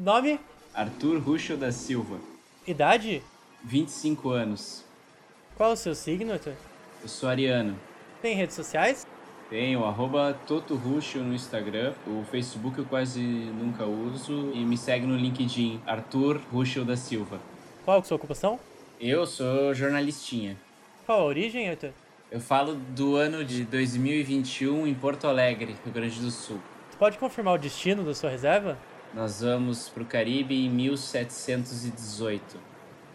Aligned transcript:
Nome? 0.00 0.38
Arthur 0.72 1.18
Ruschel 1.18 1.56
da 1.56 1.72
Silva. 1.72 2.20
Idade? 2.64 3.20
25 3.64 4.30
anos. 4.30 4.84
Qual 5.56 5.72
o 5.72 5.76
seu 5.76 5.92
signo, 5.92 6.32
Arthur? 6.32 6.52
Eu 7.02 7.08
sou 7.08 7.28
ariano. 7.28 7.76
Tem 8.22 8.36
redes 8.36 8.54
sociais? 8.54 9.04
Tenho 9.50 9.84
arroba 9.84 10.38
Toto 10.46 10.76
Ruschel 10.76 11.24
no 11.24 11.34
Instagram. 11.34 11.94
O 12.06 12.22
Facebook 12.30 12.78
eu 12.78 12.84
quase 12.84 13.20
nunca 13.20 13.86
uso. 13.86 14.52
E 14.54 14.64
me 14.64 14.78
segue 14.78 15.04
no 15.04 15.16
LinkedIn, 15.16 15.80
Arthur 15.84 16.40
Ruschel 16.52 16.84
da 16.84 16.96
Silva. 16.96 17.40
Qual 17.84 17.98
a 17.98 18.04
sua 18.04 18.18
ocupação? 18.18 18.60
Eu 19.00 19.26
sou 19.26 19.74
jornalistinha. 19.74 20.56
Qual 21.06 21.22
a 21.22 21.24
origem, 21.24 21.68
Arthur? 21.68 21.90
Eu 22.30 22.40
falo 22.40 22.76
do 22.76 23.16
ano 23.16 23.44
de 23.44 23.64
2021 23.64 24.86
em 24.86 24.94
Porto 24.94 25.26
Alegre, 25.26 25.74
Rio 25.84 25.92
Grande 25.92 26.20
do 26.20 26.30
Sul. 26.30 26.60
Você 26.88 26.96
pode 26.96 27.18
confirmar 27.18 27.54
o 27.54 27.58
destino 27.58 28.04
da 28.04 28.14
sua 28.14 28.30
reserva? 28.30 28.78
Nós 29.14 29.40
vamos 29.40 29.88
para 29.88 30.02
o 30.02 30.06
Caribe 30.06 30.66
em 30.66 30.68
1718. 30.68 32.58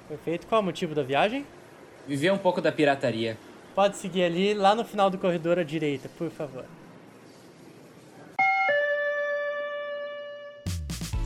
Perfeito. 0.08 0.48
Qual 0.48 0.60
é 0.60 0.62
o 0.62 0.66
motivo 0.66 0.96
da 0.96 1.04
viagem? 1.04 1.46
Viver 2.08 2.32
um 2.32 2.38
pouco 2.38 2.60
da 2.62 2.72
pirataria. 2.72 3.38
Pode 3.74 3.98
seguir 3.98 4.24
ali, 4.24 4.54
lá 4.54 4.76
no 4.76 4.84
final 4.84 5.10
do 5.10 5.18
corredor 5.18 5.58
à 5.58 5.64
direita, 5.64 6.10
por 6.18 6.30
favor. 6.30 6.66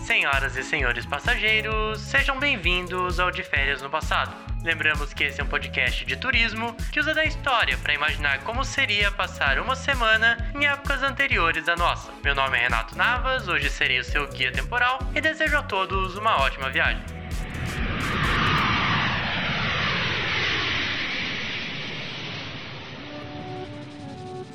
Senhoras 0.06 0.56
e 0.56 0.64
senhores 0.64 1.06
passageiros, 1.06 2.00
sejam 2.00 2.40
bem-vindos 2.40 3.20
ao 3.20 3.30
De 3.30 3.44
Férias 3.44 3.82
no 3.82 3.90
Passado. 3.90 4.47
Lembramos 4.64 5.14
que 5.14 5.24
esse 5.24 5.40
é 5.40 5.44
um 5.44 5.48
podcast 5.48 6.04
de 6.04 6.16
turismo 6.16 6.76
que 6.92 7.00
usa 7.00 7.14
da 7.14 7.24
história 7.24 7.78
para 7.78 7.94
imaginar 7.94 8.40
como 8.44 8.66
seria 8.66 9.12
passar 9.12 9.60
uma 9.60 9.76
semana 9.76 10.52
em 10.56 10.66
épocas 10.66 11.04
anteriores 11.04 11.70
à 11.70 11.76
nossa. 11.76 12.12
Meu 12.24 12.36
nome 12.36 12.58
é 12.58 12.62
Renato 12.62 12.98
Navas, 12.98 13.48
hoje 13.48 13.70
serei 13.70 14.00
o 14.00 14.04
seu 14.04 14.28
guia 14.28 14.52
temporal 14.52 15.00
e 15.16 15.22
desejo 15.22 15.58
a 15.58 15.64
todos 15.64 16.18
uma 16.18 16.38
ótima 16.42 16.70
viagem. 16.70 17.17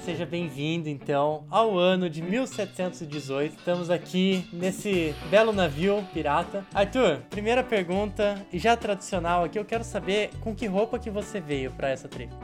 Seja 0.05 0.27
bem-vindo, 0.27 0.89
então, 0.89 1.45
ao 1.49 1.79
ano 1.79 2.11
de 2.11 2.21
1718. 2.21 3.57
Estamos 3.57 3.89
aqui 3.89 4.45
nesse 4.53 5.15
belo 5.31 5.53
navio 5.53 6.05
pirata. 6.13 6.67
Arthur, 6.75 7.19
primeira 7.31 7.63
pergunta, 7.63 8.45
e 8.53 8.59
já 8.59 8.77
tradicional 8.77 9.45
aqui, 9.45 9.57
eu 9.57 9.65
quero 9.65 9.85
saber 9.85 10.31
com 10.41 10.57
que 10.57 10.67
roupa 10.67 10.99
que 10.99 11.09
você 11.09 11.41
veio 11.41 11.71
para 11.71 11.89
essa 11.89 12.09
trip. 12.09 12.35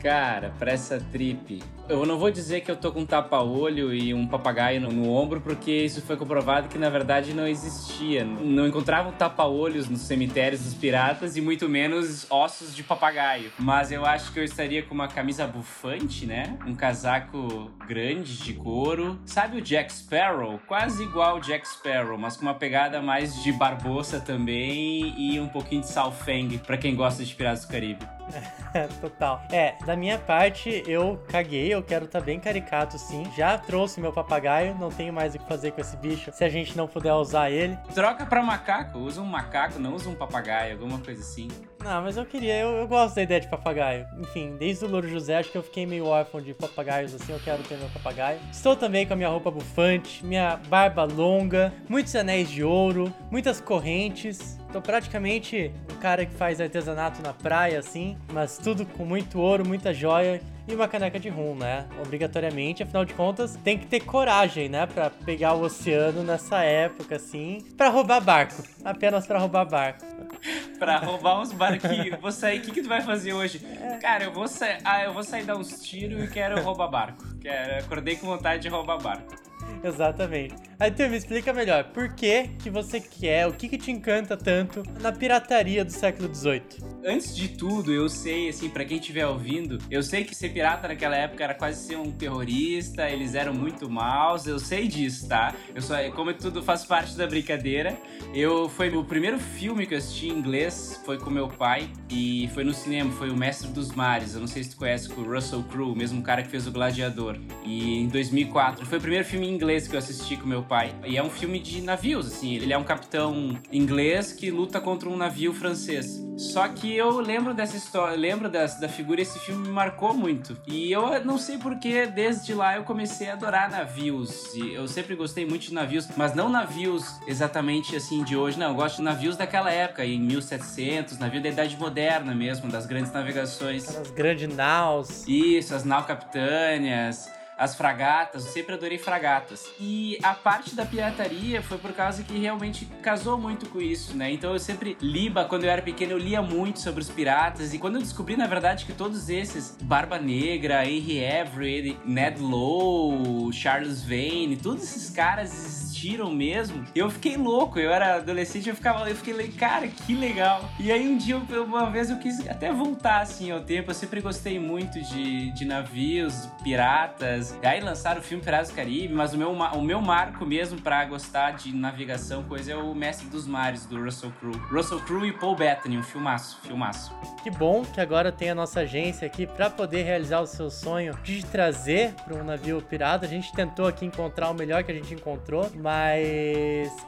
Cara, 0.00 0.54
pra 0.56 0.70
essa 0.70 1.00
trip, 1.10 1.60
eu 1.90 2.06
não 2.06 2.18
vou 2.18 2.30
dizer 2.30 2.60
que 2.60 2.70
eu 2.70 2.76
tô 2.76 2.92
com 2.92 3.00
um 3.00 3.06
tapa-olho 3.06 3.92
e 3.92 4.14
um 4.14 4.26
papagaio 4.26 4.80
no, 4.80 4.92
no, 4.92 5.10
ombro, 5.10 5.40
porque 5.40 5.72
isso 5.72 6.00
foi 6.00 6.16
comprovado 6.16 6.68
que 6.68 6.78
na 6.78 6.88
verdade 6.88 7.34
não 7.34 7.46
existia. 7.46 8.24
Não 8.24 8.66
encontravam 8.66 9.10
tapa-olhos 9.12 9.88
nos 9.88 10.02
cemitérios 10.02 10.62
dos 10.62 10.74
piratas 10.74 11.36
e 11.36 11.40
muito 11.40 11.68
menos 11.68 12.26
ossos 12.30 12.74
de 12.74 12.84
papagaio. 12.84 13.50
Mas 13.58 13.90
eu 13.90 14.06
acho 14.06 14.32
que 14.32 14.38
eu 14.38 14.44
estaria 14.44 14.82
com 14.84 14.94
uma 14.94 15.08
camisa 15.08 15.46
bufante, 15.46 16.26
né? 16.26 16.56
Um 16.64 16.76
casaco 16.76 17.70
grande 17.88 18.38
de 18.38 18.54
couro. 18.54 19.18
Sabe 19.26 19.58
o 19.58 19.60
Jack 19.60 19.92
Sparrow? 19.92 20.60
Quase 20.68 21.02
igual 21.02 21.38
o 21.38 21.40
Jack 21.40 21.66
Sparrow, 21.66 22.16
mas 22.16 22.36
com 22.36 22.42
uma 22.42 22.54
pegada 22.54 23.02
mais 23.02 23.42
de 23.42 23.52
barboça 23.52 24.20
também 24.20 25.12
e 25.18 25.40
um 25.40 25.48
pouquinho 25.48 25.80
de 25.80 25.88
salfeng, 25.88 26.58
para 26.58 26.76
quem 26.76 26.94
gosta 26.94 27.24
de 27.24 27.34
Piratas 27.34 27.64
do 27.64 27.72
Caribe. 27.72 28.06
Total. 29.00 29.42
É, 29.50 29.74
da 29.84 29.96
minha 29.96 30.18
parte, 30.18 30.82
eu 30.86 31.22
caguei, 31.28 31.72
eu 31.72 31.79
quero 31.82 32.04
estar 32.04 32.20
tá 32.20 32.24
bem 32.24 32.38
caricato 32.38 32.98
sim. 32.98 33.24
Já 33.36 33.58
trouxe 33.58 34.00
meu 34.00 34.12
papagaio, 34.12 34.74
não 34.78 34.90
tenho 34.90 35.12
mais 35.12 35.34
o 35.34 35.38
que 35.38 35.46
fazer 35.46 35.72
com 35.72 35.80
esse 35.80 35.96
bicho 35.96 36.30
se 36.32 36.44
a 36.44 36.48
gente 36.48 36.76
não 36.76 36.86
puder 36.86 37.14
usar 37.14 37.50
ele. 37.50 37.76
Troca 37.94 38.26
pra 38.26 38.42
macaco, 38.42 38.98
usa 38.98 39.20
um 39.20 39.26
macaco, 39.26 39.78
não 39.78 39.94
usa 39.94 40.08
um 40.08 40.14
papagaio, 40.14 40.72
alguma 40.72 40.98
coisa 40.98 41.20
assim. 41.20 41.48
Não, 41.82 42.02
mas 42.02 42.16
eu 42.16 42.26
queria, 42.26 42.58
eu, 42.60 42.70
eu 42.72 42.86
gosto 42.86 43.14
da 43.14 43.22
ideia 43.22 43.40
de 43.40 43.48
papagaio. 43.48 44.06
Enfim, 44.18 44.56
desde 44.58 44.84
o 44.84 44.88
Louro 44.88 45.08
José, 45.08 45.38
acho 45.38 45.50
que 45.50 45.56
eu 45.56 45.62
fiquei 45.62 45.86
meio 45.86 46.06
órfão 46.06 46.40
de 46.40 46.52
papagaios 46.52 47.14
assim, 47.14 47.32
eu 47.32 47.40
quero 47.40 47.62
ter 47.62 47.78
meu 47.78 47.88
papagaio. 47.88 48.38
Estou 48.52 48.76
também 48.76 49.06
com 49.06 49.14
a 49.14 49.16
minha 49.16 49.28
roupa 49.28 49.50
bufante, 49.50 50.24
minha 50.24 50.56
barba 50.68 51.04
longa, 51.04 51.72
muitos 51.88 52.14
anéis 52.14 52.50
de 52.50 52.62
ouro, 52.62 53.12
muitas 53.30 53.60
correntes. 53.60 54.58
Tô 54.72 54.80
praticamente 54.80 55.72
um 55.92 55.96
cara 55.96 56.26
que 56.26 56.34
faz 56.34 56.60
artesanato 56.60 57.22
na 57.22 57.32
praia, 57.32 57.78
assim, 57.78 58.16
mas 58.32 58.58
tudo 58.58 58.84
com 58.84 59.04
muito 59.04 59.40
ouro, 59.40 59.66
muita 59.66 59.92
joia 59.92 60.40
e 60.72 60.74
uma 60.76 60.88
caneca 60.88 61.18
de 61.18 61.28
rum, 61.28 61.54
né? 61.54 61.86
Obrigatoriamente, 62.00 62.82
afinal 62.82 63.04
de 63.04 63.14
contas, 63.14 63.56
tem 63.56 63.78
que 63.78 63.86
ter 63.86 64.00
coragem, 64.00 64.68
né? 64.68 64.86
Pra 64.86 65.10
pegar 65.10 65.54
o 65.54 65.62
oceano 65.62 66.22
nessa 66.22 66.62
época, 66.62 67.16
assim, 67.16 67.58
para 67.76 67.88
roubar 67.88 68.20
barco. 68.20 68.62
Apenas 68.84 69.26
para 69.26 69.38
roubar 69.38 69.64
barco. 69.64 70.04
pra 70.78 70.98
roubar 70.98 71.40
uns 71.40 71.52
barquinhos. 71.52 72.18
Vou 72.20 72.32
sair, 72.32 72.58
o 72.58 72.62
que, 72.62 72.72
que 72.72 72.82
tu 72.82 72.88
vai 72.88 73.00
fazer 73.02 73.32
hoje? 73.32 73.64
É. 73.80 73.96
Cara, 73.98 74.24
eu 74.24 74.32
vou, 74.32 74.46
sair, 74.48 74.78
ah, 74.84 75.04
eu 75.04 75.12
vou 75.12 75.22
sair 75.22 75.44
dar 75.44 75.56
uns 75.56 75.82
tiros 75.82 76.22
e 76.22 76.28
quero 76.28 76.60
roubar 76.62 76.88
barco. 76.88 77.24
Quero, 77.40 77.84
acordei 77.84 78.16
com 78.16 78.26
vontade 78.26 78.62
de 78.62 78.68
roubar 78.68 78.98
barco. 78.98 79.50
Exatamente. 79.82 80.54
Aí 80.78 80.90
tu 80.90 81.02
me 81.08 81.16
explica 81.16 81.52
melhor, 81.52 81.84
por 81.84 82.14
que 82.14 82.48
que 82.58 82.70
você 82.70 83.00
quer, 83.00 83.46
o 83.46 83.52
que 83.52 83.68
que 83.68 83.78
te 83.78 83.90
encanta 83.90 84.36
tanto 84.36 84.82
na 85.00 85.12
pirataria 85.12 85.84
do 85.84 85.92
século 85.92 86.34
XVIII? 86.34 86.62
Antes 87.04 87.34
de 87.34 87.48
tudo, 87.48 87.92
eu 87.92 88.08
sei, 88.08 88.50
assim, 88.50 88.68
para 88.68 88.84
quem 88.84 88.98
estiver 88.98 89.26
ouvindo, 89.26 89.78
eu 89.90 90.02
sei 90.02 90.22
que 90.22 90.34
ser 90.34 90.50
pirata 90.50 90.86
naquela 90.86 91.16
época 91.16 91.42
era 91.42 91.54
quase 91.54 91.86
ser 91.86 91.96
um 91.96 92.12
terrorista, 92.12 93.08
eles 93.08 93.34
eram 93.34 93.54
muito 93.54 93.88
maus, 93.88 94.46
eu 94.46 94.58
sei 94.58 94.86
disso, 94.86 95.26
tá? 95.26 95.54
Eu 95.74 95.80
só, 95.80 95.96
como 96.10 96.32
tudo 96.34 96.62
faz 96.62 96.84
parte 96.84 97.16
da 97.16 97.26
brincadeira, 97.26 97.98
eu 98.34 98.68
foi 98.68 98.94
o 98.94 99.02
primeiro 99.02 99.38
filme 99.38 99.86
que 99.86 99.94
eu 99.94 99.98
assisti 99.98 100.28
em 100.28 100.38
inglês 100.38 101.00
foi 101.04 101.18
com 101.18 101.30
meu 101.30 101.48
pai 101.48 101.90
e 102.10 102.48
foi 102.54 102.64
no 102.64 102.74
cinema, 102.74 103.10
foi 103.12 103.30
o 103.30 103.36
Mestre 103.36 103.70
dos 103.70 103.92
Mares. 103.92 104.34
Eu 104.34 104.40
não 104.40 104.46
sei 104.46 104.62
se 104.62 104.70
tu 104.70 104.76
conhece 104.76 105.08
com 105.08 105.22
o 105.22 105.34
Russell 105.34 105.62
Crowe, 105.64 105.92
o 105.92 105.96
mesmo 105.96 106.22
cara 106.22 106.42
que 106.42 106.48
fez 106.48 106.66
o 106.66 106.70
Gladiador. 106.70 107.36
E 107.64 107.98
em 107.98 108.08
2004, 108.08 108.84
foi 108.84 108.98
o 108.98 109.00
primeiro 109.00 109.24
filme 109.24 109.48
em 109.48 109.54
inglês 109.54 109.88
que 109.88 109.94
eu 109.94 109.98
assisti 109.98 110.36
com 110.36 110.46
meu 110.46 110.62
pai. 110.62 110.94
E 111.06 111.16
é 111.16 111.22
um 111.22 111.30
filme 111.30 111.58
de 111.58 111.80
navios, 111.80 112.26
assim. 112.26 112.56
Ele 112.56 112.72
é 112.72 112.78
um 112.78 112.84
capitão 112.84 113.58
inglês 113.72 114.32
que 114.32 114.50
luta 114.50 114.80
contra 114.80 115.08
um 115.08 115.16
navio 115.16 115.52
francês. 115.52 116.24
Só 116.36 116.66
que 116.68 116.89
eu 116.96 117.20
lembro 117.20 117.54
dessa 117.54 117.76
história, 117.76 118.16
lembro 118.16 118.48
dessa, 118.48 118.80
da 118.80 118.88
figura, 118.88 119.20
esse 119.20 119.38
filme 119.38 119.66
me 119.66 119.72
marcou 119.72 120.14
muito. 120.14 120.56
E 120.66 120.90
eu 120.90 121.24
não 121.24 121.38
sei 121.38 121.58
porque 121.58 122.06
desde 122.06 122.54
lá 122.54 122.76
eu 122.76 122.84
comecei 122.84 123.28
a 123.28 123.34
adorar 123.34 123.70
navios. 123.70 124.54
E 124.54 124.74
eu 124.74 124.86
sempre 124.86 125.14
gostei 125.14 125.46
muito 125.46 125.62
de 125.62 125.74
navios, 125.74 126.08
mas 126.16 126.34
não 126.34 126.48
navios 126.48 127.20
exatamente 127.26 127.96
assim 127.96 128.22
de 128.24 128.36
hoje, 128.36 128.58
não. 128.58 128.68
Eu 128.68 128.74
gosto 128.74 128.96
de 128.96 129.02
navios 129.02 129.36
daquela 129.36 129.70
época, 129.70 130.04
em 130.04 130.20
1700, 130.20 131.18
navio 131.18 131.42
da 131.42 131.48
Idade 131.48 131.76
Moderna 131.76 132.34
mesmo, 132.34 132.70
das 132.70 132.86
grandes 132.86 133.12
navegações. 133.12 133.88
As 133.96 134.10
grandes 134.10 134.54
naus. 134.54 135.24
Isso, 135.26 135.74
as 135.74 135.84
nau 135.84 136.04
capitâneas 136.04 137.39
as 137.60 137.74
fragatas, 137.74 138.46
eu 138.46 138.52
sempre 138.52 138.74
adorei 138.74 138.96
fragatas. 138.96 139.66
E 139.78 140.18
a 140.22 140.32
parte 140.32 140.74
da 140.74 140.86
pirataria 140.86 141.60
foi 141.60 141.76
por 141.76 141.92
causa 141.92 142.22
que 142.22 142.38
realmente 142.38 142.86
casou 143.02 143.36
muito 143.36 143.68
com 143.68 143.82
isso, 143.82 144.16
né? 144.16 144.32
Então 144.32 144.54
eu 144.54 144.58
sempre 144.58 144.96
liba, 144.98 145.44
quando 145.44 145.64
eu 145.64 145.70
era 145.70 145.82
pequeno, 145.82 146.12
eu 146.12 146.18
lia 146.18 146.40
muito 146.40 146.80
sobre 146.80 147.02
os 147.02 147.10
piratas. 147.10 147.74
E 147.74 147.78
quando 147.78 147.96
eu 147.96 148.00
descobri, 148.00 148.34
na 148.34 148.46
verdade, 148.46 148.86
que 148.86 148.94
todos 148.94 149.28
esses, 149.28 149.76
Barba 149.82 150.18
Negra, 150.18 150.88
Henry 150.88 151.18
Everett, 151.18 151.98
Ned 152.02 152.40
Lowe, 152.40 153.52
Charles 153.52 154.02
Vane, 154.02 154.56
todos 154.56 154.82
esses 154.82 155.10
caras 155.10 155.89
existiram 156.00 156.30
mesmo, 156.30 156.84
eu 156.94 157.10
fiquei 157.10 157.36
louco. 157.36 157.78
Eu 157.78 157.92
era 157.92 158.16
adolescente, 158.16 158.68
eu 158.68 158.74
ficava, 158.74 159.08
eu 159.08 159.14
fiquei, 159.14 159.48
cara, 159.48 159.86
que 159.86 160.14
legal. 160.14 160.64
E 160.78 160.90
aí 160.90 161.06
um 161.06 161.16
dia, 161.16 161.36
uma 161.36 161.90
vez 161.90 162.10
eu 162.10 162.18
quis 162.18 162.46
até 162.48 162.72
voltar 162.72 163.20
assim 163.20 163.50
ao 163.50 163.60
tempo. 163.60 163.90
Eu 163.90 163.94
sempre 163.94 164.20
gostei 164.20 164.58
muito 164.58 165.00
de, 165.00 165.50
de 165.52 165.64
navios, 165.64 166.48
piratas, 166.62 167.56
e 167.62 167.66
aí 167.66 167.80
lançaram 167.80 168.20
o 168.20 168.24
filme 168.24 168.42
Piratas 168.42 168.70
do 168.70 168.74
Caribe, 168.74 169.12
mas 169.12 169.34
o 169.34 169.38
meu, 169.38 169.52
o 169.52 169.82
meu 169.82 170.00
marco 170.00 170.46
mesmo 170.46 170.80
para 170.80 171.04
gostar 171.04 171.52
de 171.52 171.74
navegação, 171.74 172.42
coisa, 172.44 172.72
é 172.72 172.76
o 172.76 172.94
Mestre 172.94 173.28
dos 173.28 173.46
Mares, 173.46 173.84
do 173.86 174.02
Russell 174.02 174.32
Crowe. 174.40 174.56
Russell 174.70 175.00
Crowe 175.00 175.28
e 175.28 175.32
Paul 175.32 175.54
Bettany, 175.54 175.98
um 175.98 176.02
filmaço, 176.02 176.58
filmaço. 176.62 177.12
Que 177.42 177.50
bom 177.50 177.82
que 177.82 178.00
agora 178.00 178.32
tem 178.32 178.50
a 178.50 178.54
nossa 178.54 178.80
agência 178.80 179.26
aqui 179.26 179.46
para 179.46 179.68
poder 179.68 180.02
realizar 180.02 180.40
o 180.40 180.46
seu 180.46 180.70
sonho 180.70 181.14
de 181.22 181.44
trazer 181.44 182.14
para 182.24 182.34
um 182.34 182.44
navio 182.44 182.80
pirata. 182.82 183.26
A 183.26 183.28
gente 183.28 183.52
tentou 183.52 183.86
aqui 183.86 184.04
encontrar 184.04 184.50
o 184.50 184.54
melhor 184.54 184.82
que 184.84 184.92
a 184.92 184.94
gente 184.94 185.14
encontrou, 185.14 185.70
mas, 185.76 185.89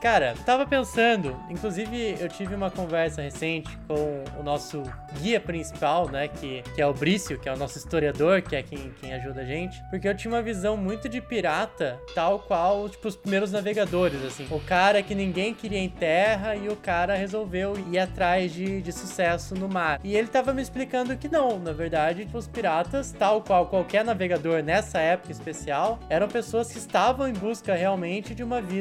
cara, 0.00 0.34
tava 0.44 0.66
pensando, 0.66 1.36
inclusive 1.48 2.16
eu 2.18 2.28
tive 2.28 2.54
uma 2.54 2.70
conversa 2.70 3.22
recente 3.22 3.78
com 3.86 4.24
o 4.38 4.42
nosso 4.42 4.82
guia 5.20 5.40
principal, 5.40 6.08
né, 6.08 6.28
que, 6.28 6.62
que 6.74 6.82
é 6.82 6.86
o 6.86 6.92
Brício, 6.92 7.38
que 7.38 7.48
é 7.48 7.52
o 7.52 7.56
nosso 7.56 7.78
historiador, 7.78 8.42
que 8.42 8.56
é 8.56 8.62
quem, 8.62 8.92
quem 9.00 9.14
ajuda 9.14 9.42
a 9.42 9.44
gente, 9.44 9.80
porque 9.90 10.08
eu 10.08 10.16
tinha 10.16 10.32
uma 10.32 10.42
visão 10.42 10.76
muito 10.76 11.08
de 11.08 11.20
pirata, 11.20 12.00
tal 12.14 12.40
qual, 12.40 12.88
tipo, 12.88 13.06
os 13.06 13.16
primeiros 13.16 13.52
navegadores, 13.52 14.24
assim. 14.24 14.46
O 14.50 14.60
cara 14.60 15.02
que 15.02 15.14
ninguém 15.14 15.54
queria 15.54 15.78
em 15.78 15.88
terra 15.88 16.56
e 16.56 16.68
o 16.68 16.76
cara 16.76 17.14
resolveu 17.14 17.74
ir 17.90 17.98
atrás 17.98 18.52
de, 18.52 18.82
de 18.82 18.92
sucesso 18.92 19.54
no 19.54 19.68
mar. 19.68 20.00
E 20.02 20.16
ele 20.16 20.28
tava 20.28 20.52
me 20.52 20.62
explicando 20.62 21.16
que 21.16 21.28
não, 21.28 21.58
na 21.58 21.72
verdade, 21.72 22.24
tipo, 22.24 22.38
os 22.38 22.48
piratas, 22.48 23.12
tal 23.12 23.42
qual 23.42 23.66
qualquer 23.66 24.04
navegador 24.04 24.62
nessa 24.62 24.98
época 24.98 25.30
especial, 25.30 26.00
eram 26.08 26.28
pessoas 26.28 26.72
que 26.72 26.78
estavam 26.78 27.28
em 27.28 27.32
busca 27.32 27.74
realmente 27.74 28.34
de 28.34 28.42
uma 28.42 28.60
vida 28.60 28.71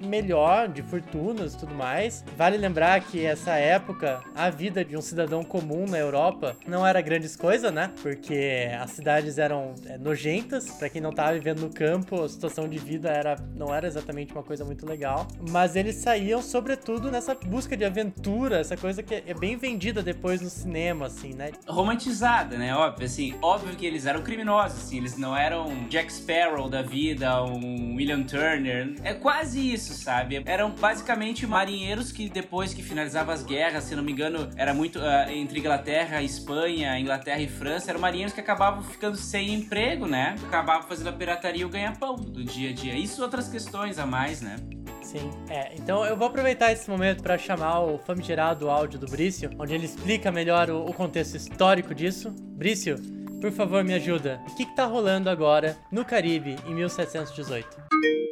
melhor, 0.00 0.68
de 0.68 0.82
fortunas 0.82 1.54
e 1.54 1.58
tudo 1.58 1.74
mais. 1.74 2.24
Vale 2.36 2.56
lembrar 2.56 3.00
que 3.00 3.24
essa 3.24 3.52
época, 3.52 4.22
a 4.34 4.50
vida 4.50 4.84
de 4.84 4.96
um 4.96 5.00
cidadão 5.00 5.42
comum 5.42 5.86
na 5.86 5.98
Europa 5.98 6.56
não 6.66 6.86
era 6.86 7.00
grandes 7.00 7.36
coisas, 7.36 7.72
né? 7.72 7.90
Porque 8.02 8.68
as 8.80 8.92
cidades 8.92 9.38
eram 9.38 9.74
é, 9.86 9.98
nojentas, 9.98 10.70
para 10.70 10.88
quem 10.88 11.00
não 11.00 11.12
tava 11.12 11.34
vivendo 11.34 11.60
no 11.60 11.70
campo, 11.70 12.22
a 12.22 12.28
situação 12.28 12.68
de 12.68 12.78
vida 12.78 13.10
era, 13.10 13.36
não 13.54 13.74
era 13.74 13.86
exatamente 13.86 14.32
uma 14.32 14.42
coisa 14.42 14.64
muito 14.64 14.86
legal. 14.86 15.26
Mas 15.50 15.76
eles 15.76 15.96
saíam, 15.96 16.40
sobretudo, 16.40 17.10
nessa 17.10 17.34
busca 17.34 17.76
de 17.76 17.84
aventura, 17.84 18.58
essa 18.58 18.76
coisa 18.76 19.02
que 19.02 19.14
é 19.14 19.34
bem 19.34 19.56
vendida 19.56 20.02
depois 20.02 20.40
no 20.40 20.50
cinema, 20.50 21.06
assim, 21.06 21.34
né? 21.34 21.52
Romantizada, 21.66 22.56
né? 22.56 22.74
Óbvio, 22.74 23.06
assim, 23.06 23.34
óbvio 23.42 23.74
que 23.76 23.86
eles 23.86 24.06
eram 24.06 24.22
criminosos, 24.22 24.78
assim, 24.84 24.98
eles 24.98 25.16
não 25.16 25.36
eram 25.36 25.86
Jack 25.88 26.12
Sparrow 26.12 26.68
da 26.68 26.82
vida, 26.82 27.42
um 27.44 27.96
William 27.96 28.22
Turner. 28.22 28.94
É 29.02 29.14
quase 29.14 29.33
isso, 29.42 29.94
sabe? 29.94 30.42
Eram 30.46 30.70
basicamente 30.70 31.46
marinheiros 31.46 32.12
que 32.12 32.28
depois 32.28 32.72
que 32.72 32.82
finalizavam 32.82 33.34
as 33.34 33.42
guerras, 33.42 33.84
se 33.84 33.96
não 33.96 34.02
me 34.02 34.12
engano, 34.12 34.48
era 34.56 34.72
muito 34.72 34.98
uh, 34.98 35.30
entre 35.30 35.58
Inglaterra, 35.58 36.22
Espanha, 36.22 36.98
Inglaterra 36.98 37.40
e 37.40 37.48
França, 37.48 37.90
eram 37.90 38.00
marinheiros 38.00 38.32
que 38.32 38.40
acabavam 38.40 38.82
ficando 38.82 39.16
sem 39.16 39.52
emprego, 39.54 40.06
né? 40.06 40.36
Acabavam 40.46 40.88
fazendo 40.88 41.08
a 41.08 41.12
pirataria 41.12 41.62
e 41.62 41.64
o 41.64 41.68
ganha-pão 41.68 42.16
do 42.16 42.44
dia 42.44 42.70
a 42.70 42.72
dia. 42.72 42.94
Isso 42.94 43.22
outras 43.22 43.48
questões 43.48 43.98
a 43.98 44.06
mais, 44.06 44.40
né? 44.40 44.56
Sim, 45.02 45.30
é. 45.48 45.74
Então 45.76 46.04
eu 46.04 46.16
vou 46.16 46.28
aproveitar 46.28 46.72
esse 46.72 46.88
momento 46.88 47.22
para 47.22 47.36
chamar 47.36 47.80
o 47.80 47.98
famigerado 47.98 48.70
áudio 48.70 48.98
do 48.98 49.06
Brício, 49.06 49.50
onde 49.58 49.74
ele 49.74 49.84
explica 49.84 50.32
melhor 50.32 50.70
o, 50.70 50.86
o 50.86 50.94
contexto 50.94 51.36
histórico 51.36 51.94
disso. 51.94 52.30
Brício, 52.30 52.96
por 53.40 53.52
favor, 53.52 53.84
me 53.84 53.94
ajuda. 53.94 54.40
O 54.48 54.54
que, 54.54 54.64
que 54.64 54.74
tá 54.74 54.86
rolando 54.86 55.28
agora 55.28 55.76
no 55.92 56.04
Caribe 56.04 56.56
em 56.66 56.74
1718? 56.74 58.23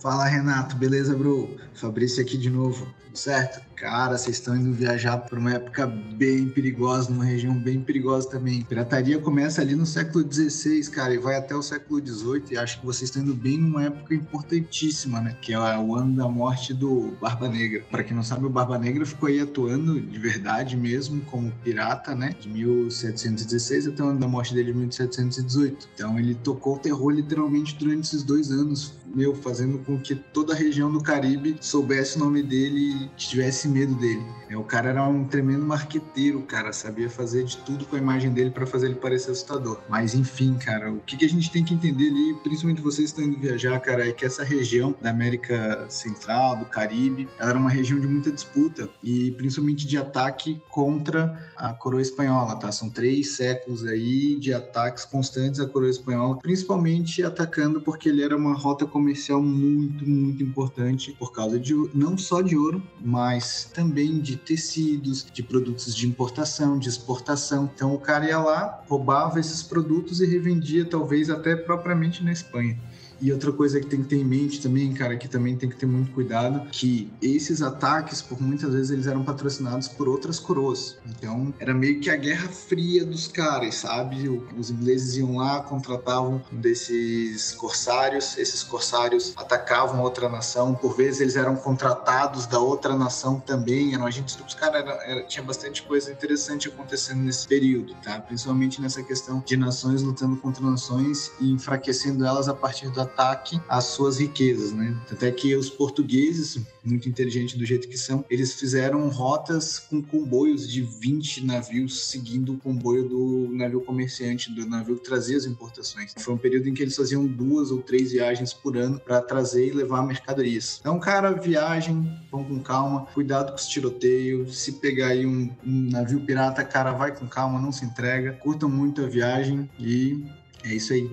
Fala 0.00 0.26
Renato, 0.26 0.76
beleza, 0.76 1.12
bro? 1.16 1.56
Fabrício 1.74 2.22
aqui 2.22 2.38
de 2.38 2.48
novo, 2.48 2.86
certo? 3.12 3.60
Cara, 3.80 4.18
vocês 4.18 4.36
estão 4.36 4.56
indo 4.56 4.72
viajar 4.72 5.18
por 5.18 5.38
uma 5.38 5.52
época 5.52 5.86
bem 5.86 6.48
perigosa, 6.48 7.10
numa 7.10 7.24
região 7.24 7.54
bem 7.54 7.80
perigosa 7.80 8.28
também. 8.28 8.62
Pirataria 8.62 9.20
começa 9.20 9.60
ali 9.60 9.76
no 9.76 9.86
século 9.86 10.26
XVI, 10.28 10.90
cara, 10.90 11.14
e 11.14 11.18
vai 11.18 11.36
até 11.36 11.54
o 11.54 11.62
século 11.62 12.04
XVIII. 12.04 12.42
E 12.50 12.58
acho 12.58 12.80
que 12.80 12.86
vocês 12.86 13.08
estão 13.08 13.22
indo 13.22 13.34
bem 13.34 13.56
numa 13.56 13.84
época 13.84 14.16
importantíssima, 14.16 15.20
né? 15.20 15.36
Que 15.40 15.52
é 15.52 15.78
o 15.78 15.94
ano 15.94 16.16
da 16.16 16.28
morte 16.28 16.74
do 16.74 17.12
Barba 17.20 17.48
Negra. 17.48 17.84
Para 17.88 18.02
quem 18.02 18.16
não 18.16 18.24
sabe, 18.24 18.46
o 18.46 18.50
Barba 18.50 18.76
Negra 18.78 19.06
ficou 19.06 19.28
aí 19.28 19.38
atuando 19.38 20.00
de 20.00 20.18
verdade 20.18 20.76
mesmo 20.76 21.20
como 21.26 21.52
pirata, 21.62 22.16
né? 22.16 22.34
De 22.40 22.48
1716 22.48 23.86
até 23.86 24.02
o 24.02 24.08
ano 24.08 24.18
da 24.18 24.26
morte 24.26 24.54
dele 24.54 24.72
de 24.72 24.78
1718. 24.78 25.88
Então 25.94 26.18
ele 26.18 26.34
tocou 26.34 26.74
o 26.74 26.78
terror 26.80 27.10
literalmente 27.10 27.76
durante 27.76 28.08
esses 28.08 28.24
dois 28.24 28.50
anos, 28.50 28.94
meu, 29.14 29.36
fazendo 29.36 29.78
com 29.88 29.98
que 29.98 30.14
toda 30.14 30.52
a 30.52 30.56
região 30.56 30.92
do 30.92 31.02
Caribe 31.02 31.56
soubesse 31.62 32.18
o 32.18 32.20
nome 32.20 32.42
dele 32.42 32.78
e 32.78 33.08
tivesse 33.16 33.66
medo 33.66 33.94
dele. 33.94 34.22
É, 34.50 34.56
o 34.56 34.62
cara 34.62 34.90
era 34.90 35.02
um 35.08 35.24
tremendo 35.24 35.64
marqueteiro, 35.64 36.42
cara, 36.42 36.74
sabia 36.74 37.08
fazer 37.08 37.44
de 37.44 37.56
tudo 37.58 37.86
com 37.86 37.96
a 37.96 37.98
imagem 37.98 38.30
dele 38.30 38.50
para 38.50 38.66
fazer 38.66 38.88
ele 38.88 38.96
parecer 38.96 39.30
assustador. 39.30 39.80
Mas 39.88 40.14
enfim, 40.14 40.58
cara, 40.58 40.92
o 40.92 41.00
que, 41.00 41.16
que 41.16 41.24
a 41.24 41.28
gente 41.28 41.50
tem 41.50 41.64
que 41.64 41.72
entender 41.72 42.08
ali, 42.08 42.34
principalmente 42.42 42.82
vocês 42.82 43.12
que 43.12 43.20
estão 43.20 43.24
indo 43.24 43.40
viajar, 43.40 43.80
cara, 43.80 44.06
é 44.06 44.12
que 44.12 44.26
essa 44.26 44.44
região 44.44 44.94
da 45.00 45.08
América 45.08 45.86
Central, 45.88 46.56
do 46.56 46.66
Caribe, 46.66 47.26
ela 47.38 47.50
era 47.50 47.58
uma 47.58 47.70
região 47.70 47.98
de 47.98 48.06
muita 48.06 48.30
disputa 48.30 48.90
e 49.02 49.30
principalmente 49.32 49.86
de 49.86 49.96
ataque 49.96 50.60
contra 50.68 51.50
a 51.56 51.72
coroa 51.72 52.02
espanhola, 52.02 52.56
tá? 52.56 52.70
São 52.70 52.90
três 52.90 53.36
séculos 53.36 53.86
aí 53.86 54.38
de 54.38 54.52
ataques 54.52 55.06
constantes 55.06 55.60
à 55.60 55.66
coroa 55.66 55.90
espanhola, 55.90 56.38
principalmente 56.38 57.22
atacando 57.22 57.80
porque 57.80 58.10
ele 58.10 58.22
era 58.22 58.36
uma 58.36 58.54
rota 58.54 58.86
comercial 58.86 59.42
muito, 59.42 59.77
muito 59.78 60.42
importante 60.42 61.14
por 61.18 61.32
causa 61.32 61.58
de 61.58 61.74
não 61.94 62.16
só 62.16 62.40
de 62.40 62.56
ouro, 62.56 62.82
mas 63.00 63.70
também 63.72 64.18
de 64.18 64.36
tecidos, 64.36 65.26
de 65.32 65.42
produtos 65.42 65.94
de 65.94 66.06
importação, 66.06 66.78
de 66.78 66.88
exportação. 66.88 67.70
Então 67.74 67.94
o 67.94 67.98
cara 67.98 68.26
ia 68.26 68.38
lá, 68.38 68.82
roubava 68.88 69.38
esses 69.38 69.62
produtos 69.62 70.20
e 70.20 70.26
revendia 70.26 70.84
talvez 70.84 71.30
até 71.30 71.56
propriamente 71.56 72.22
na 72.24 72.32
Espanha. 72.32 72.78
E 73.20 73.32
outra 73.32 73.52
coisa 73.52 73.80
que 73.80 73.86
tem 73.86 74.02
que 74.02 74.08
ter 74.08 74.16
em 74.16 74.24
mente 74.24 74.60
também, 74.60 74.92
cara, 74.92 75.16
que 75.16 75.28
também 75.28 75.56
tem 75.56 75.68
que 75.68 75.76
ter 75.76 75.86
muito 75.86 76.12
cuidado, 76.12 76.68
que 76.70 77.10
esses 77.20 77.62
ataques, 77.62 78.22
por 78.22 78.40
muitas 78.40 78.72
vezes, 78.72 78.90
eles 78.90 79.06
eram 79.06 79.24
patrocinados 79.24 79.88
por 79.88 80.08
outras 80.08 80.38
coroas. 80.38 80.96
Então, 81.06 81.52
era 81.58 81.74
meio 81.74 82.00
que 82.00 82.10
a 82.10 82.16
guerra 82.16 82.48
fria 82.48 83.04
dos 83.04 83.26
caras, 83.26 83.76
sabe? 83.76 84.28
Os 84.56 84.70
ingleses 84.70 85.16
iam 85.16 85.36
lá, 85.36 85.60
contratavam 85.60 86.42
desses 86.52 87.52
corsários, 87.52 88.38
esses 88.38 88.62
corsários 88.62 89.32
atacavam 89.36 90.00
outra 90.02 90.28
nação, 90.28 90.74
por 90.74 90.96
vezes 90.96 91.20
eles 91.20 91.36
eram 91.36 91.56
contratados 91.56 92.46
da 92.46 92.58
outra 92.58 92.96
nação 92.96 93.40
também, 93.40 93.94
eram 93.94 94.06
agentes 94.06 94.36
duplos. 94.36 94.54
Cara, 94.54 94.78
era, 94.78 94.92
era, 95.04 95.22
tinha 95.24 95.42
bastante 95.42 95.82
coisa 95.82 96.12
interessante 96.12 96.68
acontecendo 96.68 97.20
nesse 97.20 97.46
período, 97.46 97.94
tá? 98.02 98.20
Principalmente 98.20 98.80
nessa 98.80 99.02
questão 99.02 99.42
de 99.44 99.56
nações 99.56 100.02
lutando 100.02 100.36
contra 100.36 100.64
nações 100.64 101.32
e 101.40 101.50
enfraquecendo 101.52 102.24
elas 102.24 102.48
a 102.48 102.54
partir 102.54 102.88
do 102.90 103.07
ataque 103.08 103.60
às 103.68 103.84
suas 103.84 104.18
riquezas, 104.18 104.72
né? 104.72 104.96
Até 105.10 105.30
que 105.30 105.56
os 105.56 105.68
portugueses, 105.68 106.60
muito 106.84 107.08
inteligentes 107.08 107.56
do 107.56 107.64
jeito 107.64 107.88
que 107.88 107.98
são, 107.98 108.24
eles 108.30 108.54
fizeram 108.54 109.08
rotas 109.08 109.78
com 109.78 110.02
comboios 110.02 110.68
de 110.68 110.82
20 110.82 111.44
navios 111.44 112.06
seguindo 112.06 112.54
o 112.54 112.58
comboio 112.58 113.08
do 113.08 113.48
navio 113.52 113.80
comerciante, 113.80 114.52
do 114.52 114.66
navio 114.66 114.96
que 114.96 115.04
trazia 115.04 115.36
as 115.36 115.46
importações. 115.46 116.14
Foi 116.18 116.34
um 116.34 116.38
período 116.38 116.68
em 116.68 116.74
que 116.74 116.82
eles 116.82 116.96
faziam 116.96 117.26
duas 117.26 117.70
ou 117.70 117.82
três 117.82 118.12
viagens 118.12 118.52
por 118.52 118.76
ano 118.76 119.00
para 119.00 119.20
trazer 119.20 119.68
e 119.68 119.72
levar 119.72 120.02
mercadorias. 120.06 120.78
Então, 120.80 120.98
cara, 121.00 121.32
viagem, 121.32 122.10
vão 122.30 122.44
com 122.44 122.60
calma, 122.60 123.06
cuidado 123.06 123.50
com 123.50 123.56
os 123.56 123.66
tiroteios. 123.66 124.58
Se 124.58 124.72
pegar 124.72 125.08
aí 125.08 125.26
um, 125.26 125.50
um 125.64 125.90
navio 125.90 126.20
pirata, 126.20 126.64
cara, 126.64 126.92
vai 126.92 127.14
com 127.14 127.26
calma, 127.26 127.60
não 127.60 127.72
se 127.72 127.84
entrega. 127.84 128.32
Curtam 128.34 128.68
muito 128.68 129.02
a 129.02 129.06
viagem 129.06 129.68
e 129.78 130.24
é 130.64 130.74
isso 130.74 130.92
aí. 130.92 131.08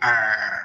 Arr 0.00 0.55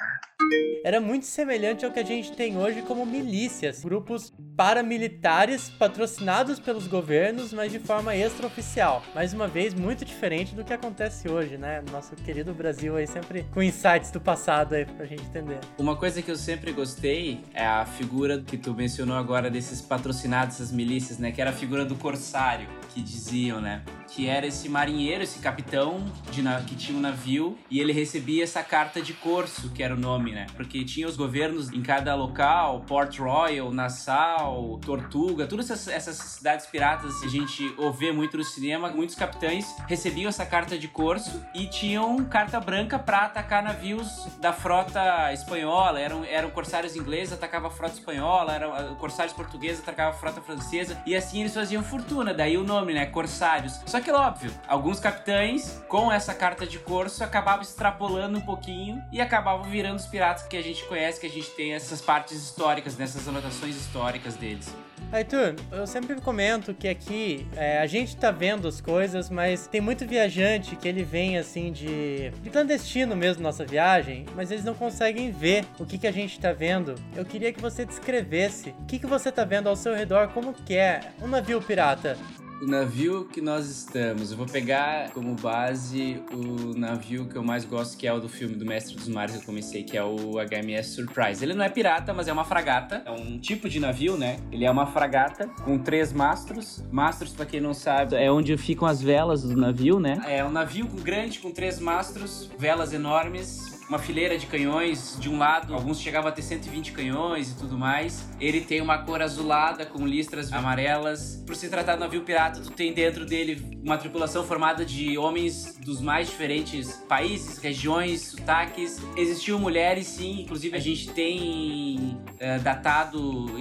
era 0.83 0.99
muito 0.99 1.25
semelhante 1.25 1.85
ao 1.85 1.91
que 1.91 1.99
a 1.99 2.05
gente 2.05 2.31
tem 2.31 2.57
hoje 2.57 2.81
como 2.81 3.05
milícias, 3.05 3.83
grupos 3.83 4.33
paramilitares 4.57 5.69
patrocinados 5.69 6.59
pelos 6.59 6.87
governos, 6.87 7.53
mas 7.53 7.71
de 7.71 7.79
forma 7.79 8.15
extraoficial. 8.15 9.03
Mais 9.13 9.33
uma 9.33 9.47
vez, 9.47 9.73
muito 9.73 10.03
diferente 10.03 10.53
do 10.53 10.63
que 10.63 10.73
acontece 10.73 11.29
hoje, 11.29 11.57
né? 11.57 11.83
Nosso 11.91 12.15
querido 12.15 12.53
Brasil 12.53 12.95
aí 12.95 13.07
sempre 13.07 13.45
com 13.51 13.61
insights 13.61 14.11
do 14.11 14.19
passado 14.19 14.73
aí 14.73 14.85
pra 14.85 15.05
gente 15.05 15.23
entender. 15.23 15.59
Uma 15.77 15.95
coisa 15.95 16.21
que 16.21 16.29
eu 16.29 16.35
sempre 16.35 16.71
gostei 16.71 17.41
é 17.53 17.65
a 17.65 17.85
figura 17.85 18.41
que 18.41 18.57
tu 18.57 18.73
mencionou 18.73 19.17
agora 19.17 19.49
desses 19.49 19.81
patrocinados, 19.81 20.55
essas 20.55 20.71
milícias, 20.71 21.17
né? 21.17 21.31
Que 21.31 21.41
era 21.41 21.51
a 21.51 21.53
figura 21.53 21.85
do 21.85 21.95
corsário, 21.95 22.67
que 22.93 23.01
diziam, 23.01 23.61
né? 23.61 23.83
Que 24.09 24.27
era 24.27 24.45
esse 24.45 24.67
marinheiro, 24.67 25.23
esse 25.23 25.39
capitão 25.39 26.03
de 26.31 26.41
que 26.67 26.75
tinha 26.75 26.97
um 26.97 27.01
navio 27.01 27.57
e 27.69 27.79
ele 27.79 27.93
recebia 27.93 28.43
essa 28.43 28.63
carta 28.63 29.01
de 29.01 29.13
corso, 29.13 29.69
que 29.69 29.83
era 29.83 29.93
o 29.93 29.97
nome, 29.97 30.31
né? 30.31 30.47
Porque 30.55 30.83
tinha 30.83 31.07
os 31.07 31.15
governos 31.15 31.71
em 31.71 31.81
cada 31.81 32.15
local, 32.15 32.81
Port 32.87 33.17
Royal, 33.19 33.71
Nassau, 33.71 34.79
Tortuga, 34.83 35.45
todas 35.45 35.69
essas, 35.69 35.87
essas 35.87 36.15
cidades 36.15 36.65
piratas 36.65 37.19
que 37.19 37.27
a 37.27 37.29
gente 37.29 37.73
ouve 37.77 38.11
muito 38.11 38.37
no 38.37 38.43
cinema, 38.43 38.89
muitos 38.89 39.15
capitães 39.15 39.75
recebiam 39.87 40.29
essa 40.29 40.45
carta 40.45 40.77
de 40.77 40.87
corso 40.87 41.41
e 41.53 41.67
tinham 41.67 42.23
carta 42.25 42.59
branca 42.59 42.97
para 42.97 43.25
atacar 43.25 43.61
navios 43.63 44.27
da 44.39 44.51
frota 44.51 45.31
espanhola. 45.31 45.99
Eram, 45.99 46.25
eram 46.25 46.49
corsários 46.49 46.95
ingleses, 46.95 47.33
atacavam 47.33 47.69
a 47.69 47.71
frota 47.71 47.93
espanhola, 47.93 48.53
eram 48.53 48.95
corsários 48.95 49.33
portugueses, 49.33 49.81
atacavam 49.81 50.13
a 50.13 50.17
frota 50.17 50.41
francesa 50.41 51.01
e 51.05 51.15
assim 51.15 51.41
eles 51.41 51.53
faziam 51.53 51.83
fortuna. 51.83 52.33
Daí 52.33 52.57
o 52.57 52.63
nome, 52.63 52.80
né? 52.85 53.05
Corsários. 53.05 53.79
Só 53.85 53.99
que, 53.99 54.11
óbvio, 54.11 54.51
alguns 54.67 54.99
capitães 54.99 55.81
com 55.87 56.11
essa 56.11 56.33
carta 56.33 56.65
de 56.65 56.79
corso 56.79 57.23
acabavam 57.23 57.61
extrapolando 57.61 58.37
um 58.37 58.41
pouquinho 58.41 59.03
e 59.11 59.21
acabavam 59.21 59.69
virando 59.69 59.97
os 59.97 60.05
piratas 60.05 60.43
que 60.43 60.57
a 60.57 60.61
gente 60.61 60.83
conhece, 60.85 61.19
que 61.19 61.27
a 61.27 61.29
gente 61.29 61.49
tem 61.51 61.73
essas 61.73 62.01
partes 62.01 62.37
históricas, 62.37 62.97
nessas 62.97 63.27
anotações 63.27 63.75
históricas 63.75 64.35
deles. 64.35 64.73
Arthur, 65.11 65.55
eu 65.71 65.85
sempre 65.85 66.15
comento 66.21 66.73
que 66.73 66.87
aqui 66.87 67.45
é, 67.57 67.79
a 67.79 67.85
gente 67.85 68.15
tá 68.15 68.31
vendo 68.31 68.65
as 68.65 68.79
coisas, 68.79 69.29
mas 69.29 69.67
tem 69.67 69.81
muito 69.81 70.05
viajante 70.05 70.75
que 70.77 70.87
ele 70.87 71.03
vem 71.03 71.37
assim 71.37 71.69
de, 71.71 72.29
de 72.29 72.49
clandestino 72.49 73.13
mesmo 73.13 73.43
nossa 73.43 73.65
viagem, 73.65 74.25
mas 74.35 74.51
eles 74.51 74.63
não 74.63 74.73
conseguem 74.73 75.29
ver 75.29 75.65
o 75.77 75.85
que, 75.85 75.97
que 75.97 76.07
a 76.07 76.13
gente 76.13 76.39
tá 76.39 76.53
vendo. 76.53 76.95
Eu 77.13 77.25
queria 77.25 77.51
que 77.51 77.59
você 77.59 77.85
descrevesse 77.85 78.69
o 78.79 78.85
que, 78.85 78.99
que 78.99 79.07
você 79.07 79.29
tá 79.31 79.43
vendo 79.43 79.67
ao 79.67 79.75
seu 79.75 79.93
redor, 79.93 80.29
como 80.29 80.53
que 80.53 80.75
é 80.75 81.01
um 81.21 81.27
navio 81.27 81.61
pirata 81.61 82.17
o 82.61 82.67
navio 82.67 83.25
que 83.25 83.41
nós 83.41 83.67
estamos. 83.67 84.31
Eu 84.31 84.37
vou 84.37 84.45
pegar 84.45 85.09
como 85.11 85.33
base 85.33 86.21
o 86.31 86.77
navio 86.77 87.25
que 87.25 87.35
eu 87.35 87.43
mais 87.43 87.65
gosto, 87.65 87.97
que 87.97 88.05
é 88.05 88.13
o 88.13 88.19
do 88.19 88.29
filme 88.29 88.55
do 88.55 88.65
Mestre 88.65 88.95
dos 88.95 89.07
Mares 89.07 89.35
que 89.35 89.41
eu 89.41 89.45
comecei, 89.45 89.83
que 89.83 89.97
é 89.97 90.03
o 90.03 90.33
HMS 90.39 90.89
Surprise. 90.89 91.43
Ele 91.43 91.55
não 91.55 91.65
é 91.65 91.69
pirata, 91.69 92.13
mas 92.13 92.27
é 92.27 92.33
uma 92.33 92.45
fragata. 92.45 93.01
É 93.05 93.11
um 93.11 93.39
tipo 93.39 93.67
de 93.67 93.79
navio, 93.79 94.15
né? 94.15 94.37
Ele 94.51 94.63
é 94.63 94.69
uma 94.69 94.85
fragata 94.85 95.47
com 95.63 95.79
três 95.79 96.13
mastros. 96.13 96.83
Mastros, 96.91 97.31
para 97.33 97.45
quem 97.45 97.59
não 97.59 97.73
sabe, 97.73 98.15
é 98.15 98.31
onde 98.31 98.55
ficam 98.57 98.87
as 98.87 99.01
velas 99.01 99.41
do 99.41 99.55
navio, 99.55 99.99
né? 99.99 100.21
É 100.27 100.45
um 100.45 100.51
navio 100.51 100.85
grande 100.87 101.39
com 101.39 101.51
três 101.51 101.79
mastros, 101.79 102.49
velas 102.59 102.93
enormes, 102.93 103.70
uma 103.91 103.99
fileira 103.99 104.37
de 104.37 104.45
canhões 104.45 105.17
de 105.19 105.29
um 105.29 105.37
lado, 105.37 105.73
alguns 105.73 105.99
chegavam 105.99 106.29
a 106.29 106.31
ter 106.31 106.41
120 106.41 106.93
canhões 106.93 107.51
e 107.51 107.55
tudo 107.57 107.77
mais. 107.77 108.25
Ele 108.39 108.61
tem 108.61 108.79
uma 108.79 108.99
cor 108.99 109.21
azulada 109.21 109.85
com 109.85 110.07
listras 110.07 110.53
amarelas. 110.53 111.43
Por 111.45 111.57
se 111.57 111.67
tratar 111.67 111.95
de 111.95 111.99
navio 111.99 112.21
pirata, 112.21 112.61
tu 112.61 112.71
tem 112.71 112.93
dentro 112.93 113.25
dele 113.25 113.77
uma 113.83 113.97
tripulação 113.97 114.45
formada 114.45 114.85
de 114.85 115.17
homens 115.17 115.77
dos 115.83 115.99
mais 115.99 116.29
diferentes 116.29 117.03
países, 117.09 117.57
regiões, 117.57 118.21
sotaques. 118.27 118.97
Existiam 119.17 119.59
mulheres, 119.59 120.07
sim, 120.07 120.39
inclusive 120.43 120.77
a 120.77 120.79
gente 120.79 121.11
tem 121.11 122.17
uh, 122.39 122.61
datado 122.63 123.47
uh, 123.47 123.57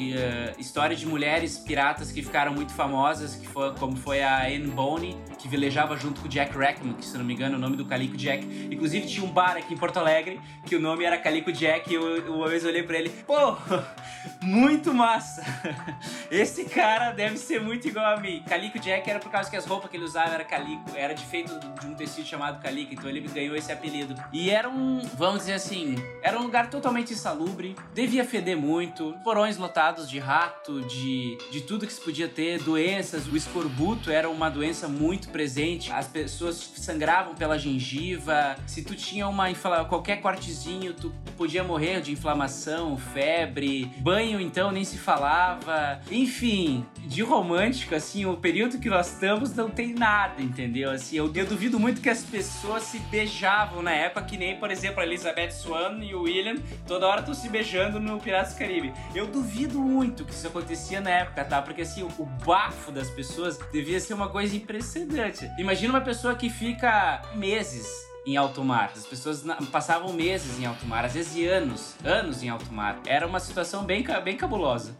história 0.61 0.95
de 0.95 1.07
mulheres 1.07 1.59
piratas 1.59 2.13
que 2.13 2.23
ficaram 2.23 2.55
muito 2.55 2.73
famosas, 2.73 3.35
que 3.35 3.49
foi, 3.49 3.75
como 3.75 3.97
foi 3.97 4.23
a 4.23 4.47
Anne 4.47 4.69
Bonny, 4.69 5.17
que 5.41 5.49
velejava 5.49 5.97
junto 5.97 6.21
com 6.21 6.27
o 6.27 6.31
Jack 6.31 6.57
Rackman, 6.57 6.95
que 6.95 7.05
se 7.05 7.17
não 7.17 7.25
me 7.25 7.35
engano 7.35 7.55
é 7.55 7.59
o 7.59 7.61
nome 7.61 7.77
do 7.77 7.85
Calico 7.85 8.17
Jack. 8.17 8.45
Inclusive 8.71 9.07
tinha 9.07 9.25
um 9.25 9.31
bar 9.31 9.57
aqui 9.57 9.75
em 9.75 9.77
Porto 9.77 9.99
Alegre 9.99 10.41
que 10.67 10.77
o 10.77 10.81
nome 10.81 11.05
era 11.05 11.17
Calico 11.17 11.51
Jack 11.51 11.91
e 11.91 11.95
eu, 11.95 12.17
eu, 12.17 12.35
uma 12.35 12.49
vez 12.49 12.65
olhei 12.65 12.83
pra 12.83 12.99
ele, 12.99 13.09
pô, 13.09 13.57
muito 14.43 14.93
massa! 14.93 15.43
Esse 16.31 16.65
cara 16.65 17.13
deve 17.13 17.37
ser 17.39 17.61
muito 17.61 17.89
igual 17.89 18.17
a 18.17 18.21
mim. 18.21 18.43
Calico 18.47 18.79
Jack 18.79 19.09
era 19.09 19.19
por 19.19 19.31
causa 19.31 19.51
que 19.51 19.57
as 19.57 19.65
roupas 19.65 19.91
que 19.91 19.97
ele 19.97 20.05
usava 20.05 20.35
era 20.35 20.45
calico, 20.45 20.91
era 20.95 21.15
de 21.15 21.25
feito 21.25 21.59
de 21.81 21.87
um 21.87 21.95
tecido 21.95 22.27
chamado 22.27 22.61
calico, 22.63 22.93
então 22.93 23.09
ele 23.09 23.21
ganhou 23.21 23.57
esse 23.57 23.73
apelido. 23.73 24.15
E 24.33 24.51
era 24.51 24.69
um, 24.69 25.01
vamos 25.15 25.41
dizer 25.41 25.55
assim, 25.55 25.97
era 26.23 26.39
um 26.39 26.43
lugar 26.43 26.69
totalmente 26.69 27.13
insalubre, 27.13 27.75
devia 27.95 28.25
feder 28.25 28.57
muito, 28.57 29.15
porões 29.25 29.57
lotados 29.57 30.09
de 30.09 30.19
rato, 30.19 30.83
de, 30.83 31.39
de 31.51 31.63
tudo 31.63 31.87
que 31.87 31.93
se 31.93 32.01
podia 32.01 32.29
ter, 32.29 32.61
doenças, 32.63 33.27
o 33.27 33.37
escorbuto 33.37 34.11
era 34.11 34.29
uma 34.29 34.51
doença 34.51 34.87
muito 34.87 35.30
presente, 35.31 35.91
as 35.93 36.07
pessoas 36.07 36.57
sangravam 36.77 37.35
pela 37.35 37.59
gengiva, 37.59 38.57
se 38.67 38.83
tu 38.83 38.95
tinha 38.95 39.27
uma 39.27 39.51
qualquer 39.89 40.21
cortezinho, 40.21 40.93
tu 40.93 41.13
podia 41.37 41.65
morrer 41.65 42.01
de 42.01 42.13
inflamação, 42.13 42.97
febre, 42.97 43.91
banho 43.99 44.41
então 44.41 44.71
nem 44.71 44.85
se 44.85 44.99
falava, 44.99 46.01
enfim, 46.11 46.85
de 47.07 47.23
romântico 47.23 47.95
assim, 47.95 48.27
o 48.27 48.37
período 48.37 48.79
que 48.79 48.89
nós 48.89 49.13
estamos 49.13 49.55
não 49.55 49.71
tem 49.71 49.95
nada, 49.95 50.43
entendeu? 50.43 50.91
Assim, 50.91 51.17
eu, 51.17 51.31
eu 51.35 51.47
duvido 51.47 51.79
muito 51.79 52.01
que 52.01 52.09
as 52.09 52.23
pessoas 52.23 52.85
se 52.85 52.99
beijavam 52.99 53.83
na 53.83 53.93
época, 53.93 54.23
que 54.23 54.37
nem, 54.37 54.57
por 54.57 54.71
exemplo, 54.71 55.01
a 55.01 55.07
Elizabeth 55.07 55.51
Swan 55.51 55.99
e 56.03 56.15
o 56.15 56.23
William, 56.23 56.57
toda 56.87 57.07
hora 57.07 57.21
estão 57.21 57.35
se 57.35 57.49
beijando 57.49 57.99
no 57.99 58.19
Piratas 58.19 58.55
do 58.55 58.59
Caribe. 58.59 58.93
Eu 59.15 59.27
duvido 59.27 59.79
muito 59.79 60.25
que 60.25 60.33
isso 60.33 60.47
acontecia 60.47 61.01
na 61.01 61.11
época, 61.11 61.45
tá? 61.45 61.63
Porque 61.63 61.83
assim, 61.83 62.03
o 62.03 62.25
bafo 62.45 62.93
das 62.93 63.11
pessoas 63.11 63.59
devia 63.73 64.01
ser 64.01 64.15
uma 64.15 64.29
coisa 64.29 64.57
impressionante. 64.57 65.20
Imagina 65.59 65.95
uma 65.95 66.01
pessoa 66.01 66.35
que 66.35 66.49
fica 66.49 67.23
meses 67.35 67.87
em 68.27 68.37
alto 68.37 68.63
mar. 68.65 68.93
As 68.95 69.07
pessoas 69.07 69.43
passavam 69.71 70.13
meses 70.13 70.59
em 70.59 70.67
alto 70.67 70.87
mar, 70.87 71.05
às 71.05 71.15
vezes 71.15 71.49
anos, 71.49 71.97
anos 72.05 72.43
em 72.43 72.49
alto 72.49 72.73
mar. 72.73 73.01
Era 73.07 73.27
uma 73.27 73.41
situação 73.41 73.85
bem, 73.85 74.05
bem 74.25 74.37
cabulosa. 74.37 74.95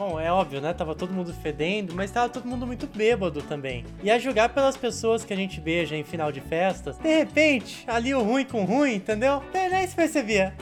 Bom, 0.00 0.18
é 0.18 0.32
óbvio, 0.32 0.62
né? 0.62 0.72
Tava 0.72 0.94
todo 0.94 1.12
mundo 1.12 1.30
fedendo, 1.42 1.94
mas 1.94 2.10
tava 2.10 2.30
todo 2.30 2.46
mundo 2.46 2.66
muito 2.66 2.86
bêbado 2.86 3.42
também. 3.42 3.84
E 4.02 4.10
a 4.10 4.18
julgar 4.18 4.48
pelas 4.48 4.74
pessoas 4.74 5.26
que 5.26 5.32
a 5.34 5.36
gente 5.36 5.60
beija 5.60 5.94
em 5.94 6.02
final 6.02 6.32
de 6.32 6.40
festas, 6.40 6.96
de 6.96 7.18
repente, 7.18 7.84
ali 7.86 8.14
o 8.14 8.22
ruim 8.22 8.46
com 8.46 8.62
o 8.62 8.64
ruim, 8.64 8.94
entendeu? 8.94 9.42
É, 9.52 9.68
nem 9.68 9.86
se 9.86 9.94
percebia. 9.94 10.54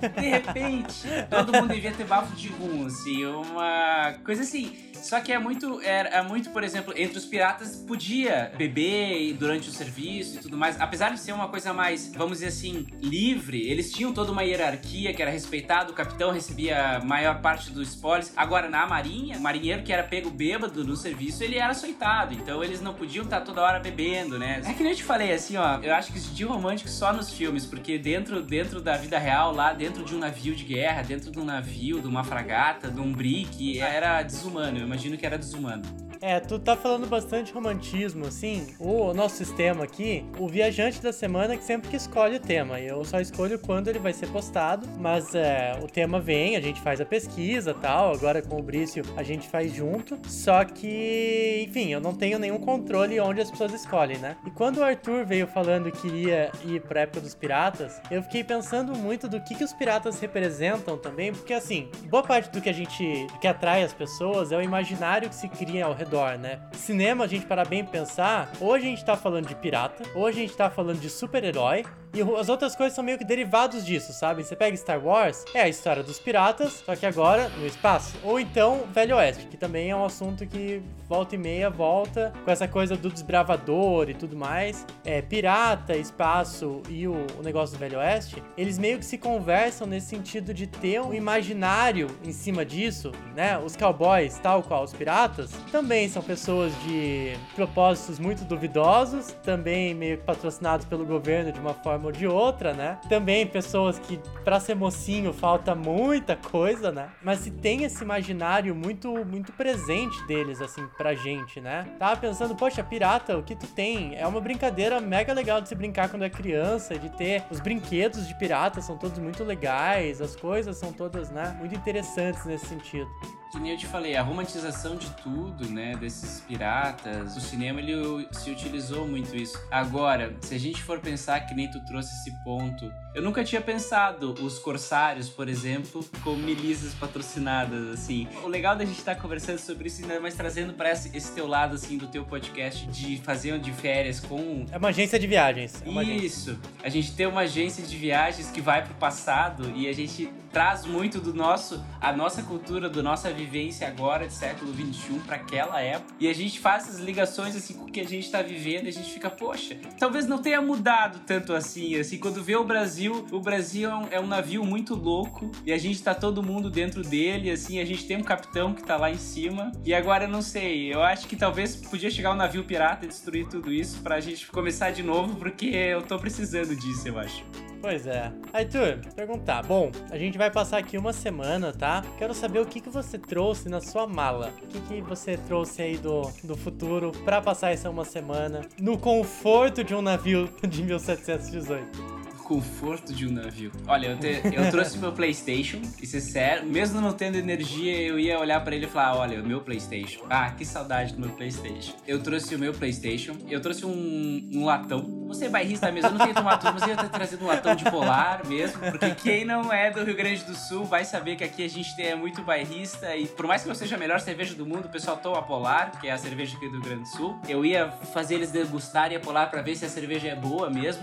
De 0.00 0.28
repente, 0.28 1.08
todo 1.28 1.52
mundo 1.52 1.74
devia 1.74 1.90
ter 1.90 2.04
bafo 2.04 2.36
de 2.36 2.46
rum, 2.50 2.86
assim, 2.86 3.26
uma 3.26 4.14
coisa 4.24 4.42
assim 4.42 4.93
só 5.04 5.20
que 5.20 5.30
é 5.30 5.38
muito, 5.38 5.82
é, 5.82 6.16
é, 6.16 6.22
muito, 6.22 6.48
por 6.48 6.64
exemplo, 6.64 6.94
entre 6.96 7.18
os 7.18 7.26
piratas 7.26 7.76
podia 7.76 8.50
beber 8.56 9.34
durante 9.34 9.68
o 9.68 9.72
serviço 9.72 10.36
e 10.36 10.38
tudo 10.38 10.56
mais. 10.56 10.80
Apesar 10.80 11.10
de 11.10 11.20
ser 11.20 11.32
uma 11.32 11.46
coisa 11.48 11.74
mais, 11.74 12.10
vamos 12.14 12.38
dizer 12.38 12.46
assim, 12.46 12.86
livre, 13.02 13.60
eles 13.68 13.92
tinham 13.92 14.14
toda 14.14 14.32
uma 14.32 14.42
hierarquia 14.42 15.12
que 15.12 15.20
era 15.20 15.30
respeitada, 15.30 15.92
o 15.92 15.94
capitão 15.94 16.32
recebia 16.32 16.96
a 16.96 17.04
maior 17.04 17.42
parte 17.42 17.70
dos 17.70 17.90
spoilers. 17.90 18.32
Agora, 18.34 18.70
na 18.70 18.86
marinha, 18.86 19.36
o 19.36 19.40
marinheiro 19.42 19.82
que 19.82 19.92
era 19.92 20.02
pego 20.02 20.30
bêbado 20.30 20.82
no 20.82 20.96
serviço, 20.96 21.44
ele 21.44 21.58
era 21.58 21.72
açoitado. 21.72 22.32
Então 22.32 22.64
eles 22.64 22.80
não 22.80 22.94
podiam 22.94 23.24
estar 23.24 23.42
toda 23.42 23.60
hora 23.60 23.78
bebendo, 23.78 24.38
né? 24.38 24.62
É 24.64 24.72
que 24.72 24.82
nem 24.82 24.92
eu 24.92 24.96
te 24.96 25.04
falei, 25.04 25.32
assim, 25.34 25.58
ó, 25.58 25.80
eu 25.82 25.94
acho 25.94 26.12
que 26.12 26.16
existia 26.16 26.46
romântico 26.46 26.88
só 26.88 27.12
nos 27.12 27.30
filmes, 27.30 27.66
porque 27.66 27.98
dentro, 27.98 28.40
dentro 28.40 28.80
da 28.80 28.96
vida 28.96 29.18
real, 29.18 29.52
lá 29.52 29.74
dentro 29.74 30.02
de 30.02 30.14
um 30.14 30.18
navio 30.18 30.54
de 30.54 30.64
guerra, 30.64 31.02
dentro 31.02 31.30
de 31.30 31.38
um 31.38 31.44
navio, 31.44 32.00
de 32.00 32.08
uma 32.08 32.24
fragata, 32.24 32.90
de 32.90 33.00
um 33.00 33.12
brick, 33.12 33.78
era 33.78 34.22
desumano 34.22 34.93
imagino 34.94 35.18
que 35.18 35.26
era 35.26 35.36
desumano. 35.36 35.82
É, 36.20 36.40
tu 36.40 36.58
tá 36.58 36.74
falando 36.74 37.06
bastante 37.06 37.52
romantismo, 37.52 38.26
assim. 38.26 38.68
O 38.78 39.12
nosso 39.12 39.36
sistema 39.36 39.84
aqui, 39.84 40.24
o 40.38 40.48
viajante 40.48 41.02
da 41.02 41.12
semana 41.12 41.56
que 41.56 41.64
sempre 41.64 41.90
que 41.90 41.96
escolhe 41.96 42.36
o 42.36 42.40
tema. 42.40 42.80
Eu 42.80 43.04
só 43.04 43.20
escolho 43.20 43.58
quando 43.58 43.88
ele 43.88 43.98
vai 43.98 44.12
ser 44.12 44.28
postado, 44.28 44.88
mas 44.98 45.34
é, 45.34 45.78
o 45.82 45.86
tema 45.86 46.20
vem, 46.20 46.56
a 46.56 46.60
gente 46.60 46.80
faz 46.80 47.00
a 47.00 47.04
pesquisa 47.04 47.74
tal. 47.74 48.14
Agora 48.14 48.40
com 48.40 48.58
o 48.58 48.62
Brício 48.62 49.02
a 49.16 49.22
gente 49.22 49.48
faz 49.48 49.74
junto. 49.74 50.18
Só 50.26 50.64
que, 50.64 51.66
enfim, 51.68 51.88
eu 51.92 52.00
não 52.00 52.14
tenho 52.14 52.38
nenhum 52.38 52.58
controle 52.58 53.20
onde 53.20 53.40
as 53.40 53.50
pessoas 53.50 53.74
escolhem, 53.74 54.16
né? 54.18 54.36
E 54.46 54.50
quando 54.50 54.78
o 54.78 54.82
Arthur 54.82 55.26
veio 55.26 55.46
falando 55.46 55.90
que 55.90 56.06
iria 56.06 56.50
ir 56.64 56.80
pra 56.82 57.00
época 57.00 57.20
dos 57.20 57.34
piratas, 57.34 58.00
eu 58.10 58.22
fiquei 58.22 58.42
pensando 58.42 58.96
muito 58.96 59.28
do 59.28 59.42
que, 59.42 59.54
que 59.54 59.64
os 59.64 59.72
piratas 59.72 60.20
representam 60.20 60.96
também, 60.96 61.32
porque 61.32 61.52
assim, 61.52 61.90
boa 62.08 62.22
parte 62.22 62.50
do 62.50 62.60
que 62.62 62.68
a 62.70 62.72
gente 62.72 63.26
que 63.40 63.46
atrai 63.46 63.82
as 63.82 63.92
pessoas 63.92 64.50
é 64.50 64.56
o 64.56 64.62
imaginário 64.62 64.83
que 65.28 65.34
se 65.34 65.48
cria 65.48 65.86
ao 65.86 65.94
redor, 65.94 66.38
né? 66.38 66.60
Cinema, 66.72 67.24
a 67.24 67.26
gente 67.26 67.46
para 67.46 67.64
bem 67.64 67.84
pensar, 67.84 68.50
hoje 68.60 68.86
a 68.86 68.90
gente 68.90 69.04
tá 69.04 69.16
falando 69.16 69.46
de 69.46 69.54
pirata, 69.54 70.04
hoje 70.14 70.38
a 70.38 70.42
gente 70.42 70.56
tá 70.56 70.68
falando 70.68 71.00
de 71.00 71.08
super-herói, 71.08 71.84
e 72.14 72.22
as 72.22 72.48
outras 72.48 72.76
coisas 72.76 72.94
são 72.94 73.02
meio 73.02 73.18
que 73.18 73.24
derivados 73.24 73.84
disso, 73.84 74.12
sabe? 74.12 74.44
Você 74.44 74.54
pega 74.54 74.76
Star 74.76 75.04
Wars, 75.04 75.44
é 75.52 75.62
a 75.62 75.68
história 75.68 76.02
dos 76.02 76.20
piratas, 76.20 76.84
só 76.86 76.94
que 76.94 77.04
agora 77.04 77.48
no 77.58 77.66
espaço. 77.66 78.16
Ou 78.22 78.38
então 78.38 78.84
Velho 78.92 79.16
Oeste, 79.16 79.46
que 79.48 79.56
também 79.56 79.90
é 79.90 79.96
um 79.96 80.04
assunto 80.04 80.46
que 80.46 80.80
volta 81.08 81.34
e 81.34 81.38
meia 81.38 81.68
volta 81.68 82.32
com 82.44 82.50
essa 82.50 82.68
coisa 82.68 82.96
do 82.96 83.10
desbravador 83.10 84.08
e 84.08 84.14
tudo 84.14 84.36
mais. 84.36 84.86
É, 85.04 85.20
pirata, 85.20 85.96
espaço 85.96 86.82
e 86.88 87.08
o, 87.08 87.26
o 87.38 87.42
negócio 87.42 87.76
do 87.76 87.80
Velho 87.80 87.98
Oeste, 87.98 88.40
eles 88.56 88.78
meio 88.78 88.98
que 88.98 89.04
se 89.04 89.18
conversam 89.18 89.86
nesse 89.86 90.06
sentido 90.06 90.54
de 90.54 90.68
ter 90.68 91.00
um 91.00 91.12
imaginário 91.12 92.06
em 92.24 92.32
cima 92.32 92.64
disso, 92.64 93.10
né? 93.34 93.58
Os 93.58 93.74
cowboys, 93.74 94.38
tal 94.38 94.62
qual 94.62 94.84
os 94.84 94.92
piratas, 94.92 95.50
também 95.72 96.08
são 96.08 96.22
pessoas 96.22 96.72
de 96.84 97.36
propósitos 97.56 98.20
muito 98.20 98.44
duvidosos, 98.44 99.32
também 99.42 99.94
meio 99.94 100.18
que 100.18 100.24
patrocinados 100.24 100.86
pelo 100.86 101.04
governo 101.04 101.50
de 101.50 101.58
uma 101.58 101.74
forma 101.74 102.03
forma 102.04 102.06
ou 102.06 102.12
de 102.12 102.26
outra, 102.26 102.74
né? 102.74 102.98
Também 103.08 103.46
pessoas 103.46 103.98
que, 103.98 104.20
pra 104.44 104.60
ser 104.60 104.74
mocinho, 104.74 105.32
falta 105.32 105.74
muita 105.74 106.36
coisa, 106.36 106.92
né? 106.92 107.08
Mas 107.22 107.40
se 107.40 107.50
tem 107.50 107.84
esse 107.84 108.02
imaginário 108.02 108.74
muito, 108.74 109.24
muito 109.24 109.52
presente 109.52 110.24
deles, 110.26 110.60
assim, 110.60 110.86
pra 110.96 111.14
gente, 111.14 111.60
né? 111.60 111.86
Tava 111.98 112.20
pensando, 112.20 112.54
poxa, 112.54 112.82
pirata, 112.82 113.38
o 113.38 113.42
que 113.42 113.54
tu 113.54 113.66
tem? 113.66 114.16
É 114.16 114.26
uma 114.26 114.40
brincadeira 114.40 115.00
mega 115.00 115.32
legal 115.32 115.60
de 115.60 115.68
se 115.68 115.74
brincar 115.74 116.08
quando 116.08 116.24
é 116.24 116.30
criança, 116.30 116.98
de 116.98 117.08
ter 117.10 117.44
os 117.50 117.60
brinquedos 117.60 118.26
de 118.26 118.34
pirata 118.38 118.80
são 118.80 118.96
todos 118.96 119.18
muito 119.18 119.42
legais, 119.44 120.20
as 120.20 120.36
coisas 120.36 120.76
são 120.76 120.92
todas, 120.92 121.30
né? 121.30 121.56
Muito 121.58 121.74
interessantes 121.74 122.44
nesse 122.44 122.66
sentido 122.66 123.08
que 123.54 123.60
nem 123.60 123.72
eu 123.72 123.78
te 123.78 123.86
falei, 123.86 124.16
a 124.16 124.22
romantização 124.22 124.96
de 124.96 125.08
tudo, 125.22 125.68
né, 125.68 125.94
desses 125.96 126.40
piratas, 126.40 127.36
o 127.36 127.40
cinema 127.40 127.80
ele 127.80 128.26
se 128.32 128.50
utilizou 128.50 129.06
muito 129.06 129.34
isso. 129.36 129.56
Agora, 129.70 130.34
se 130.40 130.54
a 130.54 130.58
gente 130.58 130.82
for 130.82 130.98
pensar 130.98 131.40
que 131.40 131.54
nem 131.54 131.70
tu 131.70 131.80
trouxe 131.84 132.12
esse 132.14 132.32
ponto, 132.42 132.92
eu 133.14 133.22
nunca 133.22 133.44
tinha 133.44 133.60
pensado 133.60 134.34
os 134.44 134.58
corsários, 134.58 135.28
por 135.28 135.48
exemplo, 135.48 136.04
como 136.24 136.36
milícias 136.36 136.94
patrocinadas, 136.94 137.88
assim. 137.88 138.26
O 138.42 138.48
legal 138.48 138.74
da 138.74 138.84
gente 138.84 138.98
estar 138.98 139.14
tá 139.14 139.20
conversando 139.20 139.58
sobre 139.58 139.86
isso, 139.86 140.02
ainda 140.02 140.18
mais 140.18 140.34
trazendo 140.34 140.72
para 140.72 140.90
esse, 140.90 141.16
esse, 141.16 141.32
teu 141.32 141.46
lado, 141.46 141.76
assim, 141.76 141.96
do 141.96 142.08
teu 142.08 142.24
podcast, 142.24 142.86
de 142.88 143.18
fazer 143.18 143.56
de 143.60 143.72
férias 143.72 144.18
com... 144.18 144.66
É 144.72 144.76
uma 144.76 144.88
agência 144.88 145.16
de 145.16 145.28
viagens. 145.28 145.80
É 145.80 145.88
isso. 145.88 146.50
Agência. 146.50 146.58
A 146.82 146.88
gente 146.88 147.12
tem 147.14 147.26
uma 147.26 147.42
agência 147.42 147.86
de 147.86 147.96
viagens 147.96 148.50
que 148.50 148.60
vai 148.60 148.84
pro 148.84 148.94
passado 148.94 149.72
e 149.76 149.86
a 149.86 149.92
gente 149.92 150.28
traz 150.54 150.86
muito 150.86 151.20
do 151.20 151.34
nosso, 151.34 151.84
a 152.00 152.12
nossa 152.12 152.40
cultura, 152.40 152.88
do 152.88 153.02
nossa 153.02 153.28
vivência 153.32 153.88
agora, 153.88 154.28
de 154.28 154.32
século 154.32 154.72
21 154.72 155.18
para 155.18 155.34
aquela 155.34 155.80
época. 155.80 156.14
E 156.20 156.28
a 156.28 156.32
gente 156.32 156.60
faz 156.60 156.84
essas 156.84 157.00
ligações 157.00 157.56
assim 157.56 157.74
com 157.74 157.86
o 157.86 157.90
que 157.90 157.98
a 157.98 158.06
gente 158.06 158.30
tá 158.30 158.40
vivendo 158.40 158.84
e 158.84 158.88
a 158.88 158.92
gente 158.92 159.12
fica, 159.12 159.28
poxa, 159.28 159.76
talvez 159.98 160.28
não 160.28 160.38
tenha 160.38 160.62
mudado 160.62 161.18
tanto 161.26 161.52
assim. 161.52 161.96
Assim, 161.96 162.18
quando 162.18 162.40
vê 162.40 162.54
o 162.54 162.62
Brasil, 162.62 163.26
o 163.32 163.40
Brasil 163.40 163.90
é 163.90 163.94
um, 163.96 164.06
é 164.12 164.20
um 164.20 164.28
navio 164.28 164.64
muito 164.64 164.94
louco 164.94 165.50
e 165.66 165.72
a 165.72 165.78
gente 165.78 166.00
tá 166.00 166.14
todo 166.14 166.40
mundo 166.40 166.70
dentro 166.70 167.02
dele, 167.02 167.50
assim, 167.50 167.80
a 167.80 167.84
gente 167.84 168.06
tem 168.06 168.16
um 168.16 168.22
capitão 168.22 168.72
que 168.72 168.84
tá 168.84 168.96
lá 168.96 169.10
em 169.10 169.18
cima. 169.18 169.72
E 169.84 169.92
agora 169.92 170.24
eu 170.24 170.28
não 170.28 170.40
sei, 170.40 170.94
eu 170.94 171.02
acho 171.02 171.26
que 171.26 171.34
talvez 171.34 171.74
podia 171.74 172.10
chegar 172.10 172.30
um 172.30 172.36
navio 172.36 172.62
pirata 172.62 173.04
e 173.04 173.08
destruir 173.08 173.48
tudo 173.48 173.72
isso 173.72 174.00
pra 174.02 174.20
gente 174.20 174.46
começar 174.46 174.92
de 174.92 175.02
novo, 175.02 175.34
porque 175.34 175.66
eu 175.66 176.00
tô 176.00 176.16
precisando 176.16 176.76
disso, 176.76 177.08
eu 177.08 177.18
acho. 177.18 177.44
Pois 177.84 178.06
é. 178.06 178.32
Arthur, 178.50 178.98
perguntar. 179.14 179.62
Bom, 179.62 179.92
a 180.10 180.16
gente 180.16 180.38
vai 180.38 180.50
passar 180.50 180.78
aqui 180.78 180.96
uma 180.96 181.12
semana, 181.12 181.70
tá? 181.70 182.02
Quero 182.16 182.32
saber 182.32 182.60
o 182.60 182.64
que, 182.64 182.80
que 182.80 182.88
você 182.88 183.18
trouxe 183.18 183.68
na 183.68 183.78
sua 183.78 184.06
mala. 184.06 184.54
O 184.62 184.66
que, 184.68 184.80
que 184.80 185.00
você 185.02 185.36
trouxe 185.36 185.82
aí 185.82 185.98
do, 185.98 186.22
do 186.42 186.56
futuro 186.56 187.12
para 187.26 187.42
passar 187.42 187.72
essa 187.72 187.90
uma 187.90 188.06
semana 188.06 188.62
no 188.80 188.96
conforto 188.96 189.84
de 189.84 189.94
um 189.94 190.00
navio 190.00 190.48
de 190.66 190.82
1718. 190.82 192.23
Conforto 192.44 193.12
de 193.12 193.26
um 193.26 193.32
navio. 193.32 193.72
Olha, 193.88 194.08
eu, 194.08 194.18
te, 194.18 194.40
eu 194.54 194.70
trouxe 194.70 194.98
meu 194.98 195.12
PlayStation, 195.12 195.80
isso 196.00 196.16
é 196.16 196.20
sério. 196.20 196.66
Mesmo 196.66 197.00
não 197.00 197.12
tendo 197.12 197.36
energia, 197.36 198.00
eu 198.00 198.18
ia 198.18 198.38
olhar 198.38 198.62
para 198.62 198.76
ele 198.76 198.84
e 198.86 198.88
falar: 198.88 199.18
Olha, 199.18 199.42
meu 199.42 199.60
PlayStation. 199.60 200.24
Ah, 200.28 200.50
que 200.50 200.64
saudade 200.64 201.14
do 201.14 201.20
meu 201.20 201.30
PlayStation. 201.30 201.94
Eu 202.06 202.22
trouxe 202.22 202.54
o 202.54 202.58
meu 202.58 202.72
PlayStation, 202.72 203.36
eu 203.48 203.60
trouxe 203.60 203.84
um, 203.84 204.50
um 204.52 204.64
latão. 204.64 205.24
Você 205.26 205.46
é 205.46 205.48
bairrista 205.48 205.90
mesmo, 205.90 206.10
eu 206.10 206.12
não 206.12 206.18
tenho 206.18 206.34
tudo, 206.34 206.72
mas 206.74 206.82
eu 206.82 206.88
ia 206.88 206.96
ter 206.96 207.08
trazido 207.08 207.44
um 207.44 207.48
latão 207.48 207.74
de 207.74 207.84
polar 207.90 208.46
mesmo. 208.46 208.78
Porque 208.78 209.14
quem 209.16 209.44
não 209.44 209.72
é 209.72 209.90
do 209.90 210.04
Rio 210.04 210.14
Grande 210.14 210.44
do 210.44 210.54
Sul 210.54 210.84
vai 210.84 211.04
saber 211.04 211.34
que 211.36 211.42
aqui 211.42 211.64
a 211.64 211.68
gente 211.68 212.00
é 212.00 212.14
muito 212.14 212.42
bairrista 212.42 213.16
e 213.16 213.26
por 213.26 213.46
mais 213.46 213.62
que 213.64 213.70
eu 213.70 213.74
seja 213.74 213.96
a 213.96 213.98
melhor 213.98 214.20
cerveja 214.20 214.54
do 214.54 214.66
mundo, 214.66 214.84
o 214.84 214.88
pessoal 214.88 215.16
toma 215.16 215.42
polar, 215.42 215.98
que 216.00 216.08
é 216.08 216.12
a 216.12 216.18
cerveja 216.18 216.56
aqui 216.56 216.66
do 216.66 216.74
Rio 216.74 216.82
Grande 216.82 217.02
do 217.02 217.08
Sul. 217.08 217.40
Eu 217.48 217.64
ia 217.64 217.90
fazer 217.90 218.36
eles 218.36 218.50
degustarem 218.50 219.16
a 219.16 219.20
polar 219.20 219.50
para 219.50 219.62
ver 219.62 219.74
se 219.74 219.84
a 219.84 219.88
cerveja 219.88 220.28
é 220.28 220.36
boa 220.36 220.70
mesmo. 220.70 221.02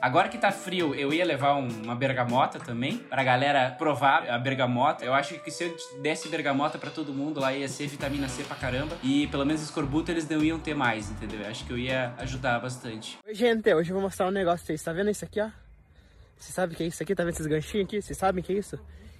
Agora 0.00 0.28
que 0.28 0.38
tá 0.38 0.50
frio, 0.50 0.94
eu 0.94 1.12
ia 1.12 1.24
levar 1.24 1.54
um, 1.54 1.68
uma 1.82 1.94
bergamota 1.94 2.58
também, 2.58 2.98
pra 2.98 3.22
galera 3.22 3.70
provar 3.70 4.28
a 4.28 4.38
bergamota. 4.38 5.04
Eu 5.04 5.14
acho 5.14 5.38
que 5.40 5.50
se 5.50 5.64
eu 5.64 5.76
desse 6.00 6.28
bergamota 6.28 6.78
para 6.78 6.90
todo 6.90 7.12
mundo 7.12 7.40
lá 7.40 7.52
ia 7.52 7.68
ser 7.68 7.86
vitamina 7.86 8.28
C 8.28 8.42
pra 8.44 8.56
caramba. 8.56 8.96
E 9.02 9.26
pelo 9.28 9.44
menos 9.44 9.62
escorbuto 9.62 10.10
eles 10.10 10.28
não 10.28 10.42
iam 10.42 10.58
ter 10.58 10.74
mais, 10.74 11.10
entendeu? 11.10 11.40
Eu 11.40 11.48
acho 11.48 11.64
que 11.64 11.72
eu 11.72 11.78
ia 11.78 12.14
ajudar 12.18 12.58
bastante. 12.60 13.18
Oi, 13.26 13.34
gente, 13.34 13.72
hoje 13.74 13.90
eu 13.90 13.94
vou 13.94 14.02
mostrar 14.02 14.26
um 14.26 14.30
negócio 14.30 14.60
pra 14.60 14.66
vocês. 14.66 14.82
Tá 14.82 14.92
vendo 14.92 15.10
isso 15.10 15.24
aqui, 15.24 15.40
ó? 15.40 15.50
Você 16.36 16.52
sabe 16.52 16.74
o 16.74 16.76
que 16.76 16.82
é 16.82 16.86
isso 16.86 17.02
aqui? 17.02 17.14
Tá 17.14 17.22
vendo 17.22 17.34
esses 17.34 17.46
ganchinhos 17.46 17.86
aqui? 17.86 18.00
Vocês 18.00 18.18
sabem 18.18 18.42
o 18.42 18.44
que 18.44 18.52
é 18.52 18.56
isso? 18.56 18.78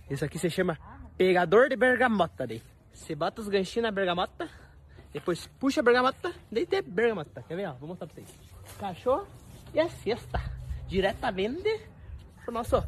Isso 0.09 0.25
aqui 0.25 0.39
se 0.39 0.51
chama 0.51 0.79
pegador 1.17 1.69
de 1.69 1.77
bergamota, 1.77 2.47
daí. 2.47 2.63
Você 2.93 3.15
bota 3.15 3.41
os 3.41 3.49
ganchinhos 3.49 3.85
na 3.85 3.91
bergamota, 3.91 4.49
depois 5.13 5.47
puxa 5.59 5.81
a 5.81 5.85
bergamota, 5.85 6.33
daí 6.51 6.67
tem 6.67 6.83
bergamota. 6.83 7.45
Quer 7.47 7.57
ver, 7.57 7.69
ó? 7.69 7.73
Vou 7.75 7.89
mostrar 7.89 8.07
pra 8.07 8.15
vocês. 8.15 8.29
Cachorro 8.79 9.27
e 9.75 9.81
a 9.81 9.89
cesta 9.89 10.60
diretamente 10.91 11.81
pro 12.45 12.53
nosso 12.53 12.83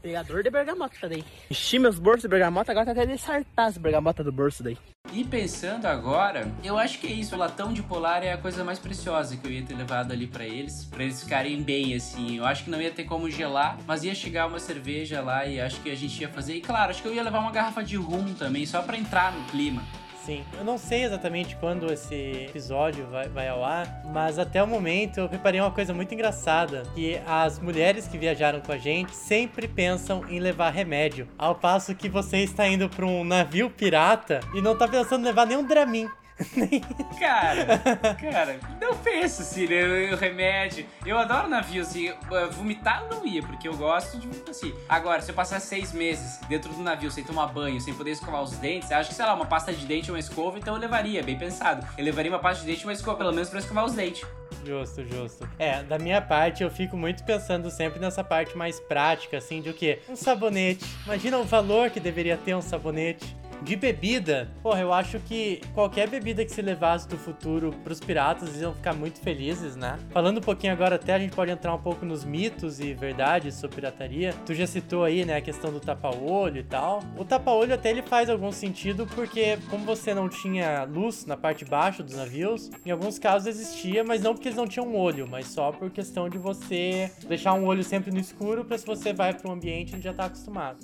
pegador 0.00 0.44
de 0.44 0.50
bergamota 0.50 1.08
daí. 1.08 1.24
Enchi 1.50 1.78
meus 1.78 1.98
bolsos 1.98 2.22
de 2.22 2.28
bergamota, 2.28 2.70
agora 2.70 2.86
tá 2.86 2.92
até 2.92 3.04
desartar 3.04 3.66
as 3.66 3.76
bergamotas 3.76 4.24
do 4.24 4.30
bolso 4.30 4.62
daí. 4.62 4.78
E 5.12 5.24
pensando 5.24 5.86
agora, 5.86 6.52
eu 6.62 6.78
acho 6.78 7.00
que 7.00 7.06
é 7.06 7.10
isso. 7.10 7.34
O 7.34 7.38
latão 7.38 7.72
de 7.72 7.82
polar 7.82 8.22
é 8.22 8.32
a 8.32 8.38
coisa 8.38 8.62
mais 8.62 8.78
preciosa 8.78 9.36
que 9.36 9.46
eu 9.46 9.50
ia 9.50 9.62
ter 9.62 9.74
levado 9.74 10.12
ali 10.12 10.26
para 10.26 10.44
eles, 10.44 10.84
para 10.84 11.02
eles 11.02 11.22
ficarem 11.22 11.60
bem 11.62 11.94
assim. 11.94 12.36
Eu 12.36 12.44
acho 12.44 12.64
que 12.64 12.70
não 12.70 12.80
ia 12.80 12.90
ter 12.92 13.04
como 13.04 13.28
gelar, 13.28 13.76
mas 13.86 14.04
ia 14.04 14.14
chegar 14.14 14.46
uma 14.46 14.60
cerveja 14.60 15.20
lá 15.20 15.46
e 15.46 15.60
acho 15.60 15.80
que 15.80 15.90
a 15.90 15.96
gente 15.96 16.20
ia 16.20 16.28
fazer. 16.28 16.54
E 16.54 16.60
claro, 16.60 16.90
acho 16.90 17.02
que 17.02 17.08
eu 17.08 17.14
ia 17.14 17.22
levar 17.22 17.40
uma 17.40 17.50
garrafa 17.50 17.82
de 17.82 17.96
rum 17.96 18.34
também, 18.34 18.64
só 18.66 18.82
para 18.82 18.96
entrar 18.96 19.32
no 19.32 19.44
clima. 19.46 19.82
Sim, 20.28 20.44
eu 20.58 20.62
não 20.62 20.76
sei 20.76 21.04
exatamente 21.04 21.56
quando 21.56 21.90
esse 21.90 22.14
episódio 22.50 23.06
vai, 23.06 23.30
vai 23.30 23.48
ao 23.48 23.64
ar, 23.64 24.02
mas 24.12 24.38
até 24.38 24.62
o 24.62 24.66
momento 24.66 25.20
eu 25.20 25.26
preparei 25.26 25.58
uma 25.58 25.70
coisa 25.70 25.94
muito 25.94 26.12
engraçada, 26.12 26.82
que 26.94 27.18
as 27.26 27.58
mulheres 27.58 28.06
que 28.06 28.18
viajaram 28.18 28.60
com 28.60 28.70
a 28.70 28.76
gente 28.76 29.16
sempre 29.16 29.66
pensam 29.66 30.28
em 30.28 30.38
levar 30.38 30.68
remédio, 30.68 31.26
ao 31.38 31.54
passo 31.54 31.94
que 31.94 32.10
você 32.10 32.40
está 32.40 32.68
indo 32.68 32.90
para 32.90 33.06
um 33.06 33.24
navio 33.24 33.70
pirata 33.70 34.40
e 34.54 34.60
não 34.60 34.74
está 34.74 34.86
pensando 34.86 35.22
em 35.22 35.28
levar 35.28 35.46
nenhum 35.46 35.66
Dramin. 35.66 36.10
cara, 37.18 37.78
cara, 38.20 38.60
não 38.80 38.96
penso 38.96 39.42
assim, 39.42 39.66
né? 39.66 40.12
O 40.12 40.16
remédio. 40.16 40.86
Eu 41.04 41.18
adoro 41.18 41.48
navio, 41.48 41.82
assim. 41.82 42.12
Vomitar 42.52 43.02
eu 43.02 43.16
não 43.16 43.26
ia, 43.26 43.42
porque 43.42 43.68
eu 43.68 43.76
gosto 43.76 44.18
de 44.18 44.28
assim. 44.50 44.74
Agora, 44.88 45.20
se 45.20 45.30
eu 45.30 45.34
passar 45.34 45.60
seis 45.60 45.92
meses 45.92 46.38
dentro 46.48 46.72
do 46.72 46.82
navio 46.82 47.10
sem 47.10 47.24
tomar 47.24 47.48
banho, 47.48 47.80
sem 47.80 47.94
poder 47.94 48.12
escovar 48.12 48.42
os 48.42 48.52
dentes, 48.58 48.90
acho 48.92 49.10
que, 49.10 49.14
sei 49.14 49.24
lá, 49.24 49.34
uma 49.34 49.46
pasta 49.46 49.72
de 49.72 49.84
dente 49.84 50.10
ou 50.10 50.14
uma 50.16 50.20
escova, 50.20 50.58
então 50.58 50.74
eu 50.74 50.80
levaria, 50.80 51.22
bem 51.22 51.38
pensado. 51.38 51.86
Eu 51.96 52.04
levaria 52.04 52.30
uma 52.30 52.38
pasta 52.38 52.64
de 52.64 52.70
dente 52.70 52.82
e 52.82 52.86
uma 52.86 52.92
escova, 52.92 53.18
pelo 53.18 53.32
menos 53.32 53.48
pra 53.48 53.58
escovar 53.58 53.84
os 53.84 53.92
dentes. 53.92 54.26
Justo, 54.64 55.04
justo. 55.04 55.48
É, 55.58 55.82
da 55.82 55.98
minha 55.98 56.20
parte, 56.20 56.62
eu 56.62 56.70
fico 56.70 56.96
muito 56.96 57.24
pensando 57.24 57.70
sempre 57.70 57.98
nessa 57.98 58.22
parte 58.22 58.56
mais 58.56 58.78
prática, 58.80 59.38
assim, 59.38 59.62
de 59.62 59.70
o 59.70 59.74
quê? 59.74 60.00
Um 60.08 60.16
sabonete. 60.16 60.84
Imagina 61.04 61.38
o 61.38 61.44
valor 61.44 61.90
que 61.90 61.98
deveria 62.00 62.36
ter 62.36 62.54
um 62.54 62.62
sabonete. 62.62 63.36
De 63.62 63.76
bebida, 63.76 64.48
porra, 64.62 64.80
eu 64.80 64.92
acho 64.92 65.18
que 65.20 65.60
qualquer 65.74 66.08
bebida 66.08 66.44
que 66.44 66.52
se 66.52 66.62
levasse 66.62 67.08
do 67.08 67.16
futuro 67.16 67.74
pros 67.84 68.00
piratas, 68.00 68.48
eles 68.48 68.62
iam 68.62 68.74
ficar 68.74 68.94
muito 68.94 69.20
felizes, 69.20 69.76
né? 69.76 69.98
Falando 70.10 70.38
um 70.38 70.42
pouquinho 70.42 70.72
agora, 70.72 70.96
até 70.96 71.14
a 71.14 71.18
gente 71.18 71.34
pode 71.34 71.50
entrar 71.50 71.74
um 71.74 71.78
pouco 71.78 72.06
nos 72.06 72.24
mitos 72.24 72.80
e 72.80 72.94
verdades 72.94 73.54
sobre 73.54 73.76
pirataria. 73.76 74.34
Tu 74.46 74.54
já 74.54 74.66
citou 74.66 75.04
aí, 75.04 75.24
né, 75.24 75.36
a 75.36 75.40
questão 75.40 75.72
do 75.72 75.80
tapa-olho 75.80 76.58
e 76.58 76.64
tal. 76.64 77.02
O 77.16 77.24
tapa-olho 77.24 77.74
até 77.74 77.90
ele 77.90 78.02
faz 78.02 78.30
algum 78.30 78.52
sentido, 78.52 79.06
porque 79.06 79.58
como 79.70 79.84
você 79.84 80.14
não 80.14 80.28
tinha 80.28 80.84
luz 80.84 81.26
na 81.26 81.36
parte 81.36 81.64
de 81.64 81.70
baixo 81.70 82.02
dos 82.02 82.14
navios, 82.14 82.70
em 82.84 82.90
alguns 82.90 83.18
casos 83.18 83.48
existia, 83.48 84.04
mas 84.04 84.22
não 84.22 84.34
porque 84.34 84.48
eles 84.48 84.56
não 84.56 84.66
tinham 84.66 84.86
um 84.86 84.96
olho, 84.96 85.26
mas 85.28 85.46
só 85.46 85.72
por 85.72 85.90
questão 85.90 86.28
de 86.28 86.38
você 86.38 87.10
deixar 87.26 87.54
um 87.54 87.64
olho 87.64 87.82
sempre 87.82 88.10
no 88.10 88.18
escuro 88.18 88.64
para 88.64 88.78
se 88.78 88.86
você 88.86 89.12
vai 89.12 89.34
para 89.34 89.50
um 89.50 89.54
ambiente 89.54 89.94
onde 89.94 90.04
já 90.04 90.14
tá 90.14 90.26
acostumado. 90.26 90.78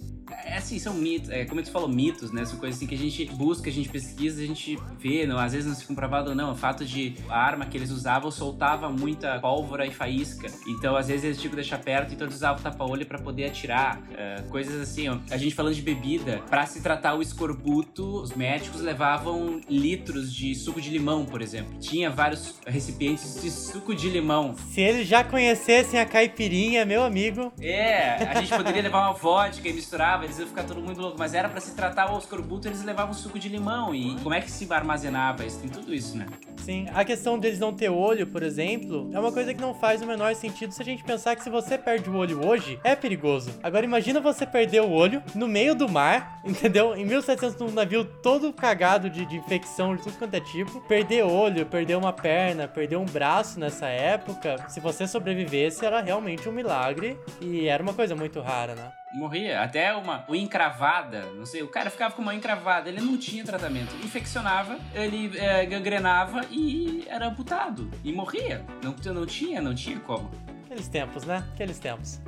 É 0.44 0.56
assim, 0.56 0.78
são 0.78 0.94
mitos, 0.94 1.30
é, 1.30 1.44
como 1.44 1.62
tu 1.62 1.70
falou, 1.70 1.88
mitos, 1.88 2.32
né? 2.32 2.44
São 2.44 2.58
coisas 2.58 2.76
assim 2.76 2.87
que 2.87 2.94
a 2.94 2.98
gente 2.98 3.24
busca, 3.26 3.68
a 3.68 3.72
gente 3.72 3.88
pesquisa, 3.88 4.42
a 4.42 4.46
gente 4.46 4.78
vê, 4.98 5.26
não, 5.26 5.38
às 5.38 5.52
vezes 5.52 5.66
não 5.66 5.74
se 5.74 5.84
comprovado 5.84 6.30
ou 6.30 6.37
não. 6.37 6.52
O 6.52 6.54
fato 6.54 6.84
de 6.84 7.16
a 7.28 7.38
arma 7.38 7.66
que 7.66 7.76
eles 7.76 7.90
usavam 7.90 8.30
soltava 8.30 8.88
muita 8.88 9.38
pólvora 9.40 9.87
e 9.87 9.90
faísca. 9.90 10.48
Então, 10.66 10.96
às 10.96 11.08
vezes, 11.08 11.24
eles 11.24 11.38
tinham 11.38 11.50
que 11.50 11.56
deixar 11.56 11.78
perto, 11.78 12.14
então 12.14 12.26
eles 12.26 12.37
usavam 12.37 12.62
tapa-olho 12.62 13.04
para 13.06 13.18
poder 13.18 13.46
atirar. 13.46 14.00
É, 14.16 14.42
coisas 14.48 14.80
assim, 14.80 15.08
ó. 15.08 15.18
A 15.30 15.37
gente 15.37 15.54
falando 15.54 15.74
de 15.74 15.82
bebida, 15.82 16.42
para 16.48 16.64
se 16.66 16.82
tratar 16.82 17.14
o 17.14 17.22
escorbuto, 17.22 18.22
os 18.22 18.34
médicos 18.34 18.80
levavam 18.80 19.60
litros 19.68 20.32
de 20.32 20.54
suco 20.54 20.80
de 20.80 20.90
limão, 20.90 21.24
por 21.24 21.42
exemplo. 21.42 21.78
Tinha 21.78 22.10
vários 22.10 22.54
recipientes 22.66 23.42
de 23.42 23.50
suco 23.50 23.94
de 23.94 24.08
limão. 24.08 24.54
Se 24.70 24.80
eles 24.80 25.06
já 25.06 25.22
conhecessem 25.22 25.98
a 26.00 26.06
caipirinha, 26.06 26.84
meu 26.84 27.02
amigo. 27.02 27.52
É, 27.60 28.24
a 28.24 28.40
gente 28.40 28.54
poderia 28.54 28.82
levar 28.82 29.08
uma 29.08 29.12
vodka 29.12 29.68
e 29.68 29.72
misturar 29.72 30.13
eles 30.22 30.38
iam 30.38 30.46
ficar 30.46 30.62
todo 30.62 30.81
mundo 30.81 31.00
louco. 31.00 31.18
Mas 31.18 31.35
era 31.35 31.48
para 31.48 31.61
se 31.61 31.74
tratar 31.74 32.14
o 32.14 32.18
escorbuto, 32.18 32.68
eles 32.68 32.85
levavam 32.85 33.12
suco 33.12 33.38
de 33.38 33.48
limão. 33.48 33.92
E 33.92 34.14
como 34.20 34.35
é 34.35 34.40
que 34.40 34.50
se 34.50 34.72
armazenava 34.72 35.44
isso? 35.44 35.59
Tem 35.59 35.68
tudo 35.68 35.92
isso, 35.92 36.16
né? 36.16 36.27
Sim. 36.59 36.87
A 36.94 37.05
questão 37.05 37.38
deles 37.38 37.59
não 37.59 37.74
ter 37.74 37.88
olho, 37.88 38.27
por 38.27 38.42
exemplo, 38.42 39.11
é 39.12 39.18
uma 39.18 39.33
coisa 39.33 39.53
que 39.53 39.61
não 39.61 39.74
faz 39.74 40.00
o 40.00 40.07
menor 40.07 40.35
sentido 40.35 40.72
se 40.72 40.81
a 40.81 40.85
gente 40.85 41.03
pensar 41.03 41.35
que 41.35 41.42
se 41.42 41.50
você 41.50 41.77
perde 41.77 42.09
o 42.09 42.16
olho 42.16 42.46
hoje, 42.46 42.79
é 42.85 42.94
perigoso. 42.94 43.50
Agora 43.62 43.85
imagina 43.85 44.20
você 44.20 44.46
perder 44.46 44.81
o 44.81 44.90
olho 44.90 45.22
no 45.35 45.48
meio 45.48 45.74
do 45.74 45.88
mar, 45.88 46.40
entendeu? 46.44 46.94
Em 46.94 47.05
1700 47.05 47.61
num 47.61 47.70
navio 47.70 48.05
todo 48.05 48.53
cagado 48.53 49.11
de, 49.11 49.27
de 49.27 49.37
infecção 49.37 49.96
de 49.96 50.03
tudo 50.03 50.16
quanto 50.16 50.35
é 50.35 50.40
tipo. 50.40 50.81
Perder 50.83 51.24
olho, 51.24 51.66
perder 51.66 51.96
uma 51.96 52.12
perna, 52.12 52.68
perder 52.68 52.96
um 52.96 53.05
braço 53.05 53.59
nessa 53.59 53.87
época, 53.87 54.68
se 54.68 54.81
você 54.81 55.07
sobrevivesse, 55.07 55.85
era 55.85 56.00
realmente 56.00 56.48
um 56.48 56.53
milagre. 56.53 57.18
E 57.40 57.66
era 57.66 57.83
uma 57.83 57.92
coisa 57.92 58.14
muito 58.14 58.40
rara, 58.40 58.74
né? 58.74 58.90
Morria. 59.14 59.62
Até 59.62 59.94
uma 59.94 60.24
unha 60.29 60.42
encravada, 60.42 61.22
não 61.37 61.46
sei, 61.46 61.62
o 61.62 61.68
cara 61.68 61.88
ficava 61.88 62.14
com 62.14 62.22
uma 62.22 62.35
encravada, 62.35 62.88
ele 62.88 63.00
não 63.00 63.16
tinha 63.16 63.44
tratamento. 63.44 63.94
Infeccionava, 64.05 64.79
ele 64.92 65.38
é, 65.38 65.64
gangrenava 65.64 66.42
e 66.50 67.05
era 67.09 67.27
amputado. 67.27 67.90
E 68.03 68.12
morria. 68.12 68.64
Não, 68.83 68.94
não 69.14 69.27
tinha, 69.27 69.62
não 69.62 69.74
tinha 69.74 70.00
como. 70.00 70.31
Aqueles 70.74 70.88
tempos, 70.88 71.24
né? 71.24 71.44
Aqueles 71.54 71.78
tempos. 71.78 72.20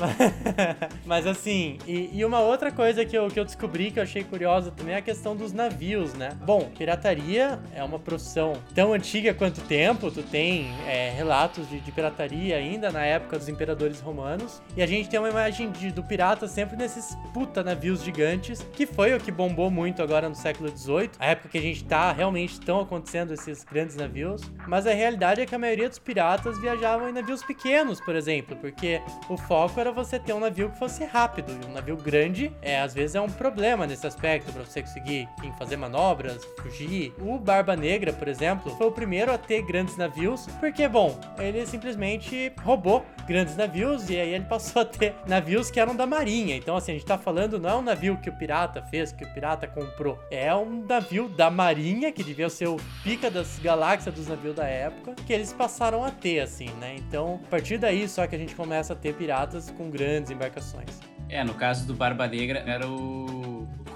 Mas 1.04 1.26
assim, 1.26 1.78
e, 1.85 2.11
e, 2.12 2.24
uma 2.24 2.38
outra 2.38 2.70
coisa 2.70 3.04
que 3.04 3.18
eu, 3.18 3.26
que 3.26 3.40
eu 3.40 3.44
descobri 3.44 3.90
que 3.90 3.98
eu 3.98 4.04
achei 4.04 4.22
curiosa 4.22 4.70
também 4.70 4.94
é 4.94 4.98
a 4.98 5.02
questão 5.02 5.35
dos 5.35 5.52
navios, 5.52 6.14
né? 6.14 6.30
Bom, 6.44 6.70
pirataria 6.78 7.59
é 7.74 7.82
uma 7.82 7.98
profissão 7.98 8.52
tão 8.72 8.92
antiga 8.92 9.35
quanto 9.35 9.61
tempo, 9.62 10.12
tu 10.12 10.22
tem 10.22 10.68
é, 10.87 11.11
relatos 11.11 11.68
de, 11.68 11.80
de, 11.80 11.90
pirataria 11.90 12.56
ainda 12.56 12.92
na 12.92 13.04
época 13.04 13.37
dos 13.37 13.48
imperadores 13.48 13.98
romanos, 14.00 14.62
e 14.76 14.82
a 14.82 14.87
gente 14.87 15.09
tem 15.09 15.18
uma 15.18 15.28
imagem 15.28 15.72
de, 15.72 15.90
do 15.90 16.04
pirata 16.04 16.46
sempre 16.46 16.76
nesses 16.76 17.18
puta 17.35 17.64
navios 17.64 18.00
gigantes, 18.00 18.64
que 18.74 18.87
foi 18.87 19.12
o 19.12 19.18
que 19.18 19.32
bombou 19.32 19.72
muito 19.72 20.04
agora 20.04 20.28
no 20.28 20.37
século 20.37 20.68
XVIII, 20.68 21.11
a 21.18 21.26
época 21.26 21.48
que 21.48 21.59
a 21.59 21.62
gente 21.62 21.82
tá, 21.82 22.12
realmente 22.12 22.52
estão 22.52 22.78
acontecendo 22.78 23.35
esses 23.35 23.64
grandes 23.64 23.96
navios, 23.96 24.40
mas 24.68 24.87
a 24.87 24.92
realidade 24.92 25.40
é 25.40 25.46
que 25.46 25.54
a 25.54 25.59
maioria 25.59 25.88
dos 25.88 25.98
piratas 25.98 26.61
viajavam 26.61 27.09
em 27.09 27.12
navios 27.12 27.42
pequenos, 27.42 28.00
por 28.00 28.14
exemplo 28.14 28.36
exemplo, 28.37 28.57
porque 28.57 29.01
o 29.29 29.37
foco 29.37 29.81
era 29.81 29.90
você 29.90 30.18
ter 30.18 30.33
um 30.33 30.40
navio 30.40 30.70
que 30.70 30.79
fosse 30.79 31.05
rápido. 31.05 31.53
E 31.62 31.66
um 31.66 31.72
navio 31.72 31.96
grande, 31.96 32.53
é, 32.62 32.81
às 32.81 32.94
vezes, 32.94 33.16
é 33.16 33.20
um 33.20 33.29
problema 33.29 33.87
nesse 33.87 34.07
aspecto, 34.07 34.53
para 34.53 34.64
você 34.64 34.83
conseguir 34.83 35.29
enfim, 35.38 35.53
fazer 35.59 35.77
manobras, 35.77 36.44
fugir. 36.62 37.12
O 37.20 37.38
Barba 37.38 37.77
Negra, 37.77 38.12
por 38.12 38.29
exemplo, 38.29 38.75
foi 38.77 38.87
o 38.87 38.92
primeiro 38.92 39.33
a 39.33 39.38
ter 39.38 39.62
grandes 39.62 39.96
navios, 39.96 40.46
porque, 40.61 40.87
bom, 40.88 41.18
ele 41.38 41.66
simplesmente 41.66 42.53
roubou 42.62 43.05
grandes 43.27 43.57
navios 43.57 44.09
e 44.09 44.18
aí 44.18 44.35
ele 44.35 44.44
passou 44.46 44.83
a 44.83 44.85
ter 44.85 45.14
navios 45.27 45.70
que 45.70 45.81
eram 45.81 45.96
da 45.96 46.07
marinha. 46.07 46.57
Então, 46.57 46.77
assim, 46.77 46.92
a 46.92 46.94
gente 46.94 47.07
tá 47.07 47.18
falando, 47.18 47.59
não 47.59 47.70
é 47.70 47.75
um 47.77 47.83
navio 47.83 48.18
que 48.18 48.31
o 48.31 48.33
pirata 48.33 48.83
fez, 48.83 49.12
que 49.12 49.25
o 49.25 49.33
pirata 49.33 49.66
comprou, 49.66 50.18
é 50.31 50.55
um 50.55 50.85
navio 50.87 51.29
da 51.29 51.51
marinha, 51.51 52.12
que 52.12 52.22
devia 52.22 52.49
ser 52.49 52.68
o 52.68 52.77
pica 53.03 53.31
das 53.31 53.59
galáxias 53.59 54.14
dos 54.14 54.29
navios 54.29 54.55
da 54.55 54.66
época, 54.66 55.14
que 55.27 55.33
eles 55.33 55.53
passaram 55.53 56.05
a 56.05 56.11
ter, 56.11 56.40
assim, 56.40 56.68
né? 56.81 56.96
Então, 56.96 57.40
a 57.46 57.49
partir 57.49 57.79
daí, 57.79 58.09
só 58.09 58.26
que 58.27 58.35
a 58.35 58.39
gente 58.39 58.55
começa 58.55 58.93
a 58.93 58.97
ter 58.97 59.15
piratas 59.15 59.71
com 59.71 59.91
grandes 59.91 60.31
embarcações. 60.31 61.01
É, 61.29 61.43
no 61.43 61.55
caso 61.55 61.87
do 61.87 61.95
Barba 61.95 62.27
Negra, 62.27 62.61
era 62.67 62.87
o 62.89 63.45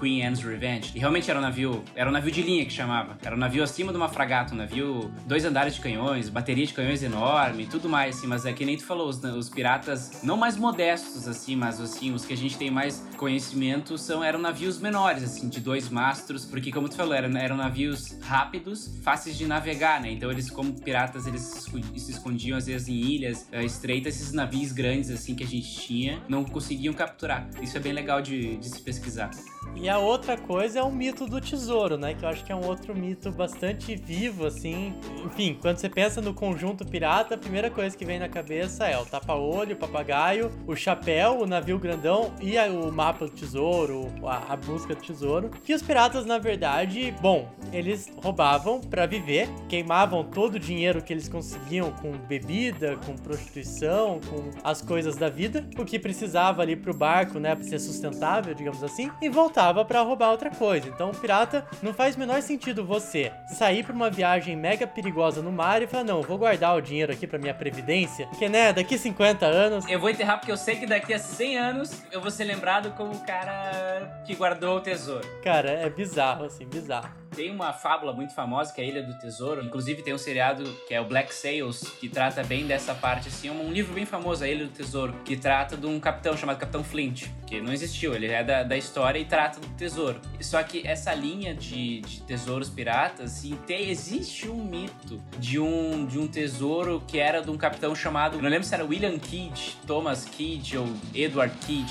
Queen 0.01 0.25
Anne's 0.25 0.41
Revenge. 0.41 0.91
E 0.95 0.99
realmente 0.99 1.29
era 1.29 1.37
um 1.37 1.43
navio, 1.43 1.83
era 1.95 2.09
um 2.09 2.11
navio 2.11 2.31
de 2.31 2.41
linha 2.41 2.65
que 2.65 2.73
chamava. 2.73 3.15
Era 3.23 3.35
um 3.35 3.37
navio 3.37 3.63
acima 3.63 3.91
de 3.91 3.97
uma 3.97 4.09
fragata, 4.09 4.55
um 4.55 4.57
navio, 4.57 5.13
dois 5.27 5.45
andares 5.45 5.75
de 5.75 5.81
canhões, 5.81 6.27
bateria 6.27 6.65
de 6.65 6.73
canhões 6.73 7.03
enorme, 7.03 7.67
tudo 7.67 7.87
mais, 7.87 8.17
assim. 8.17 8.25
Mas 8.25 8.43
é 8.47 8.51
que 8.51 8.65
nem 8.65 8.75
tu 8.75 8.83
falou, 8.83 9.07
os, 9.07 9.23
os 9.23 9.47
piratas, 9.47 10.23
não 10.23 10.35
mais 10.35 10.57
modestos, 10.57 11.27
assim, 11.27 11.55
mas 11.55 11.79
assim, 11.79 12.11
os 12.11 12.25
que 12.25 12.33
a 12.33 12.37
gente 12.37 12.57
tem 12.57 12.71
mais 12.71 13.07
conhecimento 13.15 13.95
são, 13.95 14.23
eram 14.23 14.39
navios 14.39 14.79
menores, 14.79 15.23
assim, 15.23 15.47
de 15.47 15.59
dois 15.59 15.87
mastros, 15.89 16.45
porque 16.45 16.71
como 16.71 16.89
tu 16.89 16.95
falou, 16.95 17.13
eram, 17.13 17.37
eram 17.37 17.55
navios 17.55 18.17
rápidos, 18.23 18.99
fáceis 19.03 19.37
de 19.37 19.45
navegar, 19.45 20.01
né? 20.01 20.11
Então 20.11 20.31
eles, 20.31 20.49
como 20.49 20.73
piratas, 20.81 21.27
eles 21.27 21.41
se 21.41 22.11
escondiam 22.11 22.57
às 22.57 22.65
vezes 22.65 22.87
em 22.87 22.95
ilhas 22.95 23.47
uh, 23.53 23.61
estreitas, 23.61 24.15
esses 24.15 24.33
navios 24.33 24.71
grandes, 24.71 25.11
assim, 25.11 25.35
que 25.35 25.43
a 25.43 25.47
gente 25.47 25.71
tinha, 25.79 26.23
não 26.27 26.43
conseguiam 26.43 26.93
capturar. 26.93 27.47
Isso 27.61 27.77
é 27.77 27.79
bem 27.79 27.93
legal 27.93 28.19
de, 28.19 28.57
de 28.57 28.67
se 28.67 28.81
pesquisar. 28.81 29.29
E 29.75 29.87
a 29.91 29.97
outra 29.99 30.37
coisa 30.37 30.79
é 30.79 30.83
o 30.83 30.91
mito 30.91 31.25
do 31.25 31.39
tesouro, 31.39 31.97
né? 31.97 32.13
Que 32.13 32.25
eu 32.25 32.29
acho 32.29 32.43
que 32.43 32.51
é 32.51 32.55
um 32.55 32.65
outro 32.65 32.95
mito 32.95 33.31
bastante 33.31 33.95
vivo, 33.95 34.45
assim. 34.45 34.93
Enfim, 35.25 35.57
quando 35.59 35.77
você 35.77 35.89
pensa 35.89 36.21
no 36.21 36.33
conjunto 36.33 36.85
pirata, 36.85 37.35
a 37.35 37.37
primeira 37.37 37.69
coisa 37.69 37.95
que 37.95 38.05
vem 38.05 38.19
na 38.19 38.29
cabeça 38.29 38.87
é 38.87 38.97
o 38.97 39.05
tapa-olho, 39.05 39.75
o 39.75 39.79
papagaio, 39.79 40.51
o 40.67 40.75
chapéu, 40.75 41.39
o 41.39 41.45
navio 41.45 41.77
grandão 41.79 42.33
e 42.41 42.57
o 42.57 42.91
mapa 42.91 43.25
do 43.25 43.31
tesouro, 43.31 44.07
a, 44.25 44.55
busca 44.55 44.95
do 44.95 45.01
tesouro. 45.01 45.49
Que 45.63 45.73
os 45.73 45.81
piratas, 45.81 46.25
na 46.25 46.37
verdade, 46.37 47.13
bom, 47.21 47.49
eles 47.73 48.11
roubavam 48.23 48.79
para 48.79 49.05
viver, 49.05 49.49
queimavam 49.67 50.23
todo 50.23 50.55
o 50.55 50.59
dinheiro 50.59 51.01
que 51.01 51.11
eles 51.11 51.27
conseguiam 51.27 51.91
com 51.91 52.11
bebida, 52.11 52.97
com 53.05 53.15
prostituição, 53.15 54.19
com 54.29 54.49
as 54.63 54.81
coisas 54.81 55.15
da 55.15 55.29
vida, 55.29 55.67
o 55.77 55.85
que 55.85 55.99
precisava 55.99 56.61
ali 56.61 56.75
pro 56.75 56.93
barco, 56.93 57.39
né, 57.39 57.55
pra 57.55 57.63
ser 57.63 57.79
sustentável, 57.79 58.53
digamos 58.53 58.83
assim, 58.83 59.11
e 59.21 59.29
voltavam 59.29 59.80
voltava 59.81 59.85
para 59.85 60.01
roubar 60.01 60.31
outra 60.31 60.49
coisa. 60.49 60.87
Então, 60.87 61.11
pirata 61.11 61.65
não 61.81 61.93
faz 61.93 62.15
o 62.15 62.19
menor 62.19 62.41
sentido 62.41 62.85
você 62.85 63.31
sair 63.47 63.83
para 63.83 63.93
uma 63.93 64.09
viagem 64.09 64.55
mega 64.55 64.87
perigosa 64.87 65.41
no 65.41 65.51
mar 65.51 65.81
e 65.81 65.87
falar: 65.87 66.03
"Não, 66.03 66.21
vou 66.21 66.37
guardar 66.37 66.75
o 66.75 66.81
dinheiro 66.81 67.11
aqui 67.11 67.27
para 67.27 67.39
minha 67.39 67.53
previdência, 67.53 68.27
que 68.37 68.47
né, 68.47 68.71
daqui 68.71 68.97
50 68.97 69.45
anos". 69.45 69.85
Eu 69.87 69.99
vou 69.99 70.09
enterrar 70.09 70.39
porque 70.39 70.51
eu 70.51 70.57
sei 70.57 70.75
que 70.75 70.85
daqui 70.85 71.13
a 71.13 71.19
100 71.19 71.57
anos 71.57 72.03
eu 72.11 72.21
vou 72.21 72.31
ser 72.31 72.45
lembrado 72.45 72.91
como 72.95 73.11
o 73.11 73.19
cara 73.19 74.21
que 74.25 74.35
guardou 74.35 74.77
o 74.77 74.81
tesouro. 74.81 75.27
Cara, 75.43 75.71
é 75.71 75.89
bizarro 75.89 76.45
assim, 76.45 76.65
bizarro. 76.65 77.20
Tem 77.35 77.49
uma 77.49 77.71
fábula 77.71 78.11
muito 78.11 78.33
famosa 78.33 78.73
que 78.73 78.81
é 78.81 78.83
a 78.83 78.87
Ilha 78.87 79.03
do 79.03 79.17
Tesouro. 79.17 79.63
Inclusive 79.63 80.01
tem 80.01 80.13
um 80.13 80.17
seriado 80.17 80.63
que 80.87 80.93
é 80.93 80.99
o 80.99 81.05
Black 81.05 81.33
Sails, 81.33 81.81
que 81.99 82.09
trata 82.09 82.43
bem 82.43 82.67
dessa 82.67 82.93
parte, 82.93 83.29
assim. 83.29 83.47
É 83.47 83.51
um 83.51 83.71
livro 83.71 83.93
bem 83.93 84.05
famoso, 84.05 84.43
a 84.43 84.47
Ilha 84.47 84.65
do 84.65 84.71
Tesouro, 84.71 85.13
que 85.23 85.37
trata 85.37 85.77
de 85.77 85.85
um 85.87 85.99
capitão 85.99 86.35
chamado 86.35 86.57
Capitão 86.57 86.83
Flint, 86.83 87.27
que 87.47 87.61
não 87.61 87.71
existiu, 87.71 88.13
ele 88.13 88.27
é 88.27 88.43
da, 88.43 88.63
da 88.63 88.77
história 88.77 89.17
e 89.17 89.25
trata 89.25 89.59
do 89.59 89.67
tesouro. 89.69 90.19
Só 90.41 90.61
que 90.61 90.85
essa 90.85 91.13
linha 91.13 91.55
de, 91.55 92.01
de 92.01 92.21
tesouros 92.23 92.69
piratas, 92.69 93.31
assim, 93.31 93.57
tem, 93.65 93.89
existe 93.89 94.49
um 94.49 94.63
mito 94.63 95.21
de 95.37 95.57
um, 95.57 96.05
de 96.05 96.19
um 96.19 96.27
tesouro 96.27 97.01
que 97.07 97.17
era 97.17 97.41
de 97.41 97.49
um 97.49 97.57
capitão 97.57 97.95
chamado, 97.95 98.41
não 98.41 98.49
lembro 98.49 98.65
se 98.65 98.73
era 98.73 98.83
William 98.83 99.17
Kidd, 99.17 99.77
Thomas 99.87 100.25
Kidd 100.25 100.77
ou 100.77 100.87
Edward 101.13 101.55
Kidd. 101.65 101.89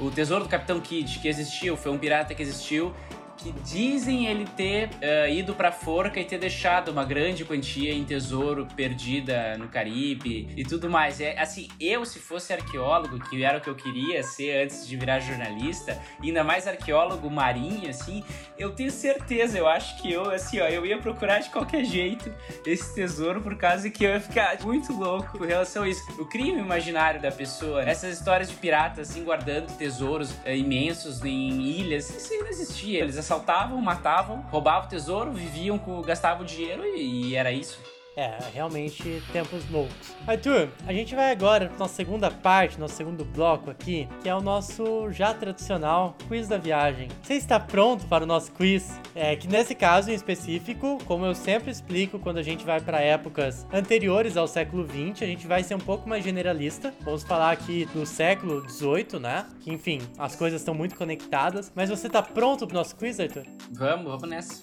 O 0.00 0.10
Tesouro 0.10 0.44
do 0.44 0.48
Capitão 0.48 0.80
Kidd, 0.80 1.18
que 1.18 1.28
existiu, 1.28 1.76
foi 1.76 1.92
um 1.92 1.98
pirata 1.98 2.34
que 2.34 2.42
existiu 2.42 2.94
que 3.42 3.52
dizem 3.62 4.26
ele 4.26 4.44
ter 4.44 4.88
uh, 4.88 5.28
ido 5.28 5.54
pra 5.54 5.72
forca 5.72 6.20
e 6.20 6.24
ter 6.24 6.38
deixado 6.38 6.90
uma 6.90 7.04
grande 7.04 7.44
quantia 7.44 7.92
em 7.92 8.04
tesouro 8.04 8.66
perdida 8.76 9.56
no 9.56 9.68
Caribe 9.68 10.48
e 10.56 10.62
tudo 10.64 10.90
mais. 10.90 11.20
É, 11.20 11.38
assim, 11.38 11.68
eu, 11.80 12.04
se 12.04 12.18
fosse 12.18 12.52
arqueólogo, 12.52 13.18
que 13.18 13.42
era 13.42 13.58
o 13.58 13.60
que 13.60 13.68
eu 13.68 13.74
queria 13.74 14.22
ser 14.22 14.62
antes 14.62 14.86
de 14.86 14.96
virar 14.96 15.20
jornalista, 15.20 15.98
ainda 16.22 16.44
mais 16.44 16.66
arqueólogo 16.66 17.30
marinho, 17.30 17.88
assim, 17.88 18.22
eu 18.58 18.70
tenho 18.72 18.90
certeza, 18.90 19.56
eu 19.56 19.66
acho 19.66 20.00
que 20.02 20.12
eu, 20.12 20.30
assim, 20.30 20.60
ó, 20.60 20.66
eu 20.66 20.84
ia 20.84 20.98
procurar 20.98 21.38
de 21.38 21.48
qualquer 21.48 21.84
jeito 21.84 22.32
esse 22.66 22.94
tesouro 22.94 23.40
por 23.40 23.56
causa 23.56 23.88
que 23.88 24.04
eu 24.04 24.10
ia 24.10 24.20
ficar 24.20 24.58
muito 24.62 24.92
louco 24.92 25.38
com 25.38 25.44
relação 25.44 25.84
a 25.84 25.88
isso. 25.88 26.02
O 26.20 26.26
crime 26.26 26.60
imaginário 26.60 27.20
da 27.20 27.32
pessoa, 27.32 27.82
essas 27.82 28.18
histórias 28.18 28.50
de 28.50 28.56
piratas, 28.56 29.10
assim, 29.10 29.24
guardando 29.24 29.74
tesouros 29.78 30.30
uh, 30.30 30.50
imensos 30.54 31.24
em 31.24 31.60
ilhas, 31.62 32.10
isso 32.10 32.34
não 32.34 32.48
existia. 32.48 33.00
Eles 33.00 33.16
assaltavam, 33.30 33.80
matavam, 33.80 34.40
roubavam 34.50 34.88
tesouro, 34.88 35.30
viviam 35.30 35.78
com, 35.78 36.02
gastavam 36.02 36.44
dinheiro 36.44 36.84
e, 36.84 37.28
e 37.28 37.36
era 37.36 37.52
isso. 37.52 37.78
É, 38.16 38.38
realmente 38.52 39.22
tempos 39.32 39.68
loucos. 39.70 40.14
Arthur, 40.26 40.68
a 40.86 40.92
gente 40.92 41.14
vai 41.14 41.30
agora 41.30 41.68
para 41.68 41.78
nossa 41.78 41.94
segunda 41.94 42.30
parte, 42.30 42.78
nosso 42.78 42.94
segundo 42.94 43.24
bloco 43.24 43.70
aqui, 43.70 44.08
que 44.22 44.28
é 44.28 44.34
o 44.34 44.40
nosso 44.40 45.10
já 45.12 45.32
tradicional 45.32 46.16
quiz 46.28 46.48
da 46.48 46.58
viagem. 46.58 47.08
Você 47.22 47.34
está 47.34 47.60
pronto 47.60 48.06
para 48.06 48.24
o 48.24 48.26
nosso 48.26 48.52
quiz? 48.52 48.98
É 49.14 49.36
que 49.36 49.46
nesse 49.46 49.74
caso 49.74 50.10
em 50.10 50.14
específico, 50.14 50.98
como 51.06 51.24
eu 51.24 51.34
sempre 51.34 51.70
explico 51.70 52.18
quando 52.18 52.38
a 52.38 52.42
gente 52.42 52.64
vai 52.64 52.80
para 52.80 53.00
épocas 53.00 53.66
anteriores 53.72 54.36
ao 54.36 54.48
século 54.48 54.84
20, 54.84 55.22
a 55.22 55.26
gente 55.26 55.46
vai 55.46 55.62
ser 55.62 55.74
um 55.74 55.80
pouco 55.80 56.08
mais 56.08 56.24
generalista. 56.24 56.92
Vamos 57.02 57.22
falar 57.22 57.52
aqui 57.52 57.86
do 57.86 58.04
século 58.04 58.66
18, 58.66 59.20
né? 59.20 59.46
Que 59.60 59.72
enfim, 59.72 60.00
as 60.18 60.34
coisas 60.34 60.60
estão 60.60 60.74
muito 60.74 60.96
conectadas. 60.96 61.72
Mas 61.74 61.88
você 61.88 62.08
está 62.08 62.22
pronto 62.22 62.66
para 62.66 62.74
o 62.74 62.78
nosso 62.78 62.96
quiz, 62.96 63.20
Arthur? 63.20 63.46
Vamos, 63.70 64.06
vamos 64.06 64.28
nessa. 64.28 64.62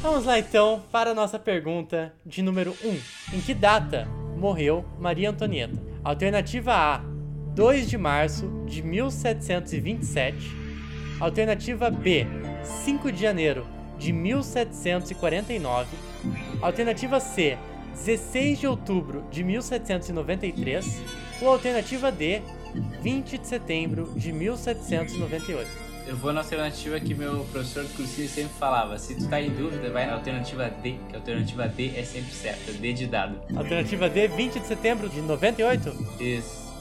Vamos 0.00 0.26
lá 0.26 0.38
então 0.38 0.84
para 0.92 1.10
a 1.10 1.14
nossa 1.14 1.40
pergunta 1.40 2.14
de 2.24 2.40
número 2.40 2.72
1. 2.84 3.36
Em 3.36 3.40
que 3.40 3.52
data 3.52 4.06
morreu 4.36 4.84
Maria 4.96 5.30
Antonieta? 5.30 5.76
Alternativa 6.04 6.72
A, 6.72 6.98
2 7.52 7.90
de 7.90 7.98
março 7.98 8.48
de 8.64 8.80
1727. 8.80 10.36
Alternativa 11.18 11.90
B, 11.90 12.24
5 12.84 13.10
de 13.10 13.20
janeiro 13.20 13.66
de 13.98 14.12
1749. 14.12 15.88
Alternativa 16.62 17.18
C, 17.18 17.58
16 17.94 18.60
de 18.60 18.68
outubro 18.68 19.24
de 19.32 19.42
1793. 19.42 21.02
Ou 21.42 21.48
alternativa 21.48 22.12
D, 22.12 22.40
20 23.02 23.36
de 23.36 23.46
setembro 23.48 24.12
de 24.14 24.32
1798. 24.32 25.87
Eu 26.08 26.16
vou 26.16 26.32
na 26.32 26.40
alternativa 26.40 26.98
que 26.98 27.14
meu 27.14 27.44
professor 27.52 27.84
de 27.84 27.92
cursinho 27.92 28.26
sempre 28.26 28.54
falava. 28.58 28.98
Se 28.98 29.14
tu 29.14 29.28
tá 29.28 29.42
em 29.42 29.50
dúvida, 29.50 29.90
vai 29.90 30.06
na 30.06 30.14
alternativa 30.14 30.70
D, 30.70 30.96
que 31.06 31.14
a 31.14 31.18
alternativa 31.18 31.68
D 31.68 31.92
é 31.94 32.02
sempre 32.02 32.32
certa. 32.32 32.72
D 32.72 32.94
de 32.94 33.06
dado. 33.06 33.38
Alternativa 33.54 34.08
D, 34.08 34.26
20 34.26 34.58
de 34.58 34.66
setembro 34.66 35.06
de 35.10 35.20
98? 35.20 36.06
Isso. 36.18 36.78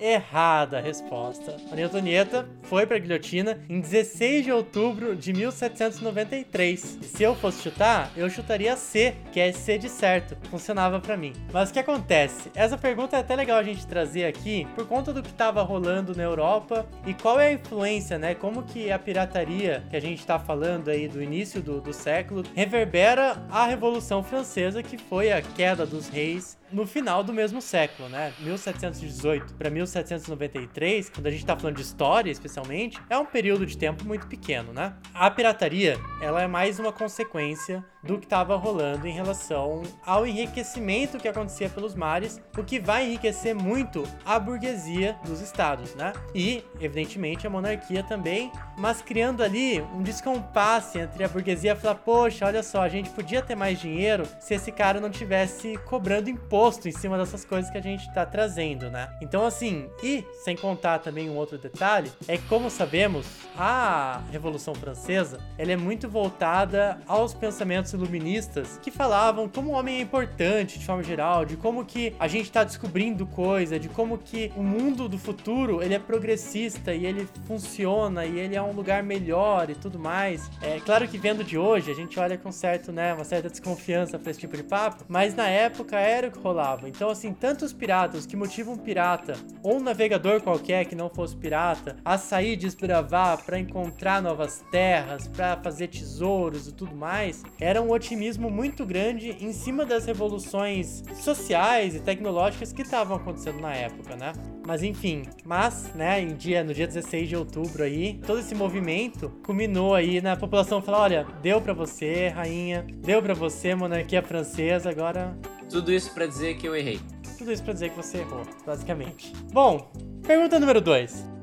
Errada 0.00 0.78
a 0.78 0.80
resposta. 0.80 1.56
Antonieta 1.70 2.48
foi 2.68 2.86
para 2.86 2.96
a 2.96 3.00
guilhotina 3.00 3.60
em 3.68 3.80
16 3.80 4.44
de 4.44 4.52
outubro 4.52 5.14
de 5.14 5.32
1793. 5.32 6.98
E 7.02 7.04
se 7.04 7.22
eu 7.22 7.34
fosse 7.34 7.62
chutar, 7.62 8.10
eu 8.16 8.28
chutaria 8.28 8.76
C, 8.76 9.14
que 9.32 9.40
é 9.40 9.52
C 9.52 9.78
de 9.78 9.88
certo. 9.88 10.36
Funcionava 10.50 11.00
para 11.00 11.16
mim. 11.16 11.32
Mas 11.52 11.70
o 11.70 11.72
que 11.72 11.78
acontece? 11.78 12.50
Essa 12.54 12.76
pergunta 12.76 13.16
é 13.16 13.20
até 13.20 13.34
legal 13.34 13.58
a 13.58 13.62
gente 13.62 13.86
trazer 13.86 14.24
aqui 14.24 14.66
por 14.74 14.86
conta 14.86 15.12
do 15.12 15.22
que 15.22 15.30
estava 15.30 15.62
rolando 15.62 16.14
na 16.14 16.22
Europa 16.22 16.86
e 17.06 17.14
qual 17.14 17.40
é 17.40 17.48
a 17.48 17.52
influência, 17.52 18.18
né? 18.18 18.34
Como 18.34 18.62
que 18.62 18.90
a 18.90 18.98
pirataria 18.98 19.84
que 19.88 19.96
a 19.96 20.00
gente 20.00 20.20
está 20.20 20.38
falando 20.38 20.88
aí 20.88 21.08
do 21.08 21.22
início 21.22 21.62
do, 21.62 21.80
do 21.80 21.92
século 21.92 22.42
reverbera 22.54 23.42
a 23.50 23.66
Revolução 23.66 24.22
Francesa, 24.22 24.82
que 24.82 24.98
foi 24.98 25.32
a 25.32 25.40
queda 25.40 25.86
dos 25.86 26.08
reis 26.08 26.58
no 26.72 26.86
final 26.86 27.22
do 27.22 27.32
mesmo 27.32 27.62
século, 27.62 28.08
né? 28.08 28.32
1718 28.40 29.54
para 29.54 29.70
1793, 29.70 31.10
quando 31.10 31.26
a 31.26 31.30
gente 31.30 31.46
tá 31.46 31.56
falando 31.56 31.76
de 31.76 31.82
história 31.82 32.30
especialmente, 32.56 33.00
é 33.10 33.18
um 33.18 33.26
período 33.26 33.66
de 33.66 33.76
tempo 33.76 34.04
muito 34.04 34.26
pequeno, 34.26 34.72
né? 34.72 34.94
A 35.12 35.30
pirataria, 35.30 35.98
ela 36.22 36.42
é 36.42 36.46
mais 36.46 36.78
uma 36.78 36.92
consequência 36.92 37.84
do 38.02 38.18
que 38.18 38.24
estava 38.24 38.56
rolando 38.56 39.06
em 39.06 39.12
relação 39.12 39.82
ao 40.04 40.26
enriquecimento 40.26 41.18
que 41.18 41.28
acontecia 41.28 41.68
pelos 41.68 41.94
mares, 41.94 42.40
o 42.56 42.64
que 42.64 42.78
vai 42.78 43.06
enriquecer 43.06 43.54
muito 43.54 44.04
a 44.24 44.38
burguesia 44.38 45.18
dos 45.24 45.40
estados, 45.40 45.94
né? 45.94 46.12
E, 46.34 46.64
evidentemente, 46.80 47.46
a 47.46 47.50
monarquia 47.50 48.02
também, 48.02 48.50
mas 48.76 49.00
criando 49.00 49.42
ali 49.42 49.80
um 49.94 50.02
descompasse 50.02 50.98
entre 50.98 51.24
a 51.24 51.28
burguesia 51.28 51.72
e 51.72 51.76
falar, 51.76 51.96
poxa, 51.96 52.46
olha 52.46 52.62
só, 52.62 52.82
a 52.82 52.88
gente 52.88 53.10
podia 53.10 53.42
ter 53.42 53.54
mais 53.54 53.80
dinheiro 53.80 54.24
se 54.38 54.54
esse 54.54 54.70
cara 54.70 55.00
não 55.00 55.10
tivesse 55.10 55.76
cobrando 55.86 56.28
imposto 56.28 56.88
em 56.88 56.92
cima 56.92 57.16
dessas 57.16 57.44
coisas 57.44 57.70
que 57.70 57.78
a 57.78 57.82
gente 57.82 58.06
está 58.06 58.26
trazendo, 58.26 58.90
né? 58.90 59.08
Então, 59.20 59.44
assim, 59.44 59.88
e 60.02 60.24
sem 60.44 60.56
contar 60.56 60.98
também 60.98 61.30
um 61.30 61.36
outro 61.36 61.58
detalhe, 61.58 62.10
é 62.28 62.36
como 62.48 62.70
sabemos, 62.70 63.26
a 63.56 64.20
Revolução 64.30 64.74
Francesa 64.74 65.38
ela 65.58 65.72
é 65.72 65.76
muito 65.76 66.08
voltada 66.08 66.98
aos 67.06 67.32
pensamentos 67.32 67.92
iluministas 67.92 68.78
que 68.82 68.90
falavam 68.90 69.48
como 69.48 69.70
o 69.70 69.74
homem 69.74 69.98
é 69.98 70.00
importante 70.00 70.78
de 70.78 70.84
forma 70.84 71.02
geral, 71.02 71.44
de 71.44 71.56
como 71.56 71.84
que 71.84 72.14
a 72.18 72.28
gente 72.28 72.44
está 72.44 72.64
descobrindo 72.64 73.26
coisa, 73.26 73.78
de 73.78 73.88
como 73.88 74.18
que 74.18 74.52
o 74.56 74.62
mundo 74.62 75.08
do 75.08 75.18
futuro 75.18 75.82
ele 75.82 75.94
é 75.94 75.98
progressista 75.98 76.94
e 76.94 77.06
ele 77.06 77.28
funciona 77.46 78.24
e 78.24 78.38
ele 78.38 78.56
é 78.56 78.65
um 78.66 78.72
lugar 78.72 79.02
melhor 79.02 79.70
e 79.70 79.74
tudo 79.74 79.98
mais. 79.98 80.50
É 80.60 80.80
claro 80.80 81.06
que 81.08 81.18
vendo 81.18 81.42
de 81.42 81.56
hoje 81.56 81.90
a 81.90 81.94
gente 81.94 82.18
olha 82.18 82.36
com 82.36 82.52
certo, 82.52 82.92
né, 82.92 83.14
uma 83.14 83.24
certa 83.24 83.48
desconfiança 83.48 84.18
para 84.18 84.30
esse 84.30 84.40
tipo 84.40 84.56
de 84.56 84.62
papo, 84.62 85.04
mas 85.08 85.34
na 85.34 85.48
época 85.48 85.98
era 85.98 86.28
o 86.28 86.30
que 86.30 86.38
rolava. 86.38 86.88
Então 86.88 87.08
assim, 87.08 87.32
tantos 87.32 87.72
piratas 87.72 88.26
que 88.26 88.36
motivam 88.36 88.76
pirata 88.76 89.34
ou 89.62 89.76
um 89.76 89.80
navegador 89.80 90.40
qualquer 90.40 90.84
que 90.84 90.94
não 90.94 91.08
fosse 91.08 91.36
pirata 91.36 91.96
a 92.04 92.18
sair 92.18 92.56
desbravar 92.56 93.44
para 93.44 93.58
encontrar 93.58 94.20
novas 94.20 94.64
terras, 94.70 95.28
para 95.28 95.56
fazer 95.56 95.88
tesouros 95.88 96.68
e 96.68 96.72
tudo 96.72 96.94
mais, 96.94 97.42
era 97.60 97.80
um 97.80 97.90
otimismo 97.90 98.50
muito 98.50 98.84
grande 98.84 99.36
em 99.40 99.52
cima 99.52 99.84
das 99.84 100.06
revoluções 100.06 101.02
sociais 101.14 101.94
e 101.94 102.00
tecnológicas 102.00 102.72
que 102.72 102.82
estavam 102.82 103.16
acontecendo 103.16 103.60
na 103.60 103.72
época, 103.72 104.16
né? 104.16 104.32
Mas 104.66 104.82
enfim, 104.82 105.22
mas, 105.44 105.94
né, 105.94 106.20
em 106.20 106.34
dia, 106.34 106.64
no 106.64 106.74
dia 106.74 106.86
16 106.86 107.28
de 107.28 107.36
outubro 107.36 107.84
aí, 107.84 108.18
todo 108.26 108.40
esse 108.40 108.54
movimento 108.56 109.30
culminou 109.44 109.94
aí 109.94 110.20
na 110.20 110.36
população 110.36 110.82
falar, 110.82 111.00
olha, 111.00 111.26
deu 111.42 111.60
para 111.60 111.72
você, 111.72 112.28
rainha, 112.28 112.86
deu 112.98 113.22
para 113.22 113.34
você, 113.34 113.74
monarquia 113.74 114.22
francesa, 114.22 114.90
agora 114.90 115.36
Tudo 115.70 115.92
isso 115.92 116.12
pra 116.14 116.26
dizer 116.26 116.56
que 116.56 116.66
eu 116.66 116.74
errei. 116.74 117.00
tudo 117.38 117.52
isso 117.52 117.62
pra 117.62 117.72
dizer 117.72 117.90
que 117.90 117.96
você 117.96 118.18
errou, 118.18 118.42
basicamente. 118.64 119.32
Bom, 119.52 119.90
pergunta 120.26 120.58
número 120.58 120.80
2. 120.80 121.36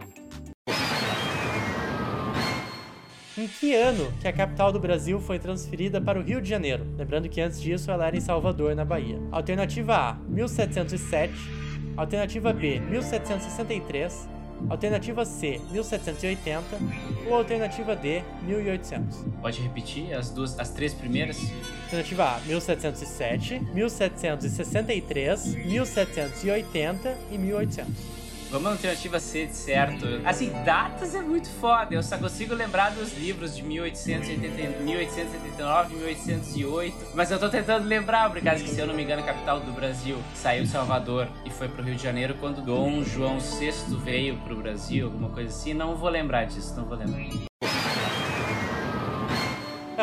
Em 3.36 3.48
que 3.48 3.74
ano 3.74 4.14
que 4.22 4.28
a 4.28 4.34
capital 4.34 4.72
do 4.72 4.80
Brasil 4.80 5.20
foi 5.20 5.40
transferida 5.40 6.00
para 6.00 6.20
o 6.20 6.22
Rio 6.22 6.40
de 6.40 6.48
Janeiro? 6.48 6.86
Lembrando 6.96 7.28
que 7.28 7.42
antes 7.42 7.60
disso 7.60 7.90
ela 7.90 8.06
era 8.06 8.16
em 8.16 8.22
Salvador, 8.22 8.76
na 8.76 8.86
Bahia. 8.86 9.20
Alternativa 9.32 9.96
A, 9.96 10.14
1707. 10.30 11.34
Alternativa 11.98 12.54
B, 12.54 12.80
1763. 12.80 14.30
Alternativa 14.70 15.26
C, 15.26 15.60
1780. 15.72 16.66
Ou 17.28 17.36
alternativa 17.36 17.96
D, 17.96 18.24
1800. 18.44 19.26
Pode 19.42 19.62
repetir 19.62 20.14
as 20.14 20.30
duas, 20.30 20.60
as 20.60 20.70
três 20.70 20.94
primeiras? 20.94 21.38
Alternativa 21.84 22.36
A, 22.36 22.40
1707, 22.40 23.60
1763, 23.74 25.56
1780 25.56 27.18
e 27.32 27.38
1800. 27.38 28.23
Vamos 28.54 28.66
na 28.66 28.72
alternativa 28.74 29.20
C 29.20 29.50
certo. 29.52 30.06
Assim, 30.24 30.52
datas 30.64 31.16
é 31.16 31.22
muito 31.22 31.50
foda. 31.50 31.96
Eu 31.96 32.04
só 32.04 32.20
consigo 32.20 32.54
lembrar 32.54 32.92
dos 32.92 33.12
livros 33.18 33.56
de 33.56 33.64
1880, 33.64 34.84
1879, 34.84 35.96
1808. 35.96 36.96
Mas 37.16 37.32
eu 37.32 37.40
tô 37.40 37.50
tentando 37.50 37.88
lembrar, 37.88 38.30
por 38.30 38.40
causa 38.44 38.64
que, 38.64 38.70
se 38.70 38.80
eu 38.80 38.86
não 38.86 38.94
me 38.94 39.02
engano, 39.02 39.24
a 39.24 39.26
capital 39.26 39.60
do 39.60 39.72
Brasil 39.72 40.20
saiu 40.36 40.66
de 40.66 40.70
Salvador 40.70 41.28
e 41.44 41.50
foi 41.50 41.68
pro 41.68 41.82
Rio 41.82 41.96
de 41.96 42.04
Janeiro 42.04 42.36
quando 42.40 42.62
Dom 42.62 43.04
João 43.04 43.40
VI 43.40 43.72
veio 44.04 44.38
pro 44.38 44.56
Brasil, 44.56 45.08
alguma 45.08 45.30
coisa 45.30 45.50
assim. 45.50 45.74
Não 45.74 45.96
vou 45.96 46.10
lembrar 46.10 46.46
disso, 46.46 46.76
não 46.76 46.86
vou 46.86 46.96
lembrar. 46.96 47.26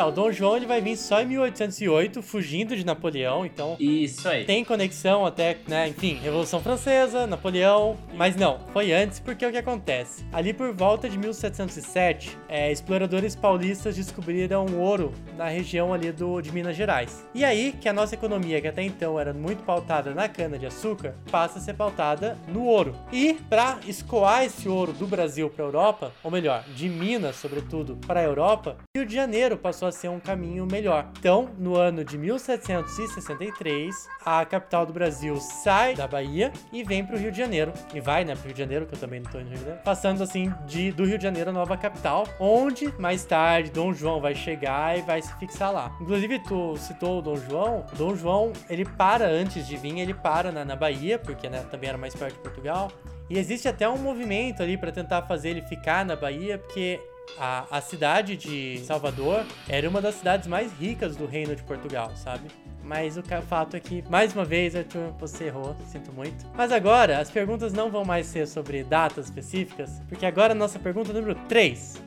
É, 0.00 0.04
o 0.04 0.10
Dom 0.10 0.32
João 0.32 0.56
ele 0.56 0.64
vai 0.64 0.80
vir 0.80 0.96
só 0.96 1.20
em 1.20 1.26
1808, 1.26 2.22
fugindo 2.22 2.74
de 2.74 2.86
Napoleão, 2.86 3.44
então 3.44 3.76
Isso 3.78 4.26
aí. 4.26 4.46
tem 4.46 4.64
conexão 4.64 5.26
até, 5.26 5.58
né, 5.68 5.88
enfim, 5.88 6.14
Revolução 6.14 6.58
Francesa, 6.62 7.26
Napoleão, 7.26 7.98
mas 8.14 8.34
não, 8.34 8.60
foi 8.72 8.94
antes 8.94 9.20
porque 9.20 9.44
o 9.44 9.50
que 9.50 9.58
acontece? 9.58 10.24
Ali 10.32 10.54
por 10.54 10.72
volta 10.72 11.06
de 11.06 11.18
1707, 11.18 12.34
é, 12.48 12.72
exploradores 12.72 13.36
paulistas 13.36 13.94
descobriram 13.94 14.64
ouro 14.78 15.12
na 15.36 15.50
região 15.50 15.92
ali 15.92 16.10
do, 16.10 16.40
de 16.40 16.50
Minas 16.50 16.76
Gerais. 16.76 17.28
E 17.34 17.44
aí 17.44 17.70
que 17.78 17.86
a 17.86 17.92
nossa 17.92 18.14
economia, 18.14 18.58
que 18.58 18.68
até 18.68 18.82
então 18.82 19.20
era 19.20 19.34
muito 19.34 19.62
pautada 19.64 20.14
na 20.14 20.30
cana 20.30 20.58
de 20.58 20.64
açúcar, 20.64 21.14
passa 21.30 21.58
a 21.58 21.60
ser 21.60 21.74
pautada 21.74 22.38
no 22.48 22.64
ouro. 22.64 22.96
E 23.12 23.34
para 23.50 23.78
escoar 23.86 24.44
esse 24.44 24.66
ouro 24.66 24.94
do 24.94 25.06
Brasil 25.06 25.50
para 25.50 25.62
a 25.62 25.68
Europa, 25.68 26.12
ou 26.24 26.30
melhor, 26.30 26.64
de 26.74 26.88
Minas, 26.88 27.36
sobretudo, 27.36 27.98
para 28.06 28.20
a 28.20 28.24
Europa, 28.24 28.78
Rio 28.96 29.04
de 29.04 29.14
Janeiro 29.14 29.58
passou 29.58 29.86
a 29.86 29.89
ser 29.92 30.08
um 30.08 30.20
caminho 30.20 30.66
melhor. 30.66 31.08
Então, 31.18 31.50
no 31.58 31.76
ano 31.76 32.04
de 32.04 32.16
1763, 32.18 33.94
a 34.24 34.44
capital 34.44 34.86
do 34.86 34.92
Brasil 34.92 35.36
sai 35.36 35.94
da 35.94 36.06
Bahia 36.06 36.52
e 36.72 36.82
vem 36.82 37.04
para 37.04 37.16
o 37.16 37.18
Rio 37.18 37.30
de 37.30 37.38
Janeiro. 37.38 37.72
E 37.94 38.00
vai, 38.00 38.24
né, 38.24 38.34
para 38.34 38.42
o 38.42 38.46
Rio 38.46 38.54
de 38.54 38.60
Janeiro, 38.60 38.86
que 38.86 38.94
eu 38.94 38.98
também 38.98 39.20
não 39.20 39.26
estou 39.26 39.40
no 39.40 39.48
Rio 39.48 39.56
de 39.56 39.62
Janeiro. 39.62 39.84
Passando 39.84 40.22
assim 40.22 40.52
de, 40.66 40.92
do 40.92 41.04
Rio 41.04 41.18
de 41.18 41.24
Janeiro 41.24 41.50
a 41.50 41.52
nova 41.52 41.76
capital, 41.76 42.26
onde 42.38 42.92
mais 42.98 43.24
tarde 43.24 43.70
Dom 43.70 43.92
João 43.92 44.20
vai 44.20 44.34
chegar 44.34 44.98
e 44.98 45.02
vai 45.02 45.20
se 45.22 45.32
fixar 45.38 45.72
lá. 45.72 45.96
Inclusive, 46.00 46.38
tu 46.40 46.76
citou 46.76 47.18
o 47.18 47.22
Dom 47.22 47.36
João. 47.36 47.86
O 47.92 47.96
Dom 47.96 48.14
João, 48.14 48.52
ele 48.68 48.84
para 48.84 49.26
antes 49.26 49.66
de 49.66 49.76
vir, 49.76 49.98
ele 49.98 50.14
para 50.14 50.52
na, 50.52 50.64
na 50.64 50.76
Bahia, 50.76 51.18
porque 51.18 51.48
né, 51.48 51.64
também 51.70 51.88
era 51.88 51.98
mais 51.98 52.14
perto 52.14 52.34
de 52.34 52.40
Portugal. 52.40 52.90
E 53.30 53.38
existe 53.38 53.68
até 53.68 53.88
um 53.88 53.96
movimento 53.96 54.60
ali 54.60 54.76
para 54.76 54.90
tentar 54.90 55.22
fazer 55.22 55.50
ele 55.50 55.62
ficar 55.62 56.04
na 56.04 56.16
Bahia, 56.16 56.58
porque 56.58 57.00
a, 57.38 57.66
a 57.70 57.80
cidade 57.80 58.36
de 58.36 58.78
Salvador 58.84 59.44
era 59.68 59.88
uma 59.88 60.00
das 60.00 60.16
cidades 60.16 60.46
mais 60.46 60.72
ricas 60.72 61.16
do 61.16 61.26
reino 61.26 61.54
de 61.54 61.62
Portugal, 61.62 62.12
sabe? 62.16 62.48
Mas 62.82 63.16
o 63.16 63.22
fato 63.22 63.76
é 63.76 63.80
que, 63.80 64.02
mais 64.08 64.34
uma 64.34 64.44
vez, 64.44 64.74
Arthur, 64.74 65.12
você 65.18 65.44
errou, 65.44 65.76
sinto 65.86 66.12
muito. 66.12 66.46
Mas 66.54 66.72
agora, 66.72 67.18
as 67.18 67.30
perguntas 67.30 67.72
não 67.72 67.90
vão 67.90 68.04
mais 68.04 68.26
ser 68.26 68.46
sobre 68.48 68.82
datas 68.82 69.26
específicas, 69.26 70.02
porque 70.08 70.26
agora 70.26 70.52
a 70.52 70.56
nossa 70.56 70.78
pergunta 70.78 71.12
número 71.12 71.34
3. 71.48 72.02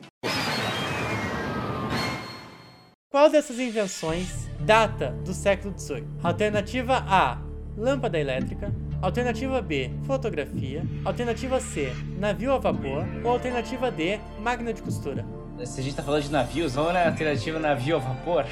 Qual 3.10 3.30
dessas 3.30 3.58
invenções 3.60 4.48
data 4.58 5.10
do 5.24 5.32
século 5.32 5.72
XVIII? 5.78 6.04
Alternativa 6.22 7.04
A: 7.08 7.38
lâmpada 7.76 8.18
elétrica. 8.18 8.74
Alternativa 9.04 9.60
B: 9.60 9.90
fotografia. 10.06 10.82
Alternativa 11.04 11.60
C: 11.60 11.92
navio 12.18 12.54
a 12.54 12.58
vapor. 12.58 13.04
Ou 13.22 13.32
alternativa 13.32 13.90
D: 13.90 14.18
máquina 14.40 14.72
de 14.72 14.80
costura. 14.80 15.26
Se 15.66 15.78
a 15.78 15.82
gente 15.84 15.94
tá 15.94 16.02
falando 16.02 16.22
de 16.22 16.32
navios, 16.32 16.74
vamos 16.74 16.94
na 16.94 17.04
alternativa 17.08 17.58
navio 17.58 17.96
a 17.96 17.98
vapor? 17.98 18.46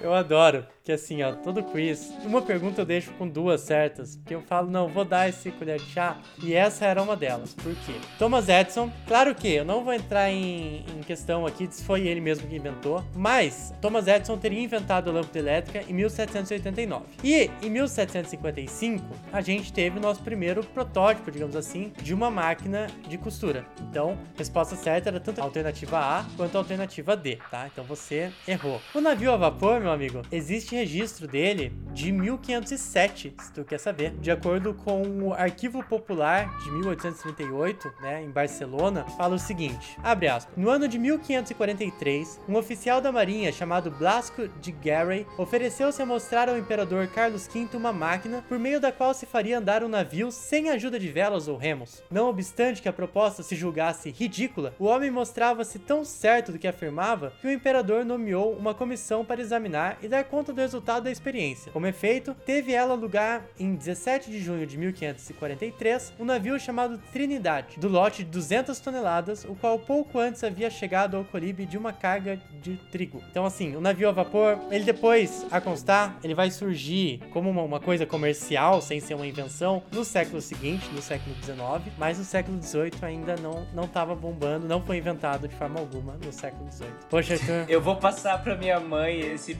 Eu 0.00 0.14
adoro 0.14 0.66
que 0.82 0.92
assim, 0.92 1.22
ó, 1.22 1.32
todo 1.32 1.62
quiz, 1.62 2.12
uma 2.24 2.40
pergunta 2.40 2.80
eu 2.80 2.86
deixo 2.86 3.12
com 3.12 3.28
duas 3.28 3.60
certas, 3.60 4.16
porque 4.16 4.34
eu 4.34 4.40
falo, 4.40 4.70
não, 4.70 4.88
vou 4.88 5.04
dar 5.04 5.28
esse 5.28 5.50
colher 5.50 5.78
de 5.78 5.86
chá, 5.86 6.18
e 6.42 6.54
essa 6.54 6.86
era 6.86 7.02
uma 7.02 7.14
delas. 7.16 7.54
Por 7.54 7.74
quê? 7.74 7.92
Thomas 8.18 8.48
Edison, 8.48 8.90
claro 9.06 9.34
que 9.34 9.48
eu 9.48 9.64
não 9.64 9.84
vou 9.84 9.92
entrar 9.92 10.30
em, 10.30 10.84
em 10.88 11.00
questão 11.02 11.46
aqui 11.46 11.68
se 11.70 11.84
foi 11.84 12.06
ele 12.08 12.20
mesmo 12.20 12.48
que 12.48 12.56
inventou, 12.56 13.04
mas 13.14 13.72
Thomas 13.80 14.06
Edison 14.08 14.38
teria 14.38 14.60
inventado 14.60 15.10
a 15.10 15.12
lâmpada 15.12 15.38
elétrica 15.38 15.84
em 15.88 15.92
1789. 15.92 17.04
E 17.22 17.50
em 17.62 17.70
1755, 17.70 19.04
a 19.32 19.40
gente 19.40 19.72
teve 19.72 19.98
o 19.98 20.02
nosso 20.02 20.22
primeiro 20.22 20.64
protótipo, 20.64 21.30
digamos 21.30 21.54
assim, 21.54 21.92
de 22.02 22.14
uma 22.14 22.30
máquina 22.30 22.86
de 23.06 23.18
costura. 23.18 23.66
Então, 23.82 24.18
resposta 24.36 24.74
certa 24.76 25.10
era 25.10 25.20
tanto 25.20 25.40
a 25.40 25.44
alternativa 25.44 25.98
A 25.98 26.24
quanto 26.36 26.56
a 26.56 26.58
alternativa 26.58 27.16
D, 27.16 27.38
tá? 27.50 27.68
Então 27.70 27.84
você 27.84 28.32
errou. 28.48 28.80
O 28.94 29.00
navio 29.00 29.32
a 29.32 29.36
vapor, 29.36 29.80
meu 29.80 29.89
amigo, 29.90 30.22
existe 30.30 30.74
registro 30.74 31.26
dele 31.26 31.72
de 31.92 32.12
1507, 32.12 33.34
se 33.38 33.52
tu 33.52 33.64
quer 33.64 33.78
saber. 33.78 34.12
De 34.20 34.30
acordo 34.30 34.74
com 34.74 35.02
o 35.22 35.34
Arquivo 35.34 35.82
Popular 35.82 36.48
de 36.60 36.70
1838, 36.70 37.92
né, 38.00 38.22
em 38.22 38.30
Barcelona, 38.30 39.04
fala 39.16 39.34
o 39.34 39.38
seguinte, 39.38 39.96
abre 40.02 40.28
aspas, 40.28 40.54
no 40.56 40.70
ano 40.70 40.86
de 40.86 40.98
1543, 40.98 42.40
um 42.48 42.56
oficial 42.56 43.00
da 43.00 43.10
marinha 43.10 43.52
chamado 43.52 43.90
Blasco 43.90 44.48
de 44.60 44.72
Garay 44.72 45.26
ofereceu-se 45.36 46.00
a 46.00 46.06
mostrar 46.06 46.48
ao 46.48 46.58
imperador 46.58 47.06
Carlos 47.08 47.46
V 47.46 47.68
uma 47.74 47.92
máquina 47.92 48.44
por 48.48 48.58
meio 48.58 48.80
da 48.80 48.92
qual 48.92 49.12
se 49.12 49.26
faria 49.26 49.58
andar 49.58 49.82
um 49.82 49.88
navio 49.88 50.30
sem 50.30 50.70
ajuda 50.70 50.98
de 50.98 51.08
velas 51.08 51.48
ou 51.48 51.56
remos. 51.56 52.02
Não 52.10 52.28
obstante 52.28 52.80
que 52.80 52.88
a 52.88 52.92
proposta 52.92 53.42
se 53.42 53.56
julgasse 53.56 54.10
ridícula, 54.10 54.74
o 54.78 54.84
homem 54.84 55.10
mostrava-se 55.10 55.78
tão 55.78 56.04
certo 56.04 56.52
do 56.52 56.58
que 56.58 56.68
afirmava 56.68 57.32
que 57.40 57.46
o 57.46 57.52
imperador 57.52 58.04
nomeou 58.04 58.52
uma 58.52 58.74
comissão 58.74 59.24
para 59.24 59.40
examinar 59.40 59.79
e 60.02 60.08
dar 60.08 60.24
conta 60.24 60.52
do 60.52 60.60
resultado 60.60 61.04
da 61.04 61.10
experiência. 61.10 61.72
Como 61.72 61.86
efeito, 61.86 62.34
teve 62.46 62.72
ela 62.72 62.94
lugar 62.94 63.46
em 63.58 63.74
17 63.74 64.30
de 64.30 64.40
junho 64.40 64.66
de 64.66 64.76
1543 64.76 66.14
um 66.18 66.24
navio 66.24 66.58
chamado 66.58 66.98
Trinidade, 67.12 67.78
do 67.78 67.88
lote 67.88 68.24
de 68.24 68.30
200 68.30 68.78
toneladas, 68.80 69.44
o 69.44 69.54
qual 69.54 69.78
pouco 69.78 70.18
antes 70.18 70.42
havia 70.44 70.70
chegado 70.70 71.16
ao 71.16 71.24
Caribe 71.24 71.66
de 71.66 71.78
uma 71.78 71.92
carga 71.92 72.40
de 72.62 72.76
trigo. 72.90 73.22
Então, 73.30 73.44
assim, 73.44 73.76
o 73.76 73.80
navio 73.80 74.08
a 74.08 74.12
vapor, 74.12 74.58
ele 74.70 74.84
depois, 74.84 75.46
a 75.50 75.60
constar, 75.60 76.18
ele 76.22 76.34
vai 76.34 76.50
surgir 76.50 77.20
como 77.32 77.50
uma, 77.50 77.62
uma 77.62 77.80
coisa 77.80 78.04
comercial, 78.04 78.80
sem 78.80 79.00
ser 79.00 79.14
uma 79.14 79.26
invenção, 79.26 79.82
no 79.92 80.04
século 80.04 80.40
seguinte, 80.40 80.88
no 80.92 81.02
século 81.02 81.34
XIX, 81.42 81.94
mas 81.98 82.18
no 82.18 82.24
século 82.24 82.60
XVIII 82.62 82.92
ainda 83.02 83.36
não 83.36 83.60
não 83.74 83.84
estava 83.84 84.14
bombando, 84.14 84.66
não 84.66 84.80
foi 84.82 84.98
inventado 84.98 85.48
de 85.48 85.54
forma 85.54 85.80
alguma 85.80 86.14
no 86.24 86.32
século 86.32 86.70
XVIII. 86.70 86.90
Poxa, 87.08 87.34
Arthur. 87.34 87.64
Eu 87.68 87.80
vou 87.80 87.96
passar 87.96 88.42
pra 88.42 88.56
minha 88.56 88.80
mãe 88.80 89.20
esse 89.20 89.54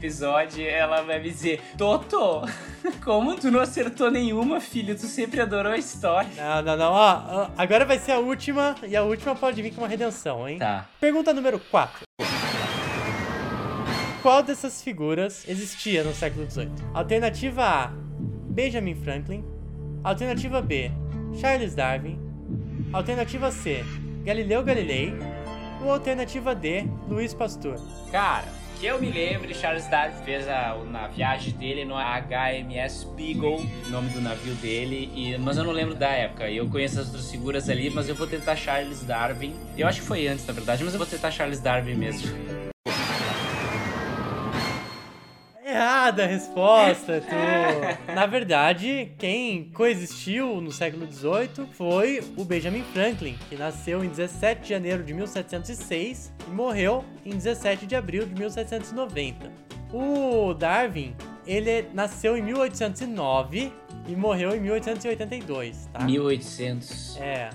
ela 0.60 1.02
vai 1.02 1.20
me 1.20 1.30
dizer: 1.30 1.60
Toto, 1.78 2.42
como 3.04 3.36
tu 3.36 3.50
não 3.50 3.60
acertou 3.60 4.10
nenhuma, 4.10 4.60
filho? 4.60 4.94
Tu 4.94 5.06
sempre 5.06 5.40
adorou 5.40 5.72
a 5.72 5.78
história. 5.78 6.30
Não, 6.36 6.62
não, 6.62 6.76
não. 6.76 6.92
Ó, 6.92 7.50
agora 7.56 7.84
vai 7.84 7.98
ser 7.98 8.12
a 8.12 8.18
última, 8.18 8.74
e 8.86 8.96
a 8.96 9.02
última 9.02 9.34
pode 9.34 9.62
vir 9.62 9.72
com 9.72 9.82
uma 9.82 9.88
redenção, 9.88 10.48
hein? 10.48 10.58
Tá. 10.58 10.86
Pergunta 11.00 11.32
número 11.32 11.58
4. 11.70 12.02
Qual 14.22 14.42
dessas 14.42 14.82
figuras 14.82 15.48
existia 15.48 16.04
no 16.04 16.12
século 16.12 16.50
XVIII? 16.50 16.70
Alternativa 16.92 17.64
A: 17.64 17.86
Benjamin 18.50 18.94
Franklin. 18.94 19.44
Alternativa 20.04 20.60
B: 20.60 20.90
Charles 21.40 21.74
Darwin. 21.74 22.18
Alternativa 22.92 23.50
C: 23.50 23.84
Galileu 24.24 24.62
Galilei. 24.62 25.14
Ou 25.82 25.92
alternativa 25.92 26.54
D: 26.54 26.84
Louis 27.08 27.32
Pasteur. 27.32 27.78
Cara, 28.12 28.59
que 28.80 28.86
eu 28.86 28.98
me 28.98 29.10
lembro, 29.10 29.54
Charles 29.54 29.86
Darwin 29.88 30.16
fez 30.24 30.48
a, 30.48 30.74
na 30.90 31.06
viagem 31.06 31.52
dele 31.52 31.84
no 31.84 31.96
HMS 31.96 33.04
Beagle, 33.14 33.62
nome 33.90 34.08
do 34.08 34.22
navio 34.22 34.54
dele, 34.54 35.12
e, 35.14 35.36
mas 35.36 35.58
eu 35.58 35.64
não 35.64 35.72
lembro 35.72 35.94
da 35.94 36.08
época. 36.08 36.50
Eu 36.50 36.66
conheço 36.66 36.98
as 36.98 37.08
outras 37.08 37.30
figuras 37.30 37.68
ali, 37.68 37.90
mas 37.90 38.08
eu 38.08 38.14
vou 38.14 38.26
tentar 38.26 38.56
Charles 38.56 39.02
Darwin. 39.02 39.54
Eu 39.76 39.86
acho 39.86 40.00
que 40.00 40.06
foi 40.06 40.26
antes, 40.26 40.46
na 40.46 40.54
verdade, 40.54 40.82
mas 40.82 40.94
eu 40.94 40.98
vou 40.98 41.06
tentar 41.06 41.30
Charles 41.30 41.60
Darwin 41.60 41.94
mesmo. 41.94 42.59
Errada 46.10 46.24
a 46.24 46.26
resposta, 46.26 47.20
tu. 47.20 48.12
Na 48.12 48.26
verdade, 48.26 49.12
quem 49.16 49.70
coexistiu 49.70 50.60
no 50.60 50.72
século 50.72 51.06
XVIII 51.06 51.68
foi 51.72 52.20
o 52.36 52.44
Benjamin 52.44 52.82
Franklin, 52.92 53.38
que 53.48 53.54
nasceu 53.54 54.04
em 54.04 54.08
17 54.08 54.62
de 54.62 54.68
janeiro 54.70 55.04
de 55.04 55.14
1706 55.14 56.32
e 56.48 56.50
morreu 56.50 57.04
em 57.24 57.30
17 57.30 57.86
de 57.86 57.94
abril 57.94 58.26
de 58.26 58.34
1790. 58.34 59.52
O 59.92 60.52
Darwin, 60.52 61.14
ele 61.46 61.86
nasceu 61.94 62.36
em 62.36 62.42
1809 62.42 63.72
e 64.08 64.16
morreu 64.16 64.52
em 64.56 64.60
1882, 64.60 65.88
tá? 65.92 66.04
1800. 66.04 67.18
É, 67.18 67.50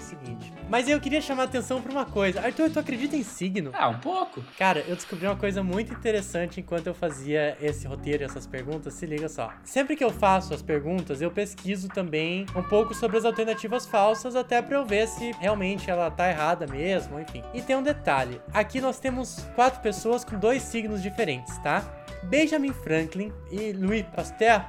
seguinte. 0.00 0.52
Mas 0.68 0.88
eu 0.88 1.00
queria 1.00 1.20
chamar 1.20 1.42
a 1.42 1.44
atenção 1.46 1.80
pra 1.80 1.92
uma 1.92 2.04
coisa. 2.04 2.40
Arthur, 2.40 2.70
tu 2.70 2.78
acredita 2.78 3.16
em 3.16 3.22
signo? 3.22 3.70
Ah, 3.74 3.88
um 3.88 3.98
pouco. 3.98 4.42
Cara, 4.58 4.84
eu 4.86 4.94
descobri 4.94 5.26
uma 5.26 5.36
coisa 5.36 5.62
muito 5.62 5.92
interessante 5.92 6.60
enquanto 6.60 6.86
eu 6.86 6.94
fazia 6.94 7.56
esse 7.60 7.86
roteiro 7.86 8.22
e 8.22 8.26
essas 8.26 8.46
perguntas. 8.46 8.94
Se 8.94 9.06
liga 9.06 9.28
só. 9.28 9.52
Sempre 9.64 9.96
que 9.96 10.04
eu 10.04 10.10
faço 10.10 10.54
as 10.54 10.62
perguntas, 10.62 11.20
eu 11.20 11.30
pesquiso 11.30 11.88
também 11.88 12.46
um 12.54 12.62
pouco 12.62 12.94
sobre 12.94 13.16
as 13.16 13.24
alternativas 13.24 13.86
falsas, 13.86 14.36
até 14.36 14.60
pra 14.62 14.76
eu 14.76 14.84
ver 14.84 15.06
se 15.08 15.32
realmente 15.40 15.90
ela 15.90 16.10
tá 16.10 16.28
errada 16.30 16.66
mesmo, 16.66 17.20
enfim. 17.20 17.42
E 17.52 17.62
tem 17.62 17.76
um 17.76 17.82
detalhe: 17.82 18.40
aqui 18.52 18.80
nós 18.80 18.98
temos 18.98 19.46
quatro 19.54 19.80
pessoas 19.80 20.24
com 20.24 20.38
dois 20.38 20.62
signos 20.62 21.02
diferentes, 21.02 21.56
tá? 21.58 21.84
Benjamin 22.24 22.72
Franklin 22.72 23.32
e 23.50 23.72
Louis 23.72 24.04
Pasteur 24.14 24.64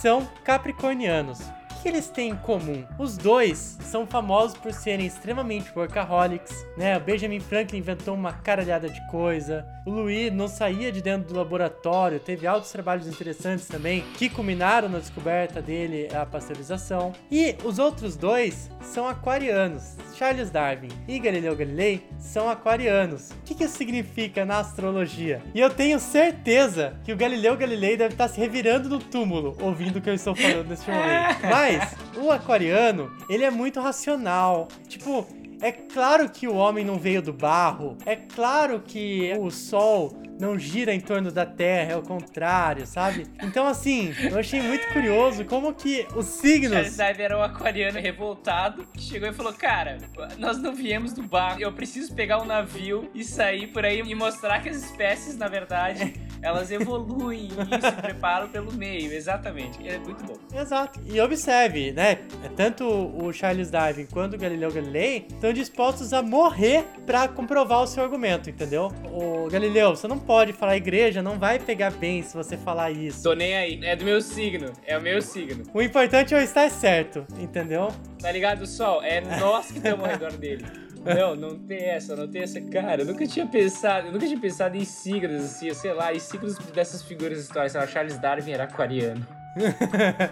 são 0.00 0.26
capricornianos. 0.44 1.40
O 1.78 1.80
que 1.80 1.88
eles 1.88 2.08
têm 2.08 2.30
em 2.30 2.36
comum? 2.36 2.84
Os 2.98 3.16
dois 3.16 3.78
são 3.82 4.04
famosos 4.04 4.58
por 4.58 4.72
serem 4.72 5.06
extremamente 5.06 5.70
workaholics, 5.76 6.66
né? 6.76 6.96
O 6.96 7.00
Benjamin 7.00 7.38
Franklin 7.38 7.78
inventou 7.78 8.16
uma 8.16 8.32
caralhada 8.32 8.88
de 8.88 9.00
coisa. 9.06 9.64
O 9.86 9.90
Louis 9.90 10.32
não 10.32 10.48
saía 10.48 10.90
de 10.90 11.00
dentro 11.00 11.28
do 11.28 11.38
laboratório, 11.38 12.18
teve 12.18 12.48
altos 12.48 12.72
trabalhos 12.72 13.06
interessantes 13.06 13.68
também, 13.68 14.04
que 14.18 14.28
culminaram 14.28 14.88
na 14.88 14.98
descoberta 14.98 15.62
dele, 15.62 16.08
a 16.12 16.26
pasteurização. 16.26 17.12
E 17.30 17.54
os 17.64 17.78
outros 17.78 18.16
dois 18.16 18.68
são 18.82 19.06
aquarianos. 19.06 19.96
Charles 20.16 20.50
Darwin 20.50 20.88
e 21.06 21.16
Galileu 21.20 21.54
Galilei 21.54 22.04
são 22.18 22.50
aquarianos. 22.50 23.30
O 23.30 23.34
que, 23.44 23.54
que 23.54 23.64
isso 23.64 23.78
significa 23.78 24.44
na 24.44 24.58
astrologia? 24.58 25.40
E 25.54 25.60
eu 25.60 25.70
tenho 25.70 26.00
certeza 26.00 26.96
que 27.04 27.12
o 27.12 27.16
Galileu 27.16 27.56
Galilei 27.56 27.96
deve 27.96 28.14
estar 28.14 28.26
se 28.26 28.40
revirando 28.40 28.88
no 28.88 28.98
túmulo 28.98 29.56
ouvindo 29.60 29.98
o 29.98 30.02
que 30.02 30.10
eu 30.10 30.14
estou 30.14 30.34
falando 30.34 30.68
neste 30.68 30.90
momento. 30.90 31.38
Mas 31.48 31.67
o 32.16 32.30
aquariano, 32.30 33.10
ele 33.28 33.44
é 33.44 33.50
muito 33.50 33.80
racional. 33.80 34.68
Tipo, 34.86 35.26
é 35.60 35.72
claro 35.72 36.28
que 36.28 36.46
o 36.46 36.54
homem 36.54 36.84
não 36.84 36.98
veio 36.98 37.20
do 37.20 37.32
barro. 37.32 37.96
É 38.06 38.16
claro 38.16 38.80
que 38.80 39.32
o 39.38 39.50
sol 39.50 40.12
não 40.38 40.58
gira 40.58 40.94
em 40.94 41.00
torno 41.00 41.30
da 41.30 41.44
Terra, 41.44 41.92
é 41.92 41.96
o 41.96 42.02
contrário, 42.02 42.86
sabe? 42.86 43.26
Então, 43.42 43.66
assim, 43.66 44.14
eu 44.30 44.38
achei 44.38 44.60
muito 44.62 44.86
curioso 44.92 45.44
como 45.44 45.74
que 45.74 46.06
os 46.14 46.26
signos. 46.26 46.72
Charles 46.72 46.96
Darwin 46.96 47.22
era 47.22 47.38
um 47.38 47.42
aquariano 47.42 47.98
revoltado 47.98 48.86
que 48.92 49.02
chegou 49.02 49.28
e 49.28 49.32
falou: 49.32 49.52
Cara, 49.52 49.98
nós 50.38 50.58
não 50.58 50.74
viemos 50.74 51.12
do 51.12 51.22
barco, 51.22 51.60
eu 51.60 51.72
preciso 51.72 52.14
pegar 52.14 52.40
um 52.40 52.44
navio 52.44 53.10
e 53.14 53.24
sair 53.24 53.68
por 53.68 53.84
aí 53.84 54.00
e 54.00 54.14
mostrar 54.14 54.62
que 54.62 54.68
as 54.68 54.76
espécies, 54.76 55.36
na 55.36 55.48
verdade, 55.48 56.14
elas 56.40 56.70
evoluem 56.70 57.48
e 57.48 57.80
se 57.80 57.92
preparam 58.00 58.48
pelo 58.48 58.72
meio. 58.72 59.12
Exatamente. 59.12 59.86
É 59.86 59.98
muito 59.98 60.24
bom. 60.24 60.34
Exato. 60.54 61.00
E 61.04 61.20
observe, 61.20 61.92
né? 61.92 62.16
Tanto 62.56 62.84
o 62.84 63.32
Charles 63.32 63.70
Darwin 63.70 64.06
quanto 64.06 64.34
o 64.34 64.38
Galileu 64.38 64.70
Galilei 64.72 65.26
estão 65.28 65.52
dispostos 65.52 66.12
a 66.12 66.22
morrer 66.22 66.84
pra 67.06 67.28
comprovar 67.28 67.82
o 67.82 67.86
seu 67.86 68.02
argumento, 68.02 68.50
entendeu? 68.50 68.92
O 69.10 69.48
Galileu, 69.50 69.96
você 69.96 70.06
não 70.06 70.18
pode 70.28 70.52
falar 70.52 70.76
igreja, 70.76 71.22
não 71.22 71.38
vai 71.38 71.58
pegar 71.58 71.90
bem 71.90 72.22
se 72.22 72.36
você 72.36 72.54
falar 72.54 72.90
isso. 72.90 73.22
Tô 73.22 73.32
nem 73.32 73.56
aí. 73.56 73.80
É 73.82 73.96
do 73.96 74.04
meu 74.04 74.20
signo. 74.20 74.70
É 74.86 74.98
o 74.98 75.00
meu 75.00 75.22
signo. 75.22 75.64
O 75.72 75.80
importante 75.80 76.34
é 76.34 76.38
eu 76.38 76.42
estar 76.42 76.70
certo, 76.70 77.26
entendeu? 77.38 77.88
Tá 78.20 78.30
ligado, 78.30 78.66
Sol? 78.66 79.02
É 79.02 79.22
nós 79.40 79.70
que 79.72 79.78
estamos 79.78 80.04
ao 80.04 80.10
redor 80.10 80.32
dele. 80.32 80.66
Não, 81.02 81.34
não 81.34 81.58
tem 81.58 81.78
essa, 81.78 82.14
não 82.14 82.28
tem 82.28 82.42
essa. 82.42 82.60
Cara, 82.60 83.00
eu 83.00 83.06
nunca 83.06 83.26
tinha 83.26 83.46
pensado, 83.46 84.08
eu 84.08 84.12
nunca 84.12 84.26
tinha 84.26 84.38
pensado 84.38 84.76
em 84.76 84.84
signos, 84.84 85.44
assim, 85.44 85.72
sei 85.72 85.94
lá, 85.94 86.12
em 86.12 86.18
signos 86.18 86.58
dessas 86.74 87.02
figuras 87.02 87.38
históricas. 87.38 87.72
Sei 87.72 87.80
lá, 87.80 87.86
Charles 87.86 88.18
Darwin 88.18 88.52
era 88.52 88.64
aquariano. 88.64 89.26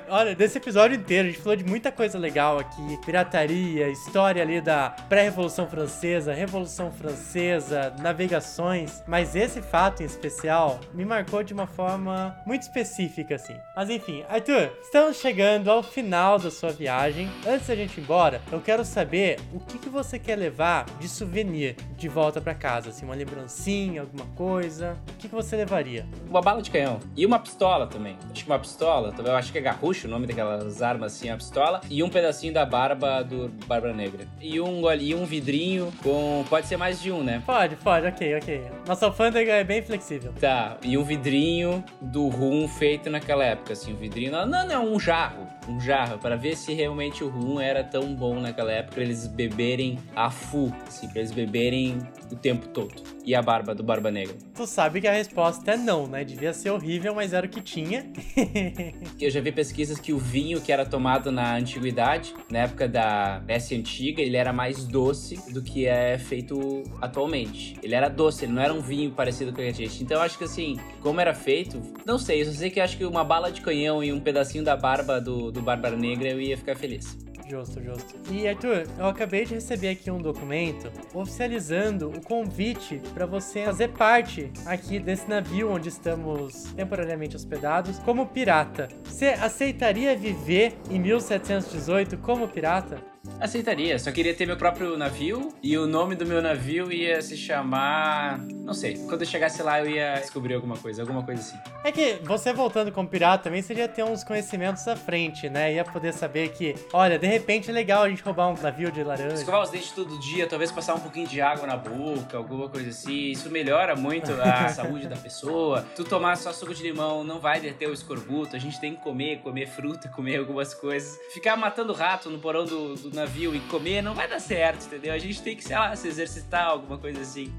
Olha, 0.08 0.34
desse 0.34 0.58
episódio 0.58 0.96
inteiro 0.96 1.28
a 1.28 1.30
gente 1.30 1.42
falou 1.42 1.56
de 1.56 1.64
muita 1.64 1.90
coisa 1.90 2.18
legal 2.18 2.58
aqui: 2.58 2.98
pirataria, 3.04 3.88
história 3.88 4.42
ali 4.42 4.60
da 4.60 4.90
pré-revolução 5.08 5.66
francesa, 5.66 6.32
revolução 6.32 6.92
francesa, 6.92 7.94
navegações. 8.00 9.02
Mas 9.06 9.34
esse 9.34 9.60
fato 9.62 10.02
em 10.02 10.06
especial 10.06 10.80
me 10.92 11.04
marcou 11.04 11.42
de 11.42 11.52
uma 11.52 11.66
forma 11.66 12.36
muito 12.46 12.62
específica, 12.62 13.34
assim. 13.34 13.56
Mas 13.74 13.90
enfim, 13.90 14.24
Arthur, 14.28 14.70
estamos 14.82 15.16
chegando 15.18 15.70
ao 15.70 15.82
final 15.82 16.38
da 16.38 16.50
sua 16.50 16.70
viagem. 16.70 17.28
Antes 17.46 17.66
da 17.66 17.74
gente 17.74 17.98
ir 17.98 18.02
embora, 18.02 18.40
eu 18.50 18.60
quero 18.60 18.84
saber 18.84 19.38
o 19.52 19.60
que, 19.60 19.78
que 19.78 19.88
você 19.88 20.18
quer 20.18 20.36
levar 20.36 20.86
de 20.98 21.08
souvenir 21.08 21.76
de 21.96 22.08
volta 22.08 22.40
para 22.40 22.54
casa, 22.54 22.90
assim, 22.90 23.04
uma 23.04 23.14
lembrancinha, 23.14 24.02
alguma 24.02 24.26
coisa. 24.34 24.96
O 25.08 25.12
que, 25.14 25.28
que 25.28 25.34
você 25.34 25.56
levaria? 25.56 26.06
Uma 26.28 26.40
bala 26.40 26.62
de 26.62 26.70
canhão. 26.70 27.00
E 27.16 27.24
uma 27.24 27.38
pistola 27.38 27.86
também. 27.86 28.16
Acho 28.30 28.44
que 28.44 28.50
uma 28.50 28.58
pistola, 28.58 29.05
eu 29.18 29.36
acho 29.36 29.52
que 29.52 29.58
é 29.58 29.60
garrucho 29.60 30.06
o 30.06 30.10
nome 30.10 30.26
daquelas 30.26 30.82
armas 30.82 31.14
assim, 31.14 31.28
a 31.28 31.36
pistola. 31.36 31.80
E 31.90 32.02
um 32.02 32.08
pedacinho 32.08 32.52
da 32.52 32.64
barba 32.64 33.22
do 33.22 33.48
Barba 33.66 33.92
Negra. 33.92 34.26
E 34.40 34.60
um 34.60 34.86
ali, 34.86 35.14
um 35.14 35.24
vidrinho 35.24 35.92
com. 36.02 36.44
Pode 36.48 36.66
ser 36.66 36.76
mais 36.76 37.00
de 37.00 37.10
um, 37.10 37.22
né? 37.22 37.42
Pode, 37.44 37.76
pode, 37.76 38.06
ok, 38.06 38.36
ok. 38.36 38.62
Nossa 38.86 39.06
alfândega 39.06 39.52
é 39.52 39.64
bem 39.64 39.82
flexível. 39.82 40.32
Tá, 40.40 40.76
e 40.82 40.96
um 40.96 41.04
vidrinho 41.04 41.84
do 42.00 42.28
rum 42.28 42.68
feito 42.68 43.10
naquela 43.10 43.44
época, 43.44 43.72
assim, 43.72 43.92
um 43.92 43.96
vidrinho. 43.96 44.32
Não, 44.32 44.66
não, 44.66 44.92
um 44.92 45.00
jarro. 45.00 45.46
Um 45.68 45.80
jarro, 45.80 46.18
para 46.18 46.36
ver 46.36 46.56
se 46.56 46.72
realmente 46.72 47.24
o 47.24 47.28
rum 47.28 47.60
era 47.60 47.82
tão 47.82 48.14
bom 48.14 48.40
naquela 48.40 48.70
época, 48.70 48.94
pra 48.94 49.02
eles 49.02 49.26
beberem 49.26 49.98
a 50.14 50.30
fu, 50.30 50.72
assim, 50.86 51.08
pra 51.08 51.18
eles 51.18 51.32
beberem 51.32 51.98
o 52.30 52.36
tempo 52.36 52.68
todo. 52.68 52.94
E 53.24 53.34
a 53.34 53.42
barba 53.42 53.74
do 53.74 53.82
Barba 53.82 54.10
Negra. 54.10 54.36
Tu 54.54 54.66
sabe 54.66 55.00
que 55.00 55.08
a 55.08 55.12
resposta 55.12 55.72
é 55.72 55.76
não, 55.76 56.06
né? 56.06 56.24
Devia 56.24 56.52
ser 56.52 56.70
horrível, 56.70 57.14
mas 57.14 57.32
era 57.32 57.46
o 57.46 57.48
que 57.48 57.60
tinha. 57.60 58.10
Eu 59.20 59.30
já 59.30 59.40
vi 59.40 59.50
pesquisas 59.50 59.98
que 59.98 60.12
o 60.12 60.18
vinho 60.18 60.60
que 60.60 60.72
era 60.72 60.86
tomado 60.86 61.32
na 61.32 61.56
antiguidade, 61.56 62.34
na 62.50 62.60
época 62.60 62.88
da 62.88 63.40
Grécia 63.40 63.76
Antiga, 63.76 64.22
ele 64.22 64.36
era 64.36 64.52
mais 64.52 64.84
doce 64.84 65.52
do 65.52 65.62
que 65.62 65.86
é 65.86 66.18
feito 66.18 66.84
atualmente. 67.00 67.76
Ele 67.82 67.94
era 67.94 68.08
doce, 68.08 68.44
ele 68.44 68.52
não 68.52 68.62
era 68.62 68.72
um 68.72 68.80
vinho 68.80 69.10
parecido 69.10 69.52
com 69.52 69.60
a 69.60 69.70
gente. 69.70 70.02
Então 70.02 70.18
eu 70.18 70.22
acho 70.22 70.38
que 70.38 70.44
assim, 70.44 70.76
como 71.00 71.20
era 71.20 71.34
feito, 71.34 71.80
não 72.04 72.18
sei, 72.18 72.42
eu 72.42 72.46
só 72.46 72.52
sei 72.52 72.70
que 72.70 72.78
eu 72.78 72.84
acho 72.84 72.96
que 72.96 73.04
uma 73.04 73.24
bala 73.24 73.50
de 73.50 73.60
canhão 73.60 74.02
e 74.02 74.12
um 74.12 74.20
pedacinho 74.20 74.64
da 74.64 74.76
barba 74.76 75.20
do, 75.20 75.50
do 75.50 75.60
Bárbara 75.60 75.96
Negra 75.96 76.28
eu 76.28 76.40
ia 76.40 76.56
ficar 76.56 76.76
feliz. 76.76 77.16
Justo, 77.48 77.80
justo. 77.80 78.14
E 78.30 78.48
Arthur, 78.48 78.86
eu 78.98 79.06
acabei 79.06 79.44
de 79.44 79.54
receber 79.54 79.90
aqui 79.90 80.10
um 80.10 80.18
documento 80.18 80.90
oficializando 81.14 82.08
o 82.08 82.20
convite 82.20 83.00
para 83.14 83.24
você 83.24 83.64
fazer 83.64 83.88
parte 83.88 84.50
aqui 84.64 84.98
desse 84.98 85.28
navio 85.28 85.70
onde 85.70 85.88
estamos 85.88 86.64
temporariamente 86.74 87.36
hospedados 87.36 87.98
como 88.00 88.26
pirata. 88.26 88.88
Você 89.04 89.26
aceitaria 89.26 90.16
viver 90.16 90.76
em 90.90 90.98
1718 90.98 92.18
como 92.18 92.48
pirata? 92.48 93.15
Aceitaria, 93.40 93.98
só 93.98 94.10
queria 94.10 94.34
ter 94.34 94.46
meu 94.46 94.56
próprio 94.56 94.96
navio 94.96 95.52
e 95.62 95.76
o 95.76 95.86
nome 95.86 96.14
do 96.14 96.24
meu 96.24 96.40
navio 96.40 96.92
ia 96.92 97.20
se 97.20 97.36
chamar. 97.36 98.38
Não 98.38 98.74
sei. 98.74 98.96
Quando 99.08 99.22
eu 99.22 99.26
chegasse 99.26 99.62
lá 99.62 99.80
eu 99.80 99.90
ia 99.90 100.14
descobrir 100.14 100.54
alguma 100.54 100.76
coisa, 100.76 101.02
alguma 101.02 101.22
coisa 101.22 101.40
assim. 101.40 101.58
É 101.84 101.92
que 101.92 102.18
você 102.24 102.52
voltando 102.52 102.90
como 102.90 103.08
pirata 103.08 103.44
também 103.44 103.62
seria 103.62 103.86
ter 103.86 104.02
uns 104.02 104.24
conhecimentos 104.24 104.86
à 104.88 104.96
frente, 104.96 105.48
né? 105.48 105.74
Ia 105.74 105.84
poder 105.84 106.12
saber 106.12 106.48
que, 106.50 106.74
olha, 106.92 107.18
de 107.18 107.26
repente 107.26 107.70
é 107.70 107.72
legal 107.72 108.02
a 108.02 108.08
gente 108.08 108.22
roubar 108.22 108.48
um 108.48 108.60
navio 108.60 108.90
de 108.90 109.02
laranja. 109.04 109.34
Escovar 109.34 109.62
os 109.62 109.70
dentes 109.70 109.92
todo 109.92 110.18
dia, 110.18 110.46
talvez 110.46 110.72
passar 110.72 110.94
um 110.94 111.00
pouquinho 111.00 111.28
de 111.28 111.40
água 111.40 111.66
na 111.66 111.76
boca, 111.76 112.36
alguma 112.36 112.68
coisa 112.68 112.90
assim. 112.90 113.30
Isso 113.30 113.50
melhora 113.50 113.94
muito 113.94 114.32
a 114.32 114.68
saúde 114.74 115.06
da 115.06 115.16
pessoa. 115.16 115.84
Tu 115.94 116.04
tomar 116.04 116.36
só 116.36 116.52
suco 116.52 116.74
de 116.74 116.82
limão 116.82 117.22
não 117.22 117.38
vai 117.38 117.60
deter 117.60 117.88
o 117.88 117.92
escorbuto. 117.92 118.56
A 118.56 118.58
gente 118.58 118.80
tem 118.80 118.94
que 118.94 119.02
comer, 119.02 119.38
comer 119.38 119.66
fruta, 119.66 120.08
comer 120.14 120.38
algumas 120.38 120.74
coisas. 120.74 121.18
Ficar 121.32 121.56
matando 121.56 121.92
rato 121.92 122.30
no 122.30 122.38
porão 122.38 122.64
do, 122.64 122.94
do 122.94 123.14
navio 123.16 123.54
e 123.54 123.60
comer 123.60 124.02
não 124.02 124.14
vai 124.14 124.28
dar 124.28 124.38
certo, 124.38 124.86
entendeu? 124.86 125.12
A 125.12 125.18
gente 125.18 125.42
tem 125.42 125.56
que, 125.56 125.64
sei 125.64 125.76
lá, 125.76 125.94
se 125.96 126.06
exercitar, 126.06 126.66
alguma 126.66 126.98
coisa 126.98 127.20
assim. 127.20 127.52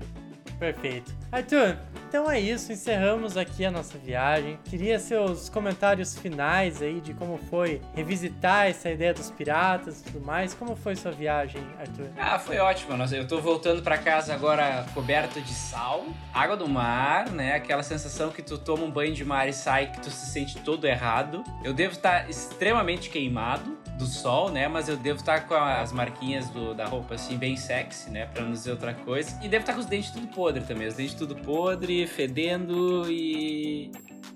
Perfeito. 0.60 1.14
Arthur, 1.32 1.78
então 2.08 2.32
é 2.32 2.40
isso, 2.40 2.72
encerramos 2.72 3.36
aqui 3.36 3.66
a 3.66 3.72
nossa 3.72 3.98
viagem. 3.98 4.58
Queria 4.64 4.98
seus 4.98 5.50
comentários 5.50 6.18
finais 6.18 6.82
aí 6.82 7.02
de 7.02 7.14
como 7.14 7.38
foi 7.38 7.82
revisitar 7.94 8.68
essa 8.68 8.90
ideia 8.90 9.14
dos 9.14 9.30
piratas 9.30 10.00
e 10.00 10.04
tudo 10.06 10.26
mais. 10.26 10.54
Como 10.54 10.74
foi 10.74 10.96
sua 10.96 11.12
viagem, 11.12 11.62
Arthur? 11.78 12.08
Ah, 12.18 12.40
foi 12.40 12.60
ótimo. 12.60 12.96
Nossa, 12.96 13.16
eu 13.16 13.28
tô 13.28 13.42
voltando 13.42 13.82
para 13.82 13.98
casa 13.98 14.34
agora 14.34 14.86
coberto 14.94 15.42
de 15.42 15.54
sal, 15.54 16.06
água 16.34 16.56
do 16.56 16.68
mar, 16.68 17.30
né? 17.30 17.56
Aquela 17.56 17.84
sensação 17.84 18.30
que 18.30 18.42
tu 18.42 18.58
toma 18.58 18.86
um 18.86 18.92
banho 18.92 19.14
de 19.14 19.26
mar 19.26 19.50
e 19.50 19.54
sai 19.54 19.92
que 19.92 20.00
tu 20.00 20.10
se 20.10 20.32
sente 20.32 20.58
todo 20.60 20.88
errado. 20.88 21.44
Eu 21.62 21.74
devo 21.74 21.92
estar 21.92 22.30
extremamente 22.30 23.10
queimado 23.10 23.78
do 23.98 24.06
sol, 24.06 24.50
né? 24.50 24.68
Mas 24.68 24.88
eu 24.88 24.96
devo 24.96 25.20
estar 25.20 25.48
com 25.48 25.56
as 25.56 25.92
marquinhas 25.92 26.50
do, 26.50 26.74
da 26.74 26.86
roupa 26.86 27.16
assim 27.16 27.38
bem 27.38 27.58
sexy, 27.58 28.10
né? 28.12 28.28
Pra 28.28 28.44
não 28.44 28.52
dizer 28.52 28.72
outra 28.72 28.94
coisa. 28.94 29.38
E 29.44 29.50
devo 29.50 29.64
estar 29.64 29.74
com 29.74 29.80
os 29.80 29.86
dentes 29.86 30.12
tudo 30.12 30.28
podre 30.28 30.64
também. 30.64 30.88
Os 30.88 30.94
dentes 30.94 31.16
tudo 31.16 31.36
podre, 31.36 31.97
fedendo 32.06 33.10
e. 33.10 33.90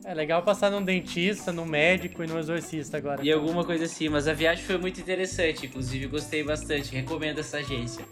É 0.04 0.16
legal 0.16 0.42
passar 0.42 0.72
num 0.72 0.84
dentista, 0.84 1.52
num 1.52 1.66
médico 1.66 2.24
e 2.24 2.28
num 2.28 2.40
exorcista 2.40 2.98
agora. 2.98 3.24
E 3.24 3.32
alguma 3.32 3.64
coisa 3.64 3.86
assim, 3.86 4.10
mas 4.10 4.28
a 4.28 4.34
viagem 4.34 4.64
foi 4.64 4.78
muito 4.78 5.00
interessante, 5.00 5.68
inclusive 5.68 6.08
gostei 6.08 6.44
bastante, 6.44 6.92
recomendo 6.92 7.40
essa 7.40 7.58
agência. 7.58 8.04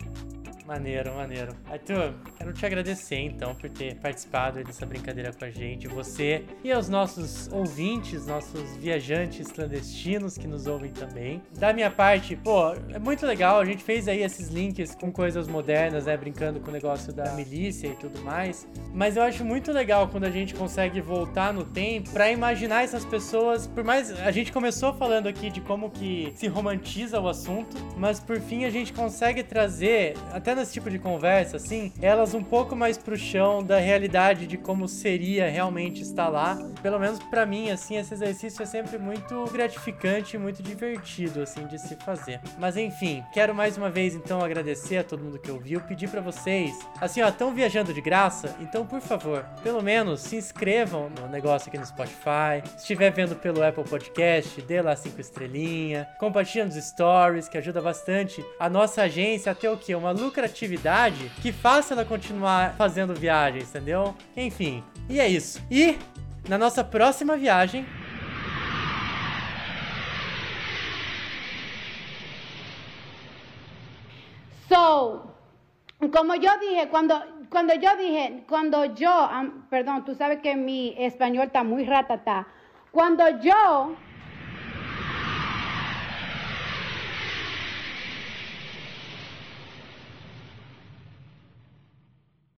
Maneiro, 0.70 1.15
maneiro. 1.15 1.55
Arthur, 1.67 2.13
quero 2.38 2.53
te 2.53 2.63
agradecer 2.63 3.17
então 3.17 3.55
por 3.55 3.72
ter 3.72 3.95
participado 3.95 4.63
dessa 4.63 4.86
brincadeira 4.86 5.34
com 5.34 5.43
a 5.43 5.49
gente, 5.49 5.88
você 5.88 6.45
e 6.63 6.72
aos 6.72 6.88
nossos 6.88 7.51
ouvintes, 7.51 8.28
nossos 8.28 8.78
viajantes 8.78 9.51
clandestinos 9.51 10.38
que 10.38 10.45
nos 10.47 10.67
ouvem 10.67 10.91
também. 10.91 11.41
Da 11.57 11.74
minha 11.74 11.89
parte, 11.89 12.36
pô, 12.36 12.76
é 12.93 12.99
muito 12.99 13.26
legal, 13.26 13.59
a 13.59 13.65
gente 13.65 13.84
fez 13.84 14.07
aí 14.07 14.22
esses 14.22 14.49
links 14.49 14.93
com 14.93 15.11
coisas 15.11 15.47
modernas, 15.47 16.05
né, 16.05 16.15
brincando 16.15 16.59
com 16.59 16.70
o 16.70 16.72
negócio 16.72 17.11
da 17.11 17.34
milícia 17.34 17.88
e 17.88 17.95
tudo 17.95 18.22
mais, 18.22 18.67
mas 18.93 19.17
eu 19.17 19.24
acho 19.24 19.43
muito 19.43 19.72
legal 19.72 20.07
quando 20.07 20.26
a 20.26 20.32
gente 20.32 20.53
consegue 20.53 21.01
voltar 21.01 21.51
no 21.51 21.63
tempo 21.63 22.11
para 22.11 22.32
imaginar 22.32 22.84
essas 22.84 23.03
pessoas, 23.03 23.65
por 23.65 23.84
mais 23.84 24.11
a 24.20 24.30
gente 24.30 24.51
começou 24.51 24.93
falando 24.93 25.26
aqui 25.26 25.49
de 25.49 25.61
como 25.61 25.89
que 25.89 26.32
se 26.36 26.45
romantiza 26.45 27.20
o 27.20 27.28
assunto, 27.28 27.76
mas 27.97 28.20
por 28.20 28.39
fim 28.39 28.65
a 28.65 28.70
gente 28.70 28.93
consegue 28.93 29.41
trazer 29.41 30.13
até 30.32 30.59
nesse 30.60 30.74
tipo 30.74 30.89
de 30.89 30.99
conversa, 30.99 31.57
assim, 31.57 31.91
elas 32.01 32.34
um 32.34 32.43
pouco 32.43 32.76
mais 32.76 32.97
pro 32.97 33.18
chão 33.18 33.64
da 33.64 33.80
realidade 33.80 34.45
de 34.45 34.57
como 34.57 34.88
seria 34.88 35.49
realmente 35.49 36.01
estar 36.01 36.28
lá. 36.28 36.57
Pelo 36.82 36.99
menos 36.99 37.20
para 37.20 37.45
mim, 37.45 37.72
assim, 37.72 37.97
esse 37.97 38.14
exercício 38.14 38.62
é 38.62 38.66
sempre 38.66 38.97
muito 38.97 39.45
gratificante 39.51 40.36
e 40.36 40.39
muito 40.39 40.62
divertido, 40.62 41.41
assim, 41.41 41.66
de 41.66 41.80
se 41.80 41.95
fazer. 41.95 42.41
Mas 42.57 42.76
enfim, 42.76 43.24
quero 43.34 43.55
mais 43.55 43.78
uma 43.78 43.89
vez, 43.89 44.16
então, 44.16 44.41
agradecer 44.41 44.97
a 44.97 45.03
todo 45.03 45.24
mundo 45.24 45.39
que 45.39 45.49
ouviu, 45.49 45.80
pedir 45.82 46.10
para 46.10 46.22
vocês, 46.22 46.78
assim, 46.99 47.22
ó, 47.22 47.30
estão 47.30 47.53
viajando 47.53 47.93
de 47.93 48.01
graça? 48.01 48.55
Então, 48.60 48.86
por 48.86 48.99
favor, 48.99 49.45
pelo 49.64 49.82
menos 49.82 50.22
se 50.22 50.36
inscrevam 50.36 51.10
no 51.10 51.28
negócio 51.28 51.70
aqui 51.70 51.78
no 51.78 51.86
Spotify. 51.86 52.62
Se 52.76 52.82
estiver 52.82 53.12
vendo 53.12 53.36
pelo 53.36 53.64
Apple 53.64 53.84
Podcast, 53.86 54.62
dê 54.62 54.82
lá 54.82 54.95
cinco 54.95 55.22
estrelinhas. 55.22 56.05
Compartilha 56.20 56.66
nos 56.66 56.76
stories, 56.76 57.47
que 57.47 57.57
ajuda 57.57 57.82
bastante 57.82 58.43
a 58.60 58.70
nossa 58.70 59.03
agência 59.03 59.51
a 59.51 59.55
ter 59.55 59.70
o 59.70 59.78
quê? 59.78 59.95
Uma 59.95 60.12
lucratividade 60.12 60.49
atividade 60.50 61.32
que 61.41 61.52
faça 61.52 61.93
ela 61.93 62.04
continuar 62.04 62.76
fazendo 62.78 63.14
viagens, 63.14 63.70
entendeu? 63.70 64.16
Enfim, 64.36 64.84
e 65.08 65.20
é 65.20 65.28
isso. 65.28 65.62
E 65.72 65.97
na 66.47 66.58
nossa 66.58 66.84
próxima 66.84 67.38
viagem, 67.38 67.86
So, 74.70 75.34
como 76.14 76.36
yo 76.36 76.52
dije, 76.62 76.89
cuando, 76.89 77.16
cuando 77.50 77.74
yo 77.74 77.97
dije, 77.97 78.43
cuando 78.47 78.86
yo, 78.93 79.28
um, 79.28 79.64
perdón, 79.68 80.06
tú 80.06 80.14
sabes 80.14 80.41
que 80.41 80.56
mi 80.56 80.93
español 80.95 81.47
está 81.47 81.64
muy 81.64 81.86
ratata. 81.86 82.45
Cuando 82.91 83.28
yo 83.41 83.95